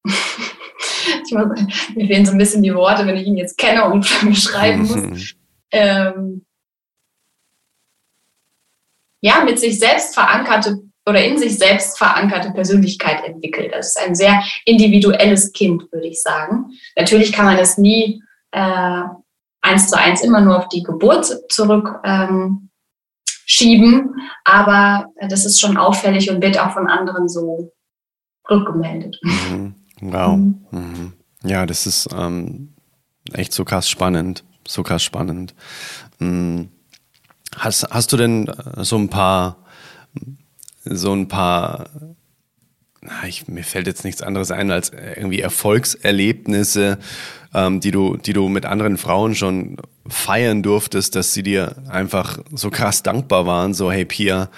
ich 0.05 1.31
muss, 1.31 1.47
mir 1.95 2.07
fehlen 2.07 2.25
so 2.25 2.31
ein 2.31 2.37
bisschen 2.37 2.63
die 2.63 2.75
Worte, 2.75 3.05
wenn 3.07 3.17
ich 3.17 3.27
ihn 3.27 3.37
jetzt 3.37 3.57
kenne 3.57 3.85
und 3.85 4.07
beschreiben 4.25 4.83
muss. 4.85 5.35
ähm, 5.71 6.45
ja, 9.21 9.43
mit 9.43 9.59
sich 9.59 9.79
selbst 9.79 10.13
verankerte 10.13 10.83
oder 11.07 11.23
in 11.23 11.37
sich 11.37 11.57
selbst 11.57 11.97
verankerte 11.97 12.51
Persönlichkeit 12.51 13.23
entwickelt. 13.23 13.71
Das 13.73 13.89
ist 13.89 13.99
ein 13.99 14.15
sehr 14.15 14.43
individuelles 14.65 15.51
Kind, 15.51 15.91
würde 15.91 16.07
ich 16.07 16.21
sagen. 16.21 16.71
Natürlich 16.95 17.31
kann 17.31 17.45
man 17.45 17.57
es 17.57 17.77
nie 17.77 18.23
äh, 18.51 19.03
eins 19.65 19.89
zu 19.89 19.97
eins 19.97 20.21
immer 20.21 20.41
nur 20.41 20.57
auf 20.57 20.69
die 20.69 20.83
Geburt 20.83 21.25
zurück 21.49 21.99
ähm, 22.03 22.69
schieben, 23.45 24.15
aber 24.43 25.07
das 25.29 25.45
ist 25.45 25.59
schon 25.59 25.77
auffällig 25.77 26.29
und 26.29 26.41
wird 26.41 26.59
auch 26.59 26.71
von 26.71 26.87
anderen 26.87 27.27
so 27.27 27.73
rückgemeldet. 28.49 29.19
Mhm. 29.23 29.75
Wow. 30.01 30.37
Mhm. 30.37 30.65
Mhm. 30.71 31.13
Ja, 31.43 31.65
das 31.65 31.87
ist 31.87 32.09
ähm, 32.15 32.73
echt 33.33 33.53
so 33.53 33.65
krass 33.65 33.89
spannend, 33.89 34.43
so 34.67 34.83
krass 34.83 35.03
spannend. 35.03 35.53
Mhm. 36.19 36.69
Hast, 37.57 37.87
hast 37.89 38.11
du 38.11 38.17
denn 38.17 38.47
äh, 38.47 38.83
so 38.83 38.97
ein 38.97 39.09
paar, 39.09 39.57
so 40.83 41.13
ein 41.13 41.27
paar, 41.27 41.89
ich, 43.27 43.47
mir 43.47 43.63
fällt 43.63 43.87
jetzt 43.87 44.03
nichts 44.03 44.21
anderes 44.21 44.51
ein 44.51 44.71
als 44.71 44.91
irgendwie 45.15 45.41
Erfolgserlebnisse, 45.41 46.97
ähm, 47.53 47.79
die 47.79 47.91
du, 47.91 48.17
die 48.17 48.33
du 48.33 48.47
mit 48.49 48.65
anderen 48.65 48.97
Frauen 48.97 49.35
schon 49.35 49.77
feiern 50.07 50.63
durftest, 50.63 51.15
dass 51.15 51.33
sie 51.33 51.43
dir 51.43 51.75
einfach 51.89 52.39
so 52.53 52.69
krass 52.69 53.03
dankbar 53.03 53.45
waren, 53.45 53.73
so 53.73 53.91
hey 53.91 54.05
Pia, 54.05 54.49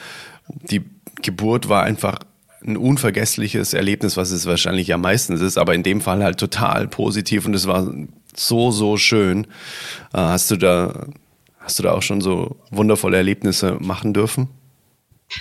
die 0.48 0.84
Geburt 1.22 1.70
war 1.70 1.84
einfach 1.84 2.20
ein 2.66 2.78
unvergessliches 2.78 3.74
Erlebnis, 3.74 4.18
was 4.18 4.32
es 4.32 4.46
wahrscheinlich 4.46 4.94
am 4.94 5.02
meisten 5.02 5.34
ist, 5.34 5.58
aber 5.58 5.74
in 5.76 5.84
dem 5.84 6.02
Fall 6.02 6.24
halt 6.24 6.40
total 6.40 6.88
positiv 6.88 7.46
und 7.46 7.54
es 7.54 7.68
war 7.68 7.92
so, 8.36 8.72
so 8.72 8.98
schön. 8.98 9.46
Äh, 10.14 10.18
hast 10.18 10.52
du 10.52 10.58
da 10.58 11.08
Hast 11.68 11.80
du 11.80 11.84
da 11.84 11.92
auch 11.92 12.02
schon 12.02 12.22
so 12.22 12.56
wundervolle 12.72 13.18
Erlebnisse 13.18 13.76
machen 13.82 14.14
dürfen? 14.14 14.48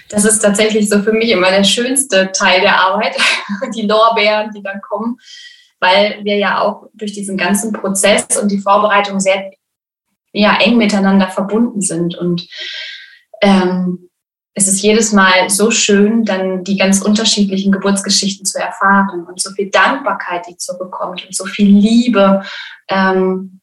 Das 0.08 0.24
ist 0.24 0.40
tatsächlich 0.40 0.88
so 0.88 1.02
für 1.02 1.12
mich 1.12 1.30
immer 1.30 1.50
der 1.50 1.64
schönste 1.64 2.32
Teil 2.32 2.60
der 2.60 2.80
Arbeit, 2.80 3.16
die 3.74 3.86
Lorbeeren, 3.86 4.50
die 4.52 4.62
dann 4.62 4.80
kommen, 4.80 5.18
weil 5.80 6.20
wir 6.24 6.36
ja 6.36 6.60
auch 6.60 6.88
durch 6.94 7.12
diesen 7.12 7.36
ganzen 7.36 7.72
Prozess 7.72 8.36
und 8.40 8.50
die 8.50 8.58
Vorbereitung 8.58 9.20
sehr 9.20 9.50
ja, 10.32 10.58
eng 10.60 10.76
miteinander 10.76 11.28
verbunden 11.28 11.80
sind. 11.80 12.16
Und 12.16 12.48
ähm, 13.42 14.10
es 14.54 14.68
ist 14.68 14.82
jedes 14.82 15.12
Mal 15.12 15.50
so 15.50 15.70
schön, 15.70 16.24
dann 16.24 16.64
die 16.64 16.76
ganz 16.76 17.02
unterschiedlichen 17.02 17.72
Geburtsgeschichten 17.72 18.46
zu 18.46 18.58
erfahren 18.58 19.26
und 19.26 19.40
so 19.40 19.50
viel 19.50 19.70
Dankbarkeit, 19.70 20.46
die 20.48 20.56
zurückkommt 20.56 21.24
und 21.24 21.34
so 21.34 21.44
viel 21.44 21.68
Liebe. 21.68 22.42
Ähm, 22.88 23.60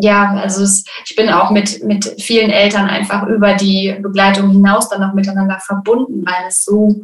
ja, 0.00 0.34
also 0.34 0.62
es, 0.62 0.84
ich 1.04 1.16
bin 1.16 1.28
auch 1.28 1.50
mit, 1.50 1.82
mit 1.82 2.20
vielen 2.20 2.50
Eltern 2.50 2.88
einfach 2.88 3.26
über 3.26 3.54
die 3.54 3.96
Begleitung 4.00 4.50
hinaus 4.50 4.88
dann 4.88 5.00
noch 5.00 5.14
miteinander 5.14 5.58
verbunden, 5.58 6.24
weil 6.24 6.48
es 6.48 6.64
so 6.64 7.02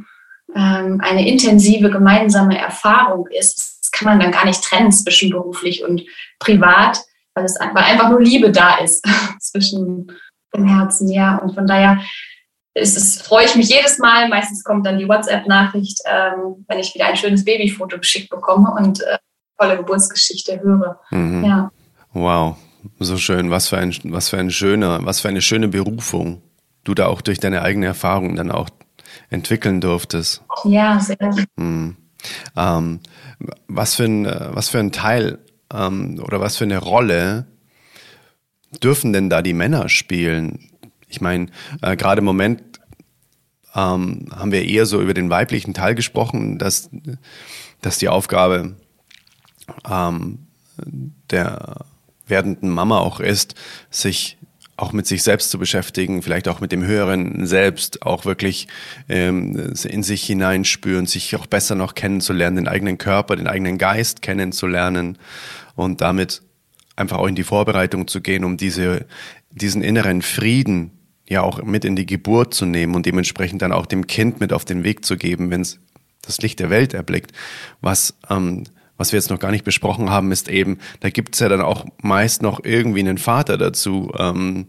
ähm, 0.55 1.01
eine 1.03 1.28
intensive 1.28 1.90
gemeinsame 1.90 2.57
Erfahrung 2.57 3.26
ist. 3.28 3.80
Das 3.82 3.90
kann 3.90 4.07
man 4.07 4.20
dann 4.20 4.30
gar 4.30 4.45
nicht 4.45 4.62
trennen 4.62 4.92
zwischen 4.92 5.30
beruflich 5.30 5.84
und 5.84 6.03
privat, 6.38 7.01
weil 7.34 7.45
es 7.45 7.59
weil 7.59 7.82
einfach 7.82 8.11
nur 8.11 8.20
Liebe 8.20 8.53
da 8.53 8.76
ist 8.78 9.05
zwischen 9.40 10.07
dem 10.55 10.66
Herzen, 10.66 11.11
ja. 11.11 11.38
Und 11.38 11.55
von 11.55 11.66
daher 11.66 12.01
ist 12.74 12.97
es, 12.97 13.20
freue 13.20 13.47
ich 13.47 13.57
mich 13.57 13.68
jedes 13.68 13.99
Mal. 13.99 14.28
Meistens 14.28 14.62
kommt 14.62 14.86
dann 14.86 14.99
die 14.99 15.09
WhatsApp-Nachricht, 15.09 16.01
ähm, 16.07 16.64
wenn 16.68 16.78
ich 16.78 16.95
wieder 16.95 17.07
ein 17.07 17.16
schönes 17.16 17.45
Babyfoto 17.45 17.99
geschickt 17.99 18.30
bekomme 18.30 18.72
und 18.78 19.01
äh, 19.01 19.18
tolle 19.59 19.78
Geburtsgeschichte 19.78 20.61
höre. 20.61 21.01
Mhm. 21.11 21.45
Ja. 21.45 21.70
Wow, 22.12 22.57
so 22.99 23.16
schön. 23.16 23.51
Was 23.51 23.68
für 23.68 23.78
ein, 23.78 23.95
was 24.05 24.28
für 24.28 24.39
ein 24.39 24.51
schöner, 24.51 25.05
was 25.05 25.20
für 25.20 25.28
eine 25.28 25.43
schöne 25.43 25.68
Berufung 25.68 26.43
du 26.85 26.95
da 26.95 27.07
auch 27.07 27.20
durch 27.20 27.41
deine 27.41 27.62
eigene 27.62 27.87
Erfahrung 27.87 28.37
dann 28.37 28.51
auch 28.51 28.68
entwickeln 29.30 29.80
durftest. 29.80 30.43
Ja, 30.64 31.01
sehr. 31.01 31.16
Hm. 31.59 31.97
Ähm, 32.57 33.01
was 33.68 33.95
für 33.95 34.05
ein, 34.05 34.24
was 34.24 34.68
für 34.68 34.78
ein 34.78 34.93
Teil 34.93 35.39
ähm, 35.72 36.20
oder 36.22 36.41
was 36.41 36.57
für 36.57 36.64
eine 36.64 36.78
Rolle 36.78 37.47
dürfen 38.82 39.12
denn 39.12 39.30
da 39.30 39.43
die 39.43 39.53
Männer 39.53 39.89
spielen? 39.89 40.70
Ich 41.09 41.20
meine, 41.20 41.49
äh, 41.82 41.97
gerade 41.97 42.20
im 42.20 42.24
Moment 42.24 42.62
ähm, 43.74 44.28
haben 44.35 44.53
wir 44.53 44.64
eher 44.64 44.87
so 44.87 45.01
über 45.01 45.14
den 45.14 45.30
weiblichen 45.30 45.74
Teil 45.74 45.95
gesprochen, 45.95 46.59
dass, 46.59 46.91
dass 47.82 47.99
die 47.99 48.09
Aufgabe 48.09 48.76
ähm, 49.89 50.47
der 51.30 51.85
werdenden 52.27 52.70
Mama 52.70 52.99
auch 52.99 53.20
ist, 53.20 53.55
sich 53.91 54.39
auch 54.77 54.93
mit 54.93 55.07
sich 55.07 55.22
selbst 55.22 55.51
zu 55.51 55.59
beschäftigen, 55.59 56.22
vielleicht 56.22 56.49
auch 56.49 56.61
mit 56.61 56.72
dem 56.72 56.85
höheren 56.85 57.47
Selbst, 57.47 58.03
auch 58.03 58.25
wirklich 58.25 58.66
ähm, 59.09 59.72
in 59.85 60.03
sich 60.03 60.25
hineinspüren, 60.25 61.07
sich 61.07 61.37
auch 61.37 61.47
besser 61.47 61.77
noch 61.77 61.95
kennenzulernen, 61.95 62.57
den 62.57 62.68
eigenen 62.68 62.99
Körper, 62.99 63.37
den 63.37 63.47
eigenen 63.47 63.79
Geist 63.79 64.20
kennenzulernen 64.22 65.18
und 65.77 66.01
damit 66.01 66.43
einfach 66.97 67.18
auch 67.18 67.27
in 67.27 67.37
die 67.37 67.45
Vorbereitung 67.45 68.09
zu 68.09 68.20
gehen, 68.20 68.45
um 68.45 68.57
diese, 68.57 69.07
diesen 69.51 69.83
inneren 69.83 70.22
Frieden 70.22 70.91
ja 71.29 71.43
auch 71.43 71.62
mit 71.62 71.85
in 71.85 71.97
die 71.97 72.07
Geburt 72.07 72.53
zu 72.53 72.66
nehmen 72.66 72.95
und 72.95 73.07
dementsprechend 73.07 73.62
dann 73.62 73.72
auch 73.72 73.87
dem 73.87 74.07
Kind 74.07 74.41
mit 74.41 74.53
auf 74.53 74.64
den 74.64 74.85
Weg 74.85 75.05
zu 75.05 75.16
geben, 75.16 75.51
wenn 75.51 75.62
es 75.62 75.79
das 76.22 76.41
Licht 76.43 76.59
der 76.59 76.70
Welt 76.70 76.95
erblickt, 76.95 77.33
was 77.81 78.14
ähm, 78.29 78.64
was 78.97 79.12
wir 79.12 79.18
jetzt 79.18 79.30
noch 79.30 79.38
gar 79.38 79.51
nicht 79.51 79.64
besprochen 79.64 80.11
haben, 80.11 80.32
ist 80.32 80.49
eben, 80.49 80.78
da 81.01 81.11
gibt's 81.11 81.40
ja 81.40 81.49
dann 81.49 81.61
auch 81.61 81.84
meist 82.03 82.42
noch 82.42 82.61
irgendwie 82.64 83.01
einen 83.01 83.18
Vater 83.18 83.59
dazu. 83.59 84.12
Ähm, 84.18 84.68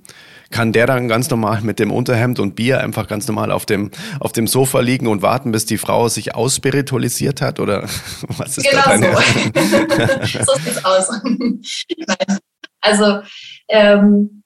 kann 0.51 0.71
der 0.71 0.87
dann 0.87 1.07
ganz 1.07 1.29
normal 1.29 1.61
mit 1.61 1.79
dem 1.79 1.91
Unterhemd 1.91 2.39
und 2.39 2.55
Bier 2.55 2.79
einfach 2.79 3.07
ganz 3.07 3.27
normal 3.27 3.51
auf 3.51 3.65
dem, 3.65 3.91
auf 4.19 4.31
dem 4.31 4.47
Sofa 4.47 4.79
liegen 4.79 5.07
und 5.07 5.21
warten, 5.21 5.51
bis 5.51 5.65
die 5.65 5.77
Frau 5.77 6.07
sich 6.07 6.35
ausspiritualisiert 6.35 7.41
hat? 7.41 7.59
Oder 7.59 7.83
was 8.27 8.57
ist 8.57 8.69
genau 8.69 8.83
da 8.83 8.89
deine 8.89 9.13
so. 9.13 10.53
so 10.53 10.59
sieht's 10.63 10.85
aus. 10.85 11.09
also 12.81 13.21
ähm, 13.69 14.43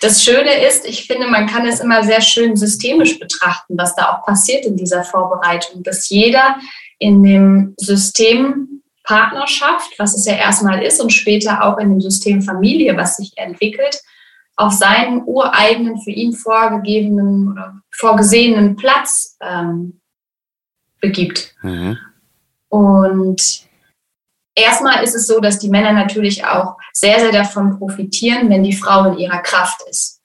das 0.00 0.22
Schöne 0.22 0.66
ist, 0.66 0.86
ich 0.86 1.06
finde, 1.06 1.28
man 1.28 1.46
kann 1.46 1.66
es 1.66 1.80
immer 1.80 2.04
sehr 2.04 2.20
schön 2.20 2.56
systemisch 2.56 3.18
betrachten, 3.18 3.74
was 3.78 3.94
da 3.96 4.12
auch 4.12 4.26
passiert 4.26 4.66
in 4.66 4.76
dieser 4.76 5.02
Vorbereitung, 5.02 5.82
dass 5.82 6.08
jeder 6.10 6.56
in 6.98 7.22
dem 7.22 7.74
System 7.78 8.81
Partnerschaft, 9.04 9.98
was 9.98 10.16
es 10.16 10.26
ja 10.26 10.34
erstmal 10.34 10.82
ist, 10.82 11.00
und 11.00 11.10
später 11.10 11.64
auch 11.64 11.78
in 11.78 11.90
dem 11.90 12.00
System 12.00 12.42
Familie, 12.42 12.96
was 12.96 13.16
sich 13.16 13.32
entwickelt, 13.36 14.00
auf 14.56 14.72
seinen 14.72 15.22
ureigenen, 15.24 16.00
für 16.00 16.10
ihn 16.10 16.32
vorgegebenen 16.32 17.52
oder 17.52 17.80
vorgesehenen 17.90 18.76
Platz 18.76 19.36
ähm, 19.40 20.00
begibt. 21.00 21.54
Mhm. 21.62 21.98
Und 22.68 23.66
erstmal 24.54 25.02
ist 25.02 25.14
es 25.14 25.26
so, 25.26 25.40
dass 25.40 25.58
die 25.58 25.70
Männer 25.70 25.92
natürlich 25.92 26.44
auch 26.44 26.76
sehr, 26.92 27.20
sehr 27.20 27.32
davon 27.32 27.78
profitieren, 27.78 28.48
wenn 28.50 28.62
die 28.62 28.72
Frau 28.72 29.10
in 29.10 29.18
ihrer 29.18 29.40
Kraft 29.40 29.82
ist. 29.88 30.20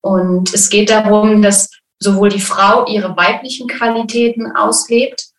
Und 0.00 0.54
es 0.54 0.70
geht 0.70 0.90
darum, 0.90 1.42
dass 1.42 1.68
sowohl 1.98 2.30
die 2.30 2.40
Frau 2.40 2.86
ihre 2.86 3.16
weiblichen 3.16 3.68
Qualitäten 3.68 4.56
auslebt, 4.56 5.29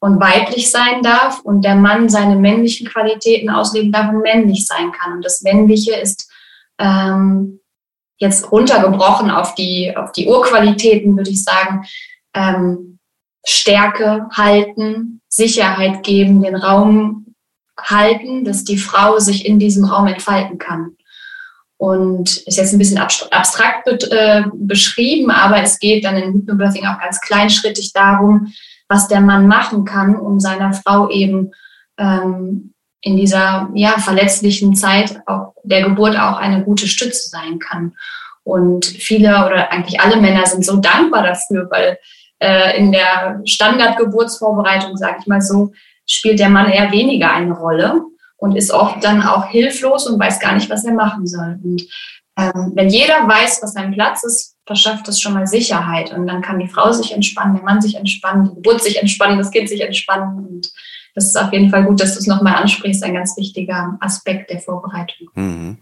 und 0.00 0.18
weiblich 0.18 0.70
sein 0.70 1.02
darf 1.02 1.40
und 1.40 1.62
der 1.62 1.74
Mann 1.74 2.08
seine 2.08 2.36
männlichen 2.36 2.88
Qualitäten 2.88 3.50
ausleben 3.50 3.92
darf 3.92 4.08
und 4.08 4.22
männlich 4.22 4.66
sein 4.66 4.92
kann. 4.92 5.14
Und 5.14 5.24
das 5.24 5.42
Männliche 5.42 5.94
ist 5.94 6.32
ähm, 6.78 7.60
jetzt 8.16 8.50
runtergebrochen 8.50 9.30
auf 9.30 9.54
die, 9.54 9.94
auf 9.94 10.12
die 10.12 10.26
Urqualitäten, 10.26 11.16
würde 11.16 11.30
ich 11.30 11.44
sagen, 11.44 11.84
ähm, 12.34 12.98
Stärke 13.46 14.26
halten, 14.32 15.20
Sicherheit 15.28 16.02
geben, 16.02 16.42
den 16.42 16.56
Raum 16.56 17.34
halten, 17.78 18.44
dass 18.44 18.64
die 18.64 18.78
Frau 18.78 19.18
sich 19.18 19.46
in 19.46 19.58
diesem 19.58 19.84
Raum 19.84 20.06
entfalten 20.06 20.58
kann. 20.58 20.96
und 21.78 22.36
ist 22.46 22.58
jetzt 22.58 22.74
ein 22.74 22.78
bisschen 22.78 22.98
abstrakt 22.98 23.88
äh, 23.88 24.42
beschrieben, 24.52 25.30
aber 25.30 25.62
es 25.62 25.78
geht 25.78 26.04
dann 26.04 26.16
in 26.16 26.34
Hypnobirthing 26.34 26.86
auch 26.86 27.00
ganz 27.00 27.22
kleinschrittig 27.22 27.94
darum, 27.94 28.52
was 28.90 29.06
der 29.06 29.20
Mann 29.20 29.46
machen 29.46 29.84
kann, 29.84 30.16
um 30.16 30.40
seiner 30.40 30.72
Frau 30.72 31.08
eben 31.08 31.52
ähm, 31.96 32.74
in 33.00 33.16
dieser 33.16 33.70
ja, 33.72 33.92
verletzlichen 33.98 34.74
Zeit 34.74 35.22
auch 35.26 35.54
der 35.62 35.82
Geburt 35.82 36.18
auch 36.18 36.36
eine 36.36 36.64
gute 36.64 36.88
Stütze 36.88 37.28
sein 37.28 37.60
kann. 37.60 37.94
Und 38.42 38.84
viele 38.84 39.46
oder 39.46 39.70
eigentlich 39.70 40.00
alle 40.00 40.20
Männer 40.20 40.44
sind 40.44 40.66
so 40.66 40.76
dankbar 40.76 41.22
dafür, 41.22 41.68
weil 41.70 41.98
äh, 42.40 42.76
in 42.76 42.90
der 42.90 43.40
Standardgeburtsvorbereitung, 43.44 44.96
sage 44.96 45.18
ich 45.20 45.26
mal 45.28 45.40
so, 45.40 45.72
spielt 46.04 46.40
der 46.40 46.48
Mann 46.48 46.68
eher 46.68 46.90
weniger 46.90 47.32
eine 47.32 47.52
Rolle 47.52 48.02
und 48.38 48.56
ist 48.56 48.72
oft 48.72 49.04
dann 49.04 49.22
auch 49.22 49.46
hilflos 49.46 50.08
und 50.08 50.18
weiß 50.18 50.40
gar 50.40 50.54
nicht, 50.54 50.68
was 50.68 50.84
er 50.84 50.94
machen 50.94 51.28
soll. 51.28 51.60
Und 51.62 51.82
ähm, 52.36 52.72
wenn 52.74 52.88
jeder 52.88 53.28
weiß, 53.28 53.60
was 53.62 53.74
sein 53.74 53.92
Platz 53.92 54.24
ist, 54.24 54.49
verschafft 54.66 55.08
das 55.08 55.20
schon 55.20 55.34
mal 55.34 55.46
Sicherheit. 55.46 56.12
Und 56.12 56.26
dann 56.26 56.42
kann 56.42 56.58
die 56.58 56.68
Frau 56.68 56.92
sich 56.92 57.12
entspannen, 57.12 57.56
der 57.56 57.64
Mann 57.64 57.80
sich 57.80 57.96
entspannen, 57.96 58.48
die 58.48 58.54
Geburt 58.54 58.82
sich 58.82 58.98
entspannen, 58.98 59.38
das 59.38 59.50
Kind 59.50 59.68
sich 59.68 59.80
entspannen. 59.80 60.46
Und 60.46 60.72
das 61.14 61.26
ist 61.26 61.36
auf 61.36 61.52
jeden 61.52 61.70
Fall 61.70 61.84
gut, 61.84 62.00
dass 62.00 62.14
du 62.14 62.20
es 62.20 62.26
nochmal 62.26 62.54
ansprichst, 62.54 63.02
ein 63.02 63.14
ganz 63.14 63.36
wichtiger 63.36 63.96
Aspekt 64.00 64.50
der 64.50 64.60
Vorbereitung. 64.60 65.28
Mhm. 65.34 65.78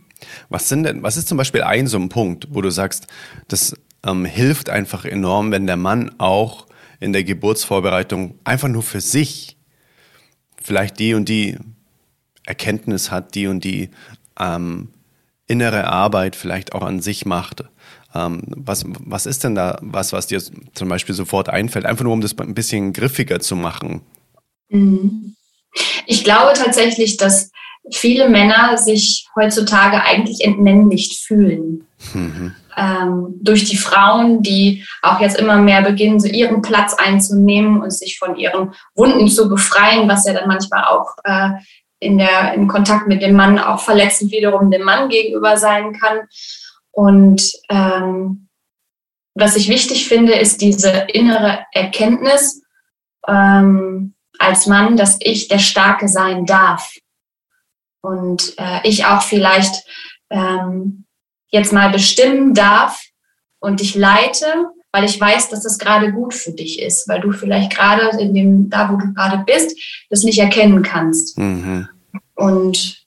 Was 0.48 0.68
sind 0.68 0.84
denn, 0.84 1.02
was 1.02 1.16
ist 1.16 1.28
zum 1.28 1.38
Beispiel 1.38 1.62
ein 1.62 1.86
so 1.86 1.98
ein 1.98 2.08
Punkt, 2.08 2.48
wo 2.50 2.60
du 2.60 2.70
sagst, 2.70 3.06
das 3.46 3.76
ähm, 4.04 4.24
hilft 4.24 4.70
einfach 4.70 5.04
enorm, 5.04 5.52
wenn 5.52 5.66
der 5.66 5.76
Mann 5.76 6.12
auch 6.18 6.66
in 7.00 7.12
der 7.12 7.24
Geburtsvorbereitung 7.24 8.38
einfach 8.44 8.68
nur 8.68 8.82
für 8.82 9.00
sich 9.00 9.56
vielleicht 10.60 10.98
die 10.98 11.14
und 11.14 11.28
die 11.28 11.56
Erkenntnis 12.44 13.10
hat, 13.10 13.34
die 13.34 13.46
und 13.46 13.62
die 13.62 13.90
ähm, 14.38 14.88
innere 15.46 15.86
Arbeit 15.86 16.36
vielleicht 16.36 16.72
auch 16.74 16.82
an 16.82 17.00
sich 17.00 17.26
macht. 17.26 17.64
Ähm, 18.18 18.42
was, 18.46 18.84
was 18.86 19.26
ist 19.26 19.44
denn 19.44 19.54
da 19.54 19.78
was, 19.80 20.12
was 20.12 20.26
dir 20.26 20.40
zum 20.40 20.88
Beispiel 20.88 21.14
sofort 21.14 21.48
einfällt? 21.48 21.86
Einfach 21.86 22.04
nur, 22.04 22.12
um 22.12 22.20
das 22.20 22.36
ein 22.38 22.54
bisschen 22.54 22.92
griffiger 22.92 23.40
zu 23.40 23.54
machen. 23.54 24.02
Mhm. 24.70 25.36
Ich 26.06 26.24
glaube 26.24 26.52
tatsächlich, 26.54 27.16
dass 27.16 27.50
viele 27.92 28.28
Männer 28.28 28.76
sich 28.76 29.26
heutzutage 29.36 30.02
eigentlich 30.02 30.44
entmännlicht 30.44 31.20
fühlen. 31.20 31.86
Mhm. 32.12 32.54
Ähm, 32.76 33.34
durch 33.40 33.64
die 33.64 33.76
Frauen, 33.76 34.42
die 34.42 34.84
auch 35.02 35.20
jetzt 35.20 35.38
immer 35.38 35.56
mehr 35.58 35.82
beginnen, 35.82 36.20
so 36.20 36.28
ihren 36.28 36.62
Platz 36.62 36.94
einzunehmen 36.94 37.82
und 37.82 37.92
sich 37.92 38.18
von 38.18 38.36
ihren 38.36 38.72
Wunden 38.94 39.28
zu 39.28 39.48
befreien, 39.48 40.08
was 40.08 40.26
ja 40.26 40.32
dann 40.32 40.48
manchmal 40.48 40.84
auch 40.84 41.16
äh, 41.24 41.50
in 42.00 42.18
der, 42.18 42.54
im 42.54 42.68
Kontakt 42.68 43.08
mit 43.08 43.22
dem 43.22 43.34
Mann 43.34 43.58
auch 43.58 43.80
verletzend 43.80 44.30
wiederum 44.30 44.70
dem 44.70 44.82
Mann 44.82 45.08
gegenüber 45.08 45.56
sein 45.56 45.92
kann. 45.92 46.18
Und 46.98 47.52
ähm, 47.68 48.48
was 49.34 49.54
ich 49.54 49.68
wichtig 49.68 50.08
finde, 50.08 50.32
ist 50.32 50.60
diese 50.60 50.90
innere 51.12 51.64
Erkenntnis 51.70 52.60
ähm, 53.28 54.14
als 54.40 54.66
Mann, 54.66 54.96
dass 54.96 55.16
ich 55.20 55.46
der 55.46 55.60
Starke 55.60 56.08
sein 56.08 56.44
darf. 56.44 56.92
Und 58.00 58.52
äh, 58.58 58.80
ich 58.82 59.04
auch 59.04 59.22
vielleicht 59.22 59.84
ähm, 60.30 61.04
jetzt 61.50 61.72
mal 61.72 61.90
bestimmen 61.90 62.52
darf 62.52 63.00
und 63.60 63.78
dich 63.78 63.94
leite, 63.94 64.66
weil 64.90 65.04
ich 65.04 65.20
weiß, 65.20 65.50
dass 65.50 65.62
das 65.62 65.78
gerade 65.78 66.12
gut 66.12 66.34
für 66.34 66.50
dich 66.50 66.82
ist, 66.82 67.08
weil 67.08 67.20
du 67.20 67.30
vielleicht 67.30 67.76
gerade 67.76 68.18
in 68.20 68.34
dem, 68.34 68.70
da 68.70 68.90
wo 68.90 68.96
du 68.96 69.14
gerade 69.14 69.44
bist, 69.46 69.78
das 70.10 70.24
nicht 70.24 70.40
erkennen 70.40 70.82
kannst. 70.82 71.38
Mhm. 71.38 71.88
Und 72.34 72.97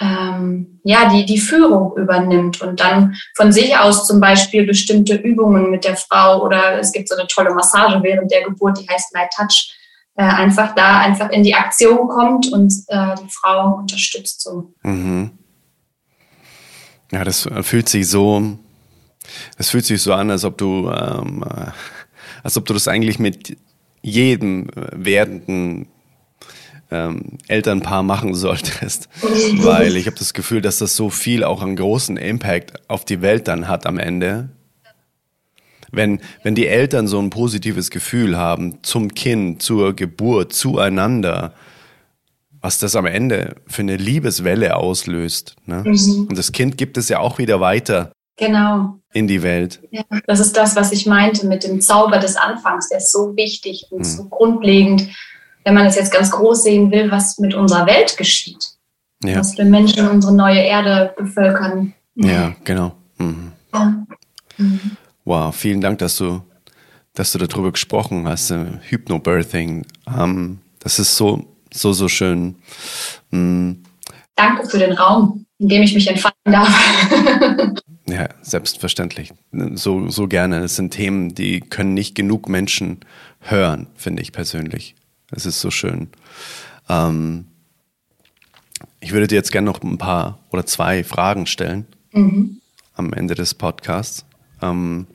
ähm, 0.00 0.80
ja, 0.84 1.08
die, 1.08 1.26
die 1.26 1.38
Führung 1.38 1.96
übernimmt 1.96 2.60
und 2.60 2.80
dann 2.80 3.16
von 3.36 3.52
sich 3.52 3.76
aus 3.76 4.06
zum 4.06 4.20
Beispiel 4.20 4.64
bestimmte 4.64 5.14
Übungen 5.16 5.70
mit 5.70 5.84
der 5.84 5.96
Frau 5.96 6.44
oder 6.44 6.78
es 6.78 6.92
gibt 6.92 7.08
so 7.08 7.16
eine 7.16 7.26
tolle 7.26 7.52
Massage 7.52 8.00
während 8.02 8.30
der 8.30 8.44
Geburt, 8.44 8.78
die 8.80 8.88
heißt 8.88 9.12
Light 9.12 9.32
Touch, 9.32 9.74
äh, 10.14 10.22
einfach 10.22 10.74
da 10.74 11.00
einfach 11.00 11.30
in 11.30 11.42
die 11.42 11.54
Aktion 11.54 12.08
kommt 12.08 12.52
und 12.52 12.72
äh, 12.88 13.14
die 13.16 13.30
Frau 13.30 13.76
unterstützt 13.76 14.40
so. 14.42 14.72
Mhm. 14.82 15.32
Ja, 17.10 17.24
das 17.24 17.48
fühlt 17.62 17.88
sich 17.88 18.08
so, 18.08 18.58
das 19.56 19.70
fühlt 19.70 19.86
sich 19.86 20.00
so 20.00 20.12
an, 20.12 20.30
als 20.30 20.44
ob 20.44 20.58
du, 20.58 20.90
ähm, 20.90 21.42
äh, 21.42 21.70
als 22.42 22.56
ob 22.56 22.66
du 22.66 22.74
das 22.74 22.86
eigentlich 22.86 23.18
mit 23.18 23.56
jedem 24.02 24.68
werdenden 24.74 25.88
ähm, 26.90 27.38
Elternpaar 27.48 28.02
machen 28.02 28.34
solltest, 28.34 29.08
weil 29.56 29.96
ich 29.96 30.06
habe 30.06 30.18
das 30.18 30.32
Gefühl, 30.32 30.60
dass 30.60 30.78
das 30.78 30.96
so 30.96 31.10
viel 31.10 31.44
auch 31.44 31.62
einen 31.62 31.76
großen 31.76 32.16
Impact 32.16 32.72
auf 32.88 33.04
die 33.04 33.20
Welt 33.20 33.48
dann 33.48 33.68
hat 33.68 33.86
am 33.86 33.98
Ende. 33.98 34.50
Wenn, 35.90 36.20
wenn 36.42 36.54
die 36.54 36.66
Eltern 36.66 37.08
so 37.08 37.18
ein 37.18 37.30
positives 37.30 37.90
Gefühl 37.90 38.36
haben 38.36 38.82
zum 38.82 39.14
Kind, 39.14 39.62
zur 39.62 39.96
Geburt, 39.96 40.52
zueinander, 40.52 41.54
was 42.60 42.78
das 42.78 42.96
am 42.96 43.06
Ende 43.06 43.56
für 43.66 43.82
eine 43.82 43.96
Liebeswelle 43.96 44.76
auslöst. 44.76 45.56
Ne? 45.64 45.84
Mhm. 45.86 46.26
Und 46.28 46.36
das 46.36 46.52
Kind 46.52 46.76
gibt 46.76 46.98
es 46.98 47.08
ja 47.08 47.20
auch 47.20 47.38
wieder 47.38 47.60
weiter. 47.60 48.12
Genau. 48.36 48.98
In 49.12 49.26
die 49.26 49.42
Welt. 49.42 49.80
Ja, 49.90 50.02
das 50.26 50.38
ist 50.38 50.56
das, 50.56 50.76
was 50.76 50.92
ich 50.92 51.06
meinte 51.06 51.46
mit 51.46 51.64
dem 51.64 51.80
Zauber 51.80 52.18
des 52.18 52.36
Anfangs. 52.36 52.88
Der 52.88 52.98
ist 52.98 53.10
so 53.10 53.34
wichtig 53.36 53.86
und 53.90 54.00
mhm. 54.00 54.04
so 54.04 54.24
grundlegend, 54.26 55.08
wenn 55.68 55.74
man 55.74 55.86
es 55.86 55.96
jetzt 55.96 56.12
ganz 56.12 56.30
groß 56.30 56.62
sehen 56.62 56.90
will, 56.90 57.10
was 57.10 57.38
mit 57.38 57.52
unserer 57.52 57.86
Welt 57.86 58.16
geschieht. 58.16 58.70
Ja. 59.22 59.38
Was 59.38 59.54
für 59.54 59.64
Menschen 59.64 60.08
unsere 60.08 60.34
neue 60.34 60.60
Erde 60.60 61.12
bevölkern. 61.18 61.92
Ja, 62.14 62.54
genau. 62.64 62.92
Mhm. 63.18 63.52
Ja. 63.74 63.94
Mhm. 64.56 64.80
Wow, 65.26 65.54
vielen 65.54 65.82
Dank, 65.82 65.98
dass 65.98 66.16
du, 66.16 66.40
dass 67.12 67.32
du 67.32 67.38
darüber 67.38 67.70
gesprochen 67.70 68.26
hast. 68.26 68.50
Uh, 68.50 68.66
Hypnobirthing. 68.88 69.84
Um, 70.06 70.60
das 70.80 70.98
ist 70.98 71.16
so 71.16 71.44
so, 71.72 71.92
so 71.92 72.08
schön. 72.08 72.56
Mhm. 73.30 73.82
Danke 74.36 74.68
für 74.68 74.78
den 74.78 74.92
Raum, 74.92 75.44
in 75.58 75.68
dem 75.68 75.82
ich 75.82 75.94
mich 75.94 76.08
entfalten 76.08 76.52
darf. 76.52 76.68
ja, 78.08 78.28
selbstverständlich. 78.40 79.32
So, 79.74 80.08
so 80.08 80.28
gerne. 80.28 80.60
Es 80.60 80.76
sind 80.76 80.92
Themen, 80.92 81.34
die 81.34 81.60
können 81.60 81.94
nicht 81.94 82.14
genug 82.14 82.48
Menschen 82.48 83.00
hören, 83.40 83.88
finde 83.96 84.22
ich 84.22 84.32
persönlich. 84.32 84.94
Es 85.30 85.46
ist 85.46 85.60
so 85.60 85.70
schön. 85.70 86.08
Ähm, 86.88 87.46
ich 89.00 89.12
würde 89.12 89.26
dir 89.26 89.36
jetzt 89.36 89.52
gerne 89.52 89.66
noch 89.66 89.82
ein 89.82 89.98
paar 89.98 90.38
oder 90.50 90.66
zwei 90.66 91.04
Fragen 91.04 91.46
stellen 91.46 91.86
mhm. 92.12 92.60
am 92.94 93.12
Ende 93.12 93.34
des 93.34 93.54
Podcasts. 93.54 94.24
Ähm, 94.62 95.06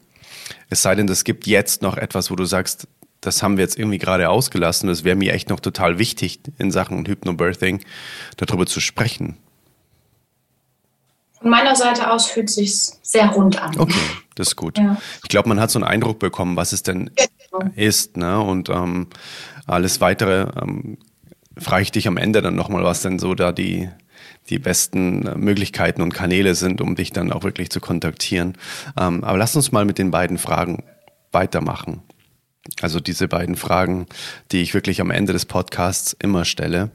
es 0.70 0.82
sei 0.82 0.95
denn, 0.95 1.07
es 1.09 1.24
gibt 1.24 1.47
jetzt 1.47 1.82
noch 1.82 1.97
etwas, 1.97 2.32
wo 2.32 2.36
du 2.36 2.45
sagst, 2.45 2.88
das 3.22 3.41
haben 3.41 3.57
wir 3.57 3.64
jetzt 3.64 3.78
irgendwie 3.78 3.97
gerade 3.97 4.30
ausgelassen. 4.30 4.88
Das 4.88 5.03
wäre 5.03 5.16
mir 5.16 5.34
echt 5.34 5.49
noch 5.49 5.59
total 5.59 5.97
wichtig 5.97 6.39
in 6.57 6.72
Sachen 6.72 7.05
Hypnobirthing, 7.05 7.82
darüber 8.38 8.66
zu 8.66 8.80
sprechen. 8.80 9.38
Von 11.39 11.49
meiner 11.49 11.76
Seite 11.76 12.09
aus 12.09 12.28
fühlt 12.28 12.49
es 12.49 12.55
sich 12.55 12.74
sehr 13.01 13.28
rund 13.30 13.61
an. 13.61 13.78
Okay, 13.78 13.99
das 14.36 14.49
ist 14.49 14.55
gut. 14.55 14.78
Ja. 14.78 14.97
Ich 15.24 15.30
glaube, 15.30 15.49
man 15.49 15.59
hat 15.59 15.72
so 15.72 15.80
einen 15.80 15.88
Eindruck 15.88 16.20
bekommen, 16.20 16.55
was 16.55 16.72
es 16.72 16.84
denn 16.84 17.11
genau. 17.51 17.72
ist. 17.76 18.16
Ne? 18.16 18.39
Und 18.39 18.70
ähm, 18.70 19.07
alles 19.66 20.01
weitere 20.01 20.47
ähm, 20.61 20.97
frage 21.57 21.84
ich 21.84 21.91
dich 21.91 22.07
am 22.07 22.18
Ende 22.18 22.41
dann 22.41 22.55
nochmal, 22.55 22.84
was 22.84 23.01
denn 23.01 23.20
so 23.20 23.36
da 23.36 23.51
die, 23.51 23.89
die 24.49 24.59
besten 24.59 25.22
Möglichkeiten 25.39 26.01
und 26.01 26.14
Kanäle 26.14 26.55
sind, 26.55 26.82
um 26.82 26.95
dich 26.95 27.11
dann 27.11 27.32
auch 27.32 27.43
wirklich 27.43 27.70
zu 27.70 27.80
kontaktieren. 27.80 28.57
Ähm, 28.99 29.24
aber 29.24 29.38
lass 29.38 29.55
uns 29.55 29.72
mal 29.72 29.86
mit 29.86 29.97
den 29.97 30.11
beiden 30.11 30.38
Fragen 30.38 30.84
weitermachen. 31.32 32.01
Also 32.82 32.99
diese 32.99 33.28
beiden 33.28 33.55
Fragen, 33.55 34.07
die 34.51 34.61
ich 34.61 34.74
wirklich 34.74 35.01
am 35.01 35.11
Ende 35.11 35.34
des 35.34 35.45
Podcasts 35.45 36.16
immer 36.20 36.45
stelle. 36.45 36.91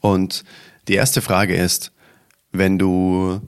Und 0.00 0.44
die 0.86 0.94
erste 0.94 1.22
Frage 1.22 1.56
ist, 1.56 1.92
wenn 2.52 2.78
du 2.78 3.40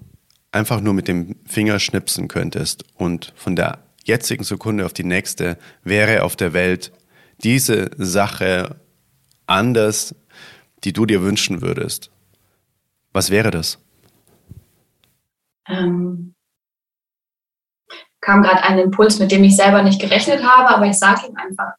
einfach 0.53 0.81
nur 0.81 0.95
mit 0.95 1.09
dem 1.09 1.37
Finger 1.47 1.79
schnipsen 1.79 2.29
könntest 2.29 2.85
und 2.95 3.33
von 3.37 3.57
der 3.57 3.79
jetzigen 4.05 4.45
Sekunde 4.45 4.85
auf 4.87 4.93
die 4.93 5.05
nächste 5.05 5.59
wäre 5.85 6.23
auf 6.23 6.35
der 6.35 6.53
Welt 6.53 6.93
diese 7.43 7.91
Sache 7.97 8.81
anders, 9.47 10.15
die 10.85 10.93
du 10.93 11.07
dir 11.07 11.23
wünschen 11.23 11.63
würdest, 11.63 12.11
was 13.13 13.31
wäre 13.31 13.51
das? 13.51 13.79
Ähm, 15.69 16.35
kam 18.21 18.43
gerade 18.43 18.63
ein 18.63 18.79
Impuls, 18.79 19.19
mit 19.19 19.33
dem 19.33 19.45
ich 19.45 19.57
selber 19.57 19.83
nicht 19.83 20.01
gerechnet 20.01 20.43
habe, 20.45 20.69
aber 20.69 20.87
ich 20.87 20.99
sage 20.99 21.27
ihm 21.27 21.37
einfach, 21.37 21.73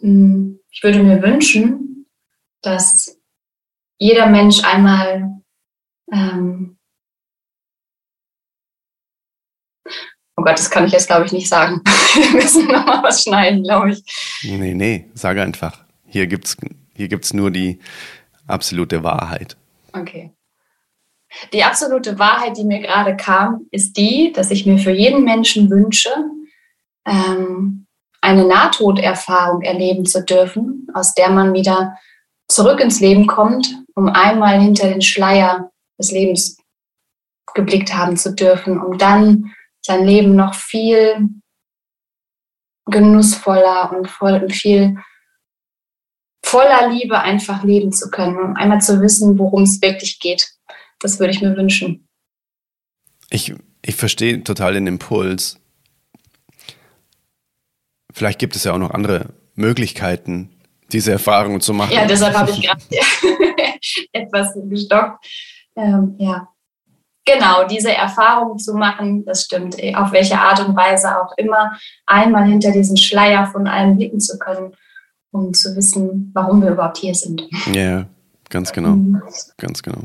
hm, 0.00 0.60
ich 0.70 0.82
würde 0.82 1.02
mir 1.02 1.22
wünschen, 1.22 2.06
dass 2.62 3.18
jeder 3.98 4.26
Mensch 4.26 4.64
einmal 4.64 5.42
ähm 6.12 6.78
Oh 10.36 10.42
Gott, 10.42 10.58
das 10.58 10.70
kann 10.70 10.84
ich 10.84 10.92
jetzt, 10.92 11.06
glaube 11.06 11.26
ich, 11.26 11.32
nicht 11.32 11.48
sagen. 11.48 11.80
Wir 12.14 12.30
müssen 12.30 12.66
nochmal 12.66 13.02
was 13.02 13.22
schneiden, 13.22 13.62
glaube 13.62 13.92
ich. 13.92 14.02
Nee, 14.42 14.74
nee, 14.74 15.10
sage 15.14 15.42
einfach. 15.42 15.84
Hier 16.06 16.26
gibt 16.26 16.46
es 16.46 16.56
hier 16.96 17.08
gibt's 17.08 17.32
nur 17.32 17.50
die 17.50 17.80
absolute 18.46 19.02
Wahrheit. 19.02 19.56
Okay. 19.92 20.32
Die 21.52 21.64
absolute 21.64 22.18
Wahrheit, 22.18 22.56
die 22.56 22.64
mir 22.64 22.80
gerade 22.80 23.16
kam, 23.16 23.66
ist 23.72 23.96
die, 23.96 24.32
dass 24.32 24.50
ich 24.50 24.66
mir 24.66 24.78
für 24.78 24.92
jeden 24.92 25.24
Menschen 25.24 25.68
wünsche, 25.70 26.10
ähm, 27.06 27.86
eine 28.20 28.44
Nahtoderfahrung 28.44 29.62
erleben 29.62 30.06
zu 30.06 30.22
dürfen, 30.24 30.86
aus 30.94 31.14
der 31.14 31.30
man 31.30 31.52
wieder 31.52 31.96
zurück 32.48 32.80
ins 32.80 33.00
Leben 33.00 33.26
kommt, 33.26 33.74
um 33.94 34.08
einmal 34.08 34.60
hinter 34.60 34.88
den 34.88 35.02
Schleier 35.02 35.70
des 35.98 36.12
Lebens 36.12 36.58
geblickt 37.54 37.94
haben 37.94 38.16
zu 38.16 38.34
dürfen, 38.34 38.80
um 38.80 38.98
dann 38.98 39.52
sein 39.84 40.06
Leben 40.06 40.34
noch 40.34 40.54
viel 40.54 41.28
genussvoller 42.86 43.92
und 43.92 44.08
voll, 44.08 44.48
viel 44.50 44.96
voller 46.44 46.88
Liebe 46.88 47.20
einfach 47.20 47.64
leben 47.64 47.92
zu 47.92 48.10
können, 48.10 48.38
um 48.38 48.56
einmal 48.56 48.80
zu 48.80 49.00
wissen, 49.00 49.38
worum 49.38 49.62
es 49.62 49.80
wirklich 49.82 50.18
geht. 50.20 50.48
Das 51.00 51.18
würde 51.18 51.32
ich 51.32 51.42
mir 51.42 51.56
wünschen. 51.56 52.08
Ich, 53.30 53.54
ich 53.82 53.96
verstehe 53.96 54.42
total 54.44 54.74
den 54.74 54.86
Impuls. 54.86 55.58
Vielleicht 58.12 58.38
gibt 58.38 58.56
es 58.56 58.64
ja 58.64 58.72
auch 58.72 58.78
noch 58.78 58.90
andere 58.90 59.34
Möglichkeiten, 59.54 60.50
diese 60.92 61.12
Erfahrung 61.12 61.60
zu 61.60 61.74
machen. 61.74 61.92
Ja, 61.92 62.06
deshalb 62.06 62.36
habe 62.36 62.50
ich 62.50 62.62
gerade 62.62 62.82
etwas 64.12 64.54
gestockt. 64.68 65.26
Ähm, 65.76 66.14
ja, 66.18 66.53
genau, 67.24 67.66
diese 67.66 67.92
Erfahrung 67.92 68.58
zu 68.58 68.74
machen, 68.74 69.24
das 69.24 69.44
stimmt, 69.44 69.76
auf 69.94 70.12
welche 70.12 70.38
Art 70.38 70.66
und 70.66 70.76
Weise 70.76 71.20
auch 71.20 71.32
immer, 71.36 71.72
einmal 72.06 72.44
hinter 72.44 72.70
diesen 72.70 72.96
Schleier 72.96 73.46
von 73.46 73.66
allem 73.66 73.96
blicken 73.96 74.20
zu 74.20 74.38
können, 74.38 74.74
um 75.30 75.52
zu 75.54 75.74
wissen, 75.76 76.30
warum 76.34 76.62
wir 76.62 76.70
überhaupt 76.70 76.98
hier 76.98 77.14
sind. 77.14 77.42
Ja, 77.72 78.06
ganz 78.50 78.72
genau, 78.72 78.90
mhm. 78.90 79.22
ganz 79.58 79.82
genau. 79.82 80.02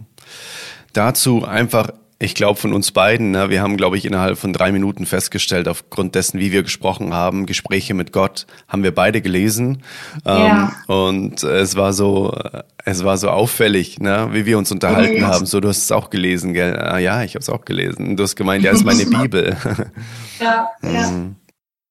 Dazu 0.93 1.45
einfach 1.45 1.91
ich 2.21 2.35
glaube 2.35 2.59
von 2.59 2.73
uns 2.73 2.91
beiden, 2.91 3.31
ne, 3.31 3.49
wir 3.49 3.61
haben, 3.61 3.77
glaube 3.77 3.97
ich, 3.97 4.03
innerhalb 4.03 4.37
von 4.37 4.51
drei 4.51 4.73
Minuten 4.73 5.05
festgestellt, 5.05 5.69
aufgrund 5.69 6.15
dessen, 6.15 6.37
wie 6.37 6.51
wir 6.51 6.63
gesprochen 6.63 7.13
haben, 7.13 7.45
Gespräche 7.45 7.93
mit 7.93 8.11
Gott, 8.11 8.45
haben 8.67 8.83
wir 8.83 8.93
beide 8.93 9.21
gelesen. 9.21 9.83
Ja. 10.25 10.73
Ähm, 10.87 10.93
und 10.93 11.43
es 11.43 11.77
war 11.77 11.93
so, 11.93 12.37
es 12.83 13.05
war 13.05 13.17
so 13.17 13.29
auffällig, 13.29 13.99
ne, 13.99 14.27
wie 14.33 14.45
wir 14.45 14.57
uns 14.57 14.69
unterhalten 14.69 15.21
ja. 15.21 15.27
haben. 15.27 15.45
So, 15.45 15.61
du 15.61 15.69
hast 15.69 15.83
es 15.83 15.91
auch 15.93 16.09
gelesen, 16.09 16.53
gell? 16.53 16.77
Ah, 16.77 16.97
ja, 16.97 17.23
ich 17.23 17.35
habe 17.35 17.41
es 17.41 17.49
auch 17.49 17.63
gelesen. 17.63 18.17
Du 18.17 18.23
hast 18.23 18.35
gemeint, 18.35 18.65
ja, 18.65 18.71
ist 18.71 18.83
meine 18.83 19.05
Bibel. 19.05 19.55
ja, 20.41 20.67
ja. 20.81 21.09
Mhm. 21.09 21.37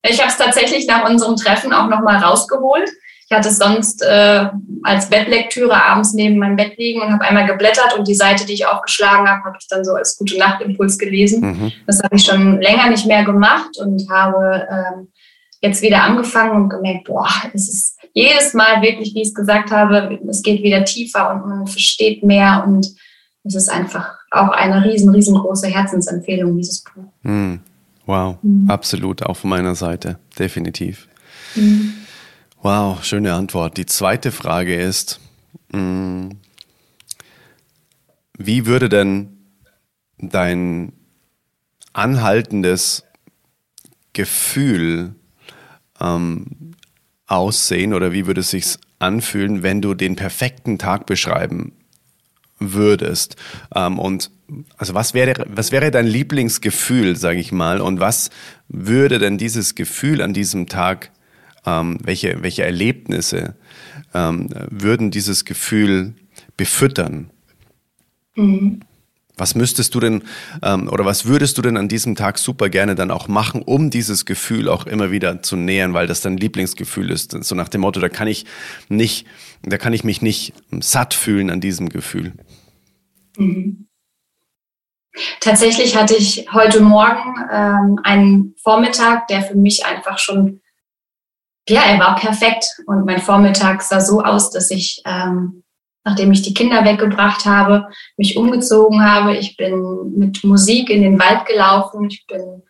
Ich 0.02 0.20
habe 0.20 0.30
es 0.30 0.36
tatsächlich 0.36 0.86
nach 0.86 1.08
unserem 1.08 1.36
Treffen 1.36 1.72
auch 1.72 1.88
nochmal 1.88 2.22
rausgeholt 2.22 2.90
ich 3.28 3.36
hatte 3.36 3.48
es 3.50 3.58
sonst 3.58 4.02
äh, 4.02 4.46
als 4.84 5.10
Bettlektüre 5.10 5.84
abends 5.84 6.14
neben 6.14 6.38
meinem 6.38 6.56
Bett 6.56 6.78
liegen 6.78 7.02
und 7.02 7.12
habe 7.12 7.24
einmal 7.24 7.46
geblättert 7.46 7.98
und 7.98 8.08
die 8.08 8.14
Seite, 8.14 8.46
die 8.46 8.54
ich 8.54 8.66
aufgeschlagen 8.66 9.28
habe, 9.28 9.44
habe 9.44 9.56
ich 9.60 9.68
dann 9.68 9.84
so 9.84 9.92
als 9.92 10.16
gute 10.16 10.38
Nachtimpuls 10.38 10.96
gelesen. 10.96 11.40
Mhm. 11.42 11.72
Das 11.86 12.02
habe 12.02 12.16
ich 12.16 12.24
schon 12.24 12.58
länger 12.62 12.88
nicht 12.88 13.06
mehr 13.06 13.24
gemacht 13.24 13.76
und 13.78 14.08
habe 14.10 14.66
ähm, 14.70 15.08
jetzt 15.60 15.82
wieder 15.82 16.04
angefangen 16.04 16.56
und 16.56 16.68
gemerkt, 16.70 17.04
boah, 17.04 17.28
es 17.52 17.68
ist 17.68 17.98
jedes 18.14 18.54
Mal 18.54 18.80
wirklich, 18.80 19.14
wie 19.14 19.20
ich 19.20 19.28
es 19.28 19.34
gesagt 19.34 19.72
habe, 19.72 20.18
es 20.26 20.42
geht 20.42 20.62
wieder 20.62 20.84
tiefer 20.86 21.30
und 21.30 21.46
man 21.46 21.66
versteht 21.66 22.22
mehr 22.22 22.64
und 22.66 22.88
es 23.44 23.54
ist 23.54 23.68
einfach 23.68 24.14
auch 24.30 24.48
eine 24.48 24.84
riesen, 24.86 25.10
riesengroße 25.14 25.66
Herzensempfehlung, 25.68 26.56
dieses 26.56 26.82
Buch. 26.82 27.04
Mhm. 27.24 27.60
Wow, 28.06 28.38
mhm. 28.40 28.70
absolut, 28.70 29.22
auch 29.22 29.36
von 29.36 29.50
meiner 29.50 29.74
Seite, 29.74 30.18
definitiv. 30.38 31.08
Mhm. 31.54 31.92
Wow, 32.60 33.04
schöne 33.04 33.34
Antwort. 33.34 33.76
Die 33.76 33.86
zweite 33.86 34.32
Frage 34.32 34.74
ist, 34.74 35.20
mm, 35.70 36.30
wie 38.36 38.66
würde 38.66 38.88
denn 38.88 39.38
dein 40.18 40.92
anhaltendes 41.92 43.04
Gefühl 44.12 45.14
ähm, 46.00 46.74
aussehen 47.28 47.94
oder 47.94 48.12
wie 48.12 48.26
würde 48.26 48.40
es 48.40 48.50
sich 48.50 48.76
anfühlen, 48.98 49.62
wenn 49.62 49.80
du 49.80 49.94
den 49.94 50.16
perfekten 50.16 50.78
Tag 50.78 51.06
beschreiben 51.06 51.74
würdest? 52.58 53.36
Ähm, 53.72 54.00
und 54.00 54.32
also 54.78 54.94
was 54.94 55.14
wäre, 55.14 55.46
was 55.48 55.70
wäre 55.70 55.92
dein 55.92 56.08
Lieblingsgefühl, 56.08 57.14
sage 57.14 57.38
ich 57.38 57.52
mal, 57.52 57.80
und 57.80 58.00
was 58.00 58.30
würde 58.66 59.20
denn 59.20 59.38
dieses 59.38 59.76
Gefühl 59.76 60.20
an 60.22 60.32
diesem 60.32 60.66
Tag 60.66 61.12
ähm, 61.68 61.98
welche, 62.02 62.42
welche 62.42 62.64
Erlebnisse 62.64 63.56
ähm, 64.14 64.48
würden 64.70 65.10
dieses 65.10 65.44
Gefühl 65.44 66.14
befüttern? 66.56 67.30
Mhm. 68.34 68.80
Was 69.36 69.54
müsstest 69.54 69.94
du 69.94 70.00
denn 70.00 70.24
ähm, 70.62 70.88
oder 70.88 71.04
was 71.04 71.26
würdest 71.26 71.58
du 71.58 71.62
denn 71.62 71.76
an 71.76 71.88
diesem 71.88 72.16
Tag 72.16 72.38
super 72.38 72.68
gerne 72.68 72.96
dann 72.96 73.12
auch 73.12 73.28
machen, 73.28 73.62
um 73.62 73.88
dieses 73.88 74.26
Gefühl 74.26 74.68
auch 74.68 74.84
immer 74.84 75.12
wieder 75.12 75.42
zu 75.42 75.54
nähern, 75.56 75.94
weil 75.94 76.08
das 76.08 76.22
dein 76.22 76.36
Lieblingsgefühl 76.36 77.10
ist? 77.10 77.32
So 77.44 77.54
nach 77.54 77.68
dem 77.68 77.82
Motto, 77.82 78.00
da 78.00 78.08
kann 78.08 78.26
ich 78.26 78.46
nicht, 78.88 79.26
da 79.62 79.78
kann 79.78 79.92
ich 79.92 80.02
mich 80.02 80.22
nicht 80.22 80.54
satt 80.80 81.14
fühlen 81.14 81.50
an 81.50 81.60
diesem 81.60 81.88
Gefühl. 81.88 82.32
Mhm. 83.36 83.86
Tatsächlich 85.40 85.96
hatte 85.96 86.14
ich 86.16 86.46
heute 86.52 86.80
Morgen 86.80 87.34
ähm, 87.52 88.00
einen 88.02 88.54
Vormittag, 88.62 89.28
der 89.28 89.42
für 89.42 89.56
mich 89.56 89.86
einfach 89.86 90.18
schon 90.18 90.60
ja, 91.68 91.82
er 91.82 91.98
war 91.98 92.16
perfekt. 92.16 92.66
Und 92.86 93.04
mein 93.04 93.20
Vormittag 93.20 93.82
sah 93.82 94.00
so 94.00 94.22
aus, 94.22 94.50
dass 94.50 94.70
ich, 94.70 95.02
ähm, 95.06 95.62
nachdem 96.04 96.32
ich 96.32 96.42
die 96.42 96.54
Kinder 96.54 96.84
weggebracht 96.84 97.44
habe, 97.44 97.88
mich 98.16 98.36
umgezogen 98.36 99.04
habe. 99.04 99.36
Ich 99.36 99.56
bin 99.56 100.14
mit 100.16 100.42
Musik 100.44 100.90
in 100.90 101.02
den 101.02 101.18
Wald 101.18 101.46
gelaufen. 101.46 102.08
Ich 102.10 102.26
bin 102.26 102.62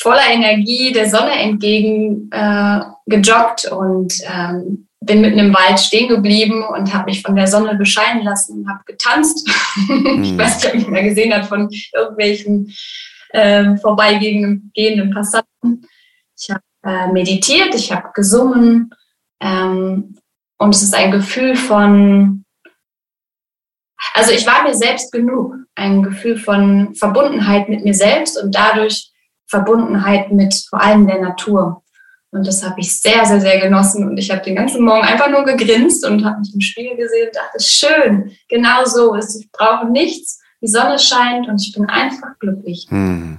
voller 0.00 0.30
Energie 0.30 0.92
der 0.92 1.08
Sonne 1.08 1.32
entgegen 1.32 2.30
äh, 2.30 2.80
gejoggt 3.06 3.70
und 3.70 4.14
ähm, 4.24 4.86
bin 5.00 5.20
mitten 5.20 5.38
im 5.38 5.54
Wald 5.54 5.78
stehen 5.78 6.08
geblieben 6.08 6.64
und 6.64 6.92
habe 6.92 7.06
mich 7.06 7.22
von 7.22 7.36
der 7.36 7.46
Sonne 7.46 7.76
bescheinen 7.76 8.24
lassen 8.24 8.60
und 8.60 8.68
habe 8.68 8.82
getanzt. 8.86 9.48
Mhm. 9.88 10.22
ich 10.24 10.38
weiß 10.38 10.56
nicht, 10.56 10.74
ob 10.74 10.80
ich 10.80 10.88
mal 10.88 11.02
gesehen 11.02 11.32
habe 11.32 11.44
von 11.44 11.70
irgendwelchen 11.94 12.74
äh, 13.30 13.76
vorbeigehenden 13.76 15.10
Passanten. 15.12 15.86
Ich 16.38 16.50
habe 16.50 16.60
äh, 16.86 17.12
meditiert, 17.12 17.74
ich 17.74 17.92
habe 17.92 18.10
gesungen 18.14 18.90
ähm, 19.40 20.16
und 20.58 20.74
es 20.74 20.82
ist 20.82 20.94
ein 20.94 21.10
Gefühl 21.10 21.56
von, 21.56 22.44
also 24.14 24.30
ich 24.30 24.46
war 24.46 24.62
mir 24.62 24.74
selbst 24.74 25.12
genug, 25.12 25.54
ein 25.74 26.02
Gefühl 26.02 26.38
von 26.38 26.94
Verbundenheit 26.94 27.68
mit 27.68 27.84
mir 27.84 27.94
selbst 27.94 28.40
und 28.40 28.54
dadurch 28.54 29.12
Verbundenheit 29.48 30.32
mit 30.32 30.54
vor 30.68 30.80
allem 30.80 31.06
der 31.06 31.20
Natur. 31.20 31.82
Und 32.30 32.46
das 32.46 32.64
habe 32.64 32.80
ich 32.80 33.00
sehr, 33.00 33.24
sehr, 33.24 33.40
sehr 33.40 33.60
genossen. 33.60 34.06
Und 34.08 34.16
ich 34.18 34.30
habe 34.30 34.42
den 34.42 34.56
ganzen 34.56 34.84
Morgen 34.84 35.06
einfach 35.06 35.30
nur 35.30 35.44
gegrinst 35.44 36.04
und 36.04 36.24
habe 36.24 36.40
mich 36.40 36.52
im 36.52 36.60
Spiegel 36.60 36.96
gesehen 36.96 37.28
und 37.28 37.36
dachte, 37.36 37.62
schön, 37.62 38.36
genau 38.48 38.84
so. 38.84 39.14
Ich 39.14 39.48
brauche 39.52 39.86
nichts. 39.86 40.40
Die 40.60 40.66
Sonne 40.66 40.98
scheint 40.98 41.48
und 41.48 41.60
ich 41.62 41.72
bin 41.72 41.88
einfach 41.88 42.38
glücklich. 42.38 42.88
Mhm 42.90 43.38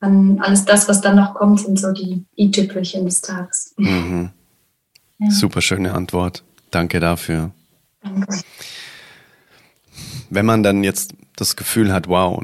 dann 0.00 0.38
alles 0.40 0.64
das, 0.64 0.88
was 0.88 1.00
dann 1.00 1.16
noch 1.16 1.34
kommt, 1.34 1.60
sind 1.60 1.78
so 1.78 1.92
die 1.92 2.24
i-Tüpfelchen 2.36 3.04
des 3.04 3.20
Tages. 3.20 3.74
Mhm. 3.76 4.30
Ja. 5.18 5.30
Super 5.30 5.60
schöne 5.60 5.94
Antwort. 5.94 6.44
Danke 6.70 7.00
dafür. 7.00 7.50
Danke. 8.02 8.40
Wenn 10.30 10.46
man 10.46 10.62
dann 10.62 10.84
jetzt 10.84 11.14
das 11.36 11.56
Gefühl 11.56 11.92
hat, 11.92 12.08
wow, 12.08 12.42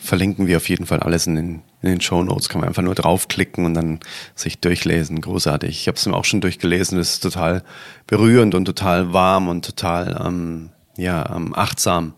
verlinken 0.00 0.46
wir 0.46 0.56
auf 0.56 0.68
jeden 0.68 0.86
Fall 0.86 1.00
alles 1.00 1.26
in 1.26 1.36
den, 1.36 1.62
in 1.82 1.90
den 1.90 2.00
Show 2.00 2.22
Notes. 2.22 2.48
Kann 2.48 2.60
man 2.60 2.68
einfach 2.68 2.82
nur 2.82 2.94
draufklicken 2.94 3.64
und 3.64 3.74
dann 3.74 4.00
sich 4.34 4.58
durchlesen. 4.58 5.20
Großartig. 5.20 5.70
Ich 5.70 5.88
habe 5.88 5.96
es 5.96 6.06
auch 6.06 6.24
schon 6.24 6.40
durchgelesen. 6.40 6.98
Es 6.98 7.14
ist 7.14 7.20
total 7.20 7.62
berührend 8.06 8.54
und 8.54 8.64
total 8.64 9.12
warm 9.12 9.48
und 9.48 9.64
total 9.64 10.22
ähm, 10.26 10.70
ja, 10.96 11.34
ähm, 11.34 11.54
achtsam. 11.54 12.14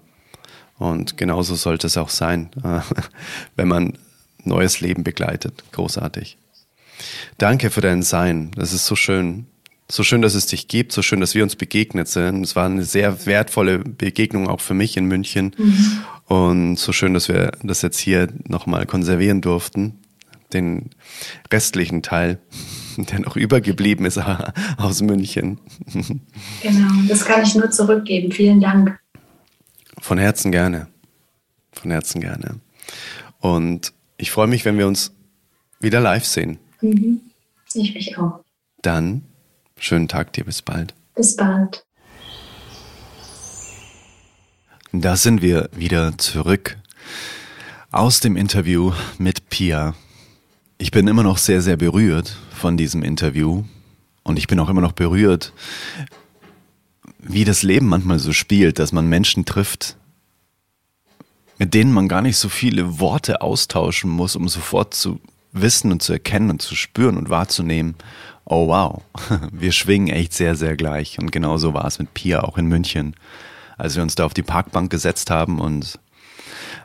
Und 0.79 1.17
genauso 1.17 1.55
sollte 1.55 1.87
es 1.87 1.97
auch 1.97 2.09
sein, 2.09 2.51
wenn 3.57 3.69
man 3.69 3.99
neues 4.45 4.81
Leben 4.81 5.05
begleitet. 5.05 5.63
Großartig. 5.73 6.39
Danke 7.39 7.71
für 7.71 7.81
dein 7.81 8.03
Sein. 8.03 8.51
Das 8.57 8.73
ist 8.73 8.87
so 8.87 8.97
schön. 8.97 9.47
So 9.91 10.03
schön, 10.03 10.23
dass 10.23 10.35
es 10.35 10.47
dich 10.47 10.69
gibt, 10.69 10.93
so 10.93 11.03
schön, 11.03 11.21
dass 11.21 11.35
wir 11.35 11.43
uns 11.43 11.57
begegnet 11.57 12.09
sind. 12.09 12.45
Es 12.45 12.57
war 12.57 12.67
eine 12.67 12.85
sehr 12.85 13.27
wertvolle 13.27 13.79
Begegnung 13.81 14.49
auch 14.49 14.61
für 14.61 14.75
mich 14.75 14.97
in 14.97 15.07
München. 15.07 15.55
Mhm. 15.59 16.05
Und 16.27 16.77
so 16.77 16.93
schön, 16.93 17.15
dass 17.15 17.29
wir 17.29 17.53
das 17.63 17.83
jetzt 17.83 17.99
hier 17.99 18.29
nochmal 18.47 18.87
konservieren 18.87 19.41
durften. 19.41 19.99
Den 20.53 20.91
restlichen 21.53 22.03
Teil, 22.03 22.39
der 22.97 23.21
noch 23.21 23.37
übergeblieben 23.37 24.07
ist 24.07 24.19
aus 24.79 25.03
München. 25.03 25.59
Genau, 26.63 26.93
das 27.09 27.25
kann 27.25 27.43
ich 27.43 27.55
nur 27.55 27.71
zurückgeben. 27.71 28.33
Vielen 28.33 28.61
Dank. 28.61 28.99
Von 30.01 30.19
Herzen 30.19 30.53
gerne. 30.53 30.89
Von 31.73 31.91
Herzen 31.91 32.21
gerne. 32.21 32.61
Und 33.41 33.93
ich 34.17 34.31
freue 34.31 34.47
mich, 34.47 34.65
wenn 34.65 34.79
wir 34.79 34.87
uns 34.87 35.13
wieder 35.81 36.01
live 36.01 36.25
sehen. 36.25 36.59
Mhm. 36.81 37.21
Ich 37.75 37.95
mich 37.95 38.17
auch. 38.19 38.41
Dann 38.83 39.23
schönen 39.83 40.09
Tag 40.09 40.33
dir. 40.33 40.45
Bis 40.45 40.63
bald. 40.63 40.95
Bis 41.15 41.37
bald. 41.37 41.85
Da 44.93 45.17
sind 45.17 45.43
wir 45.43 45.71
wieder 45.73 46.17
zurück 46.19 46.77
aus 47.91 48.21
dem 48.21 48.37
Interview 48.37 48.93
mit 49.19 49.49
Pia. 49.49 49.95
Ich 50.79 50.91
bin 50.91 51.09
immer 51.09 51.23
noch 51.23 51.39
sehr, 51.39 51.63
sehr 51.63 51.77
berührt 51.77 52.37
von 52.51 52.77
diesem 52.77 53.03
Interview 53.03 53.65
und 54.23 54.39
ich 54.39 54.47
bin 54.47 54.59
auch 54.61 54.69
immer 54.69 54.81
noch 54.81 54.93
berührt, 54.93 55.53
wie 57.19 57.45
das 57.45 57.63
Leben 57.63 57.87
manchmal 57.87 58.19
so 58.19 58.33
spielt, 58.33 58.79
dass 58.79 58.93
man 58.93 59.09
Menschen 59.09 59.45
trifft, 59.45 59.97
mit 61.59 61.75
denen 61.75 61.93
man 61.93 62.09
gar 62.09 62.23
nicht 62.23 62.37
so 62.37 62.49
viele 62.49 62.99
Worte 62.99 63.41
austauschen 63.41 64.11
muss, 64.11 64.37
um 64.37 64.49
sofort 64.49 64.95
zu 64.95 65.21
wissen 65.53 65.93
und 65.93 66.03
zu 66.03 66.13
erkennen 66.13 66.51
und 66.51 66.63
zu 66.63 66.75
spüren 66.75 67.17
und 67.17 67.31
wahrzunehmen, 67.31 67.95
oh 68.45 68.69
wow, 68.69 69.03
wir 69.53 69.73
schwingen 69.73 70.09
echt 70.09 70.33
sehr, 70.33 70.55
sehr 70.55 70.77
gleich. 70.77 71.19
Und 71.19 71.33
genau 71.33 71.57
so 71.57 71.75
war 71.75 71.87
es 71.87 71.99
mit 71.99 72.15
Pia 72.15 72.43
auch 72.43 72.59
in 72.59 72.67
München, 72.67 73.15
als 73.79 73.97
wir 73.97 74.03
uns 74.03 74.15
da 74.15 74.25
auf 74.25 74.35
die 74.35 74.43
Parkbank 74.43 74.91
gesetzt 74.91 75.31
haben 75.31 75.61
und 75.61 75.99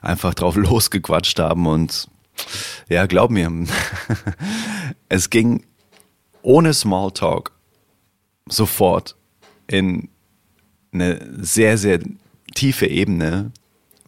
einfach 0.01 0.33
drauf 0.33 0.55
losgequatscht 0.55 1.39
haben. 1.39 1.67
Und 1.67 2.07
ja, 2.89 3.05
glaub 3.05 3.31
mir, 3.31 3.51
es 5.09 5.29
ging 5.29 5.63
ohne 6.41 6.73
Smalltalk 6.73 7.51
sofort 8.47 9.15
in 9.67 10.09
eine 10.93 11.19
sehr, 11.43 11.77
sehr 11.77 11.99
tiefe 12.55 12.87
Ebene, 12.87 13.51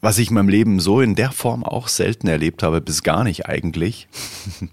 was 0.01 0.17
ich 0.17 0.29
in 0.29 0.35
meinem 0.35 0.49
Leben 0.49 0.79
so 0.79 1.01
in 1.01 1.15
der 1.15 1.31
Form 1.31 1.63
auch 1.63 1.89
selten 1.89 2.27
erlebt 2.27 2.63
habe, 2.63 2.79
bis 2.79 3.03
gar 3.03 3.25
nicht 3.25 3.47
eigentlich. 3.47 4.07
Und 4.61 4.71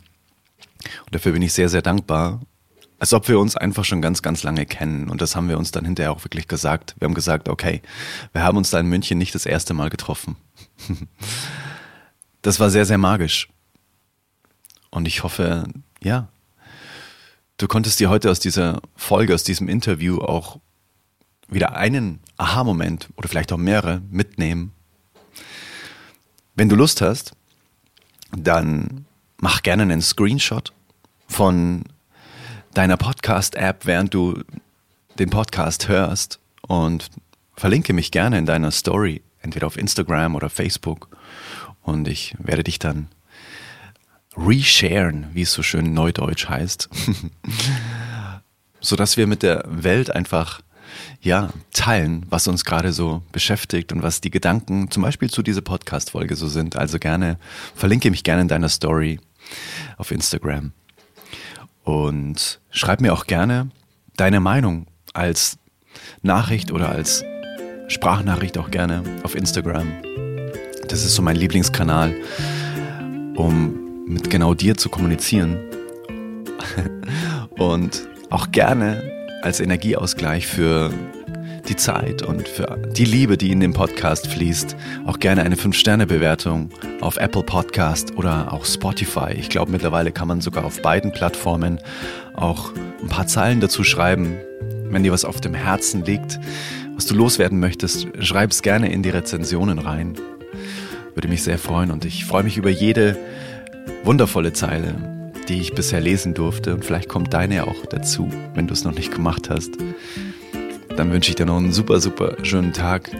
dafür 1.10 1.32
bin 1.32 1.42
ich 1.42 1.52
sehr, 1.52 1.68
sehr 1.68 1.82
dankbar. 1.82 2.40
Als 2.98 3.12
ob 3.12 3.28
wir 3.28 3.38
uns 3.38 3.56
einfach 3.56 3.84
schon 3.84 4.00
ganz, 4.00 4.22
ganz 4.22 4.42
lange 4.42 4.64
kennen. 4.64 5.10
Und 5.10 5.20
das 5.20 5.36
haben 5.36 5.48
wir 5.48 5.58
uns 5.58 5.70
dann 5.70 5.84
hinterher 5.84 6.12
auch 6.12 6.24
wirklich 6.24 6.48
gesagt. 6.48 6.94
Wir 6.98 7.06
haben 7.06 7.14
gesagt, 7.14 7.48
okay, 7.48 7.82
wir 8.32 8.42
haben 8.42 8.56
uns 8.56 8.70
da 8.70 8.80
in 8.80 8.86
München 8.86 9.18
nicht 9.18 9.34
das 9.34 9.46
erste 9.46 9.74
Mal 9.74 9.90
getroffen. 9.90 10.36
Das 12.42 12.60
war 12.60 12.70
sehr, 12.70 12.86
sehr 12.86 12.98
magisch. 12.98 13.48
Und 14.90 15.08
ich 15.08 15.24
hoffe, 15.24 15.64
ja, 16.00 16.28
du 17.56 17.66
konntest 17.66 17.98
dir 17.98 18.08
heute 18.08 18.30
aus 18.30 18.38
dieser 18.38 18.82
Folge, 18.94 19.34
aus 19.34 19.42
diesem 19.42 19.68
Interview 19.68 20.20
auch 20.20 20.60
wieder 21.48 21.74
einen 21.74 22.20
Aha-Moment 22.36 23.08
oder 23.16 23.28
vielleicht 23.28 23.52
auch 23.52 23.56
mehrere 23.56 24.00
mitnehmen 24.10 24.76
wenn 26.56 26.70
du 26.70 26.74
Lust 26.74 27.02
hast, 27.02 27.32
dann 28.36 29.06
mach 29.36 29.62
gerne 29.62 29.82
einen 29.82 30.02
Screenshot 30.02 30.72
von 31.28 31.84
deiner 32.76 32.98
Podcast-App, 32.98 33.86
während 33.86 34.12
du 34.12 34.42
den 35.18 35.30
Podcast 35.30 35.88
hörst 35.88 36.40
und 36.60 37.08
verlinke 37.54 37.94
mich 37.94 38.10
gerne 38.10 38.36
in 38.36 38.44
deiner 38.44 38.70
Story, 38.70 39.22
entweder 39.40 39.66
auf 39.66 39.78
Instagram 39.78 40.34
oder 40.34 40.50
Facebook. 40.50 41.08
Und 41.82 42.06
ich 42.06 42.34
werde 42.38 42.64
dich 42.64 42.78
dann 42.78 43.08
resharen, 44.36 45.28
wie 45.32 45.42
es 45.42 45.52
so 45.52 45.62
schön 45.62 45.94
neudeutsch 45.94 46.50
heißt, 46.50 46.90
sodass 48.80 49.16
wir 49.16 49.26
mit 49.26 49.42
der 49.42 49.64
Welt 49.66 50.10
einfach 50.10 50.60
ja, 51.22 51.48
teilen, 51.72 52.26
was 52.28 52.46
uns 52.46 52.66
gerade 52.66 52.92
so 52.92 53.22
beschäftigt 53.32 53.90
und 53.90 54.02
was 54.02 54.20
die 54.20 54.30
Gedanken 54.30 54.90
zum 54.90 55.02
Beispiel 55.02 55.30
zu 55.30 55.42
dieser 55.42 55.62
Podcast-Folge 55.62 56.36
so 56.36 56.46
sind. 56.46 56.76
Also 56.76 56.98
gerne, 56.98 57.38
verlinke 57.74 58.10
mich 58.10 58.22
gerne 58.22 58.42
in 58.42 58.48
deiner 58.48 58.68
Story 58.68 59.18
auf 59.96 60.10
Instagram. 60.10 60.72
Und 61.86 62.60
schreib 62.70 63.00
mir 63.00 63.12
auch 63.12 63.26
gerne 63.26 63.70
deine 64.16 64.40
Meinung 64.40 64.86
als 65.14 65.56
Nachricht 66.20 66.72
oder 66.72 66.88
als 66.88 67.24
Sprachnachricht 67.86 68.58
auch 68.58 68.72
gerne 68.72 69.04
auf 69.22 69.36
Instagram. 69.36 69.86
Das 70.88 71.04
ist 71.04 71.14
so 71.14 71.22
mein 71.22 71.36
Lieblingskanal, 71.36 72.12
um 73.36 74.04
mit 74.04 74.30
genau 74.30 74.52
dir 74.54 74.76
zu 74.76 74.88
kommunizieren. 74.88 75.58
Und 77.50 78.08
auch 78.30 78.50
gerne 78.50 79.12
als 79.42 79.60
Energieausgleich 79.60 80.48
für 80.48 80.92
die 81.68 81.76
Zeit 81.76 82.22
und 82.22 82.48
für 82.48 82.78
die 82.96 83.04
Liebe, 83.04 83.36
die 83.36 83.50
in 83.50 83.60
den 83.60 83.72
Podcast 83.72 84.28
fließt, 84.28 84.76
auch 85.04 85.18
gerne 85.18 85.42
eine 85.42 85.56
5-Sterne-Bewertung 85.56 86.70
auf 87.00 87.16
Apple 87.16 87.42
Podcast 87.42 88.16
oder 88.16 88.52
auch 88.52 88.64
Spotify. 88.64 89.32
Ich 89.36 89.48
glaube, 89.48 89.72
mittlerweile 89.72 90.12
kann 90.12 90.28
man 90.28 90.40
sogar 90.40 90.64
auf 90.64 90.80
beiden 90.82 91.12
Plattformen 91.12 91.80
auch 92.34 92.72
ein 93.02 93.08
paar 93.08 93.26
Zeilen 93.26 93.60
dazu 93.60 93.84
schreiben. 93.84 94.36
Wenn 94.90 95.02
dir 95.02 95.12
was 95.12 95.24
auf 95.24 95.40
dem 95.40 95.54
Herzen 95.54 96.04
liegt, 96.04 96.38
was 96.94 97.06
du 97.06 97.14
loswerden 97.14 97.58
möchtest, 97.58 98.06
schreib 98.20 98.52
es 98.52 98.62
gerne 98.62 98.92
in 98.92 99.02
die 99.02 99.10
Rezensionen 99.10 99.78
rein. 99.78 100.14
Würde 101.14 101.28
mich 101.28 101.42
sehr 101.42 101.58
freuen 101.58 101.90
und 101.90 102.04
ich 102.04 102.24
freue 102.24 102.44
mich 102.44 102.56
über 102.56 102.70
jede 102.70 103.16
wundervolle 104.04 104.52
Zeile, 104.52 104.94
die 105.48 105.60
ich 105.60 105.74
bisher 105.74 106.00
lesen 106.00 106.34
durfte. 106.34 106.74
Und 106.74 106.84
vielleicht 106.84 107.08
kommt 107.08 107.34
deine 107.34 107.66
auch 107.66 107.86
dazu, 107.86 108.30
wenn 108.54 108.66
du 108.66 108.74
es 108.74 108.84
noch 108.84 108.94
nicht 108.94 109.12
gemacht 109.12 109.50
hast. 109.50 109.72
Dann 110.96 111.12
wünsche 111.12 111.30
ich 111.30 111.36
dir 111.36 111.44
noch 111.44 111.58
einen 111.58 111.72
super, 111.72 112.00
super 112.00 112.36
schönen 112.42 112.72
Tag. 112.72 113.10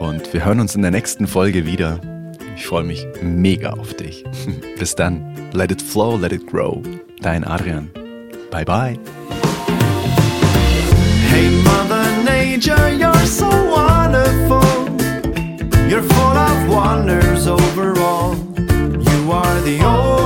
Und 0.00 0.32
wir 0.32 0.46
hören 0.46 0.60
uns 0.60 0.74
in 0.74 0.80
der 0.80 0.90
nächsten 0.90 1.26
Folge 1.26 1.66
wieder. 1.66 2.00
Ich 2.56 2.66
freue 2.66 2.84
mich 2.84 3.06
mega 3.22 3.70
auf 3.74 3.92
dich. 3.94 4.24
Bis 4.78 4.94
dann. 4.94 5.36
Let 5.52 5.70
it 5.70 5.82
flow, 5.82 6.16
let 6.16 6.32
it 6.32 6.46
grow. 6.46 6.82
Dein 7.20 7.44
Adrian. 7.44 7.90
Bye 8.50 8.64
bye. 8.64 8.98
Hey 11.28 11.50
Mother 11.62 12.22
Nature, 12.24 12.92
you're 12.92 13.26
so 13.26 13.46
wonderful. 13.46 14.62
You're 15.86 16.02
full 16.02 16.36
of 16.36 16.68
wonders 16.68 17.46
overall. 17.46 18.34
You 18.56 19.32
are 19.32 19.60
the 19.60 19.84
only 19.84 20.16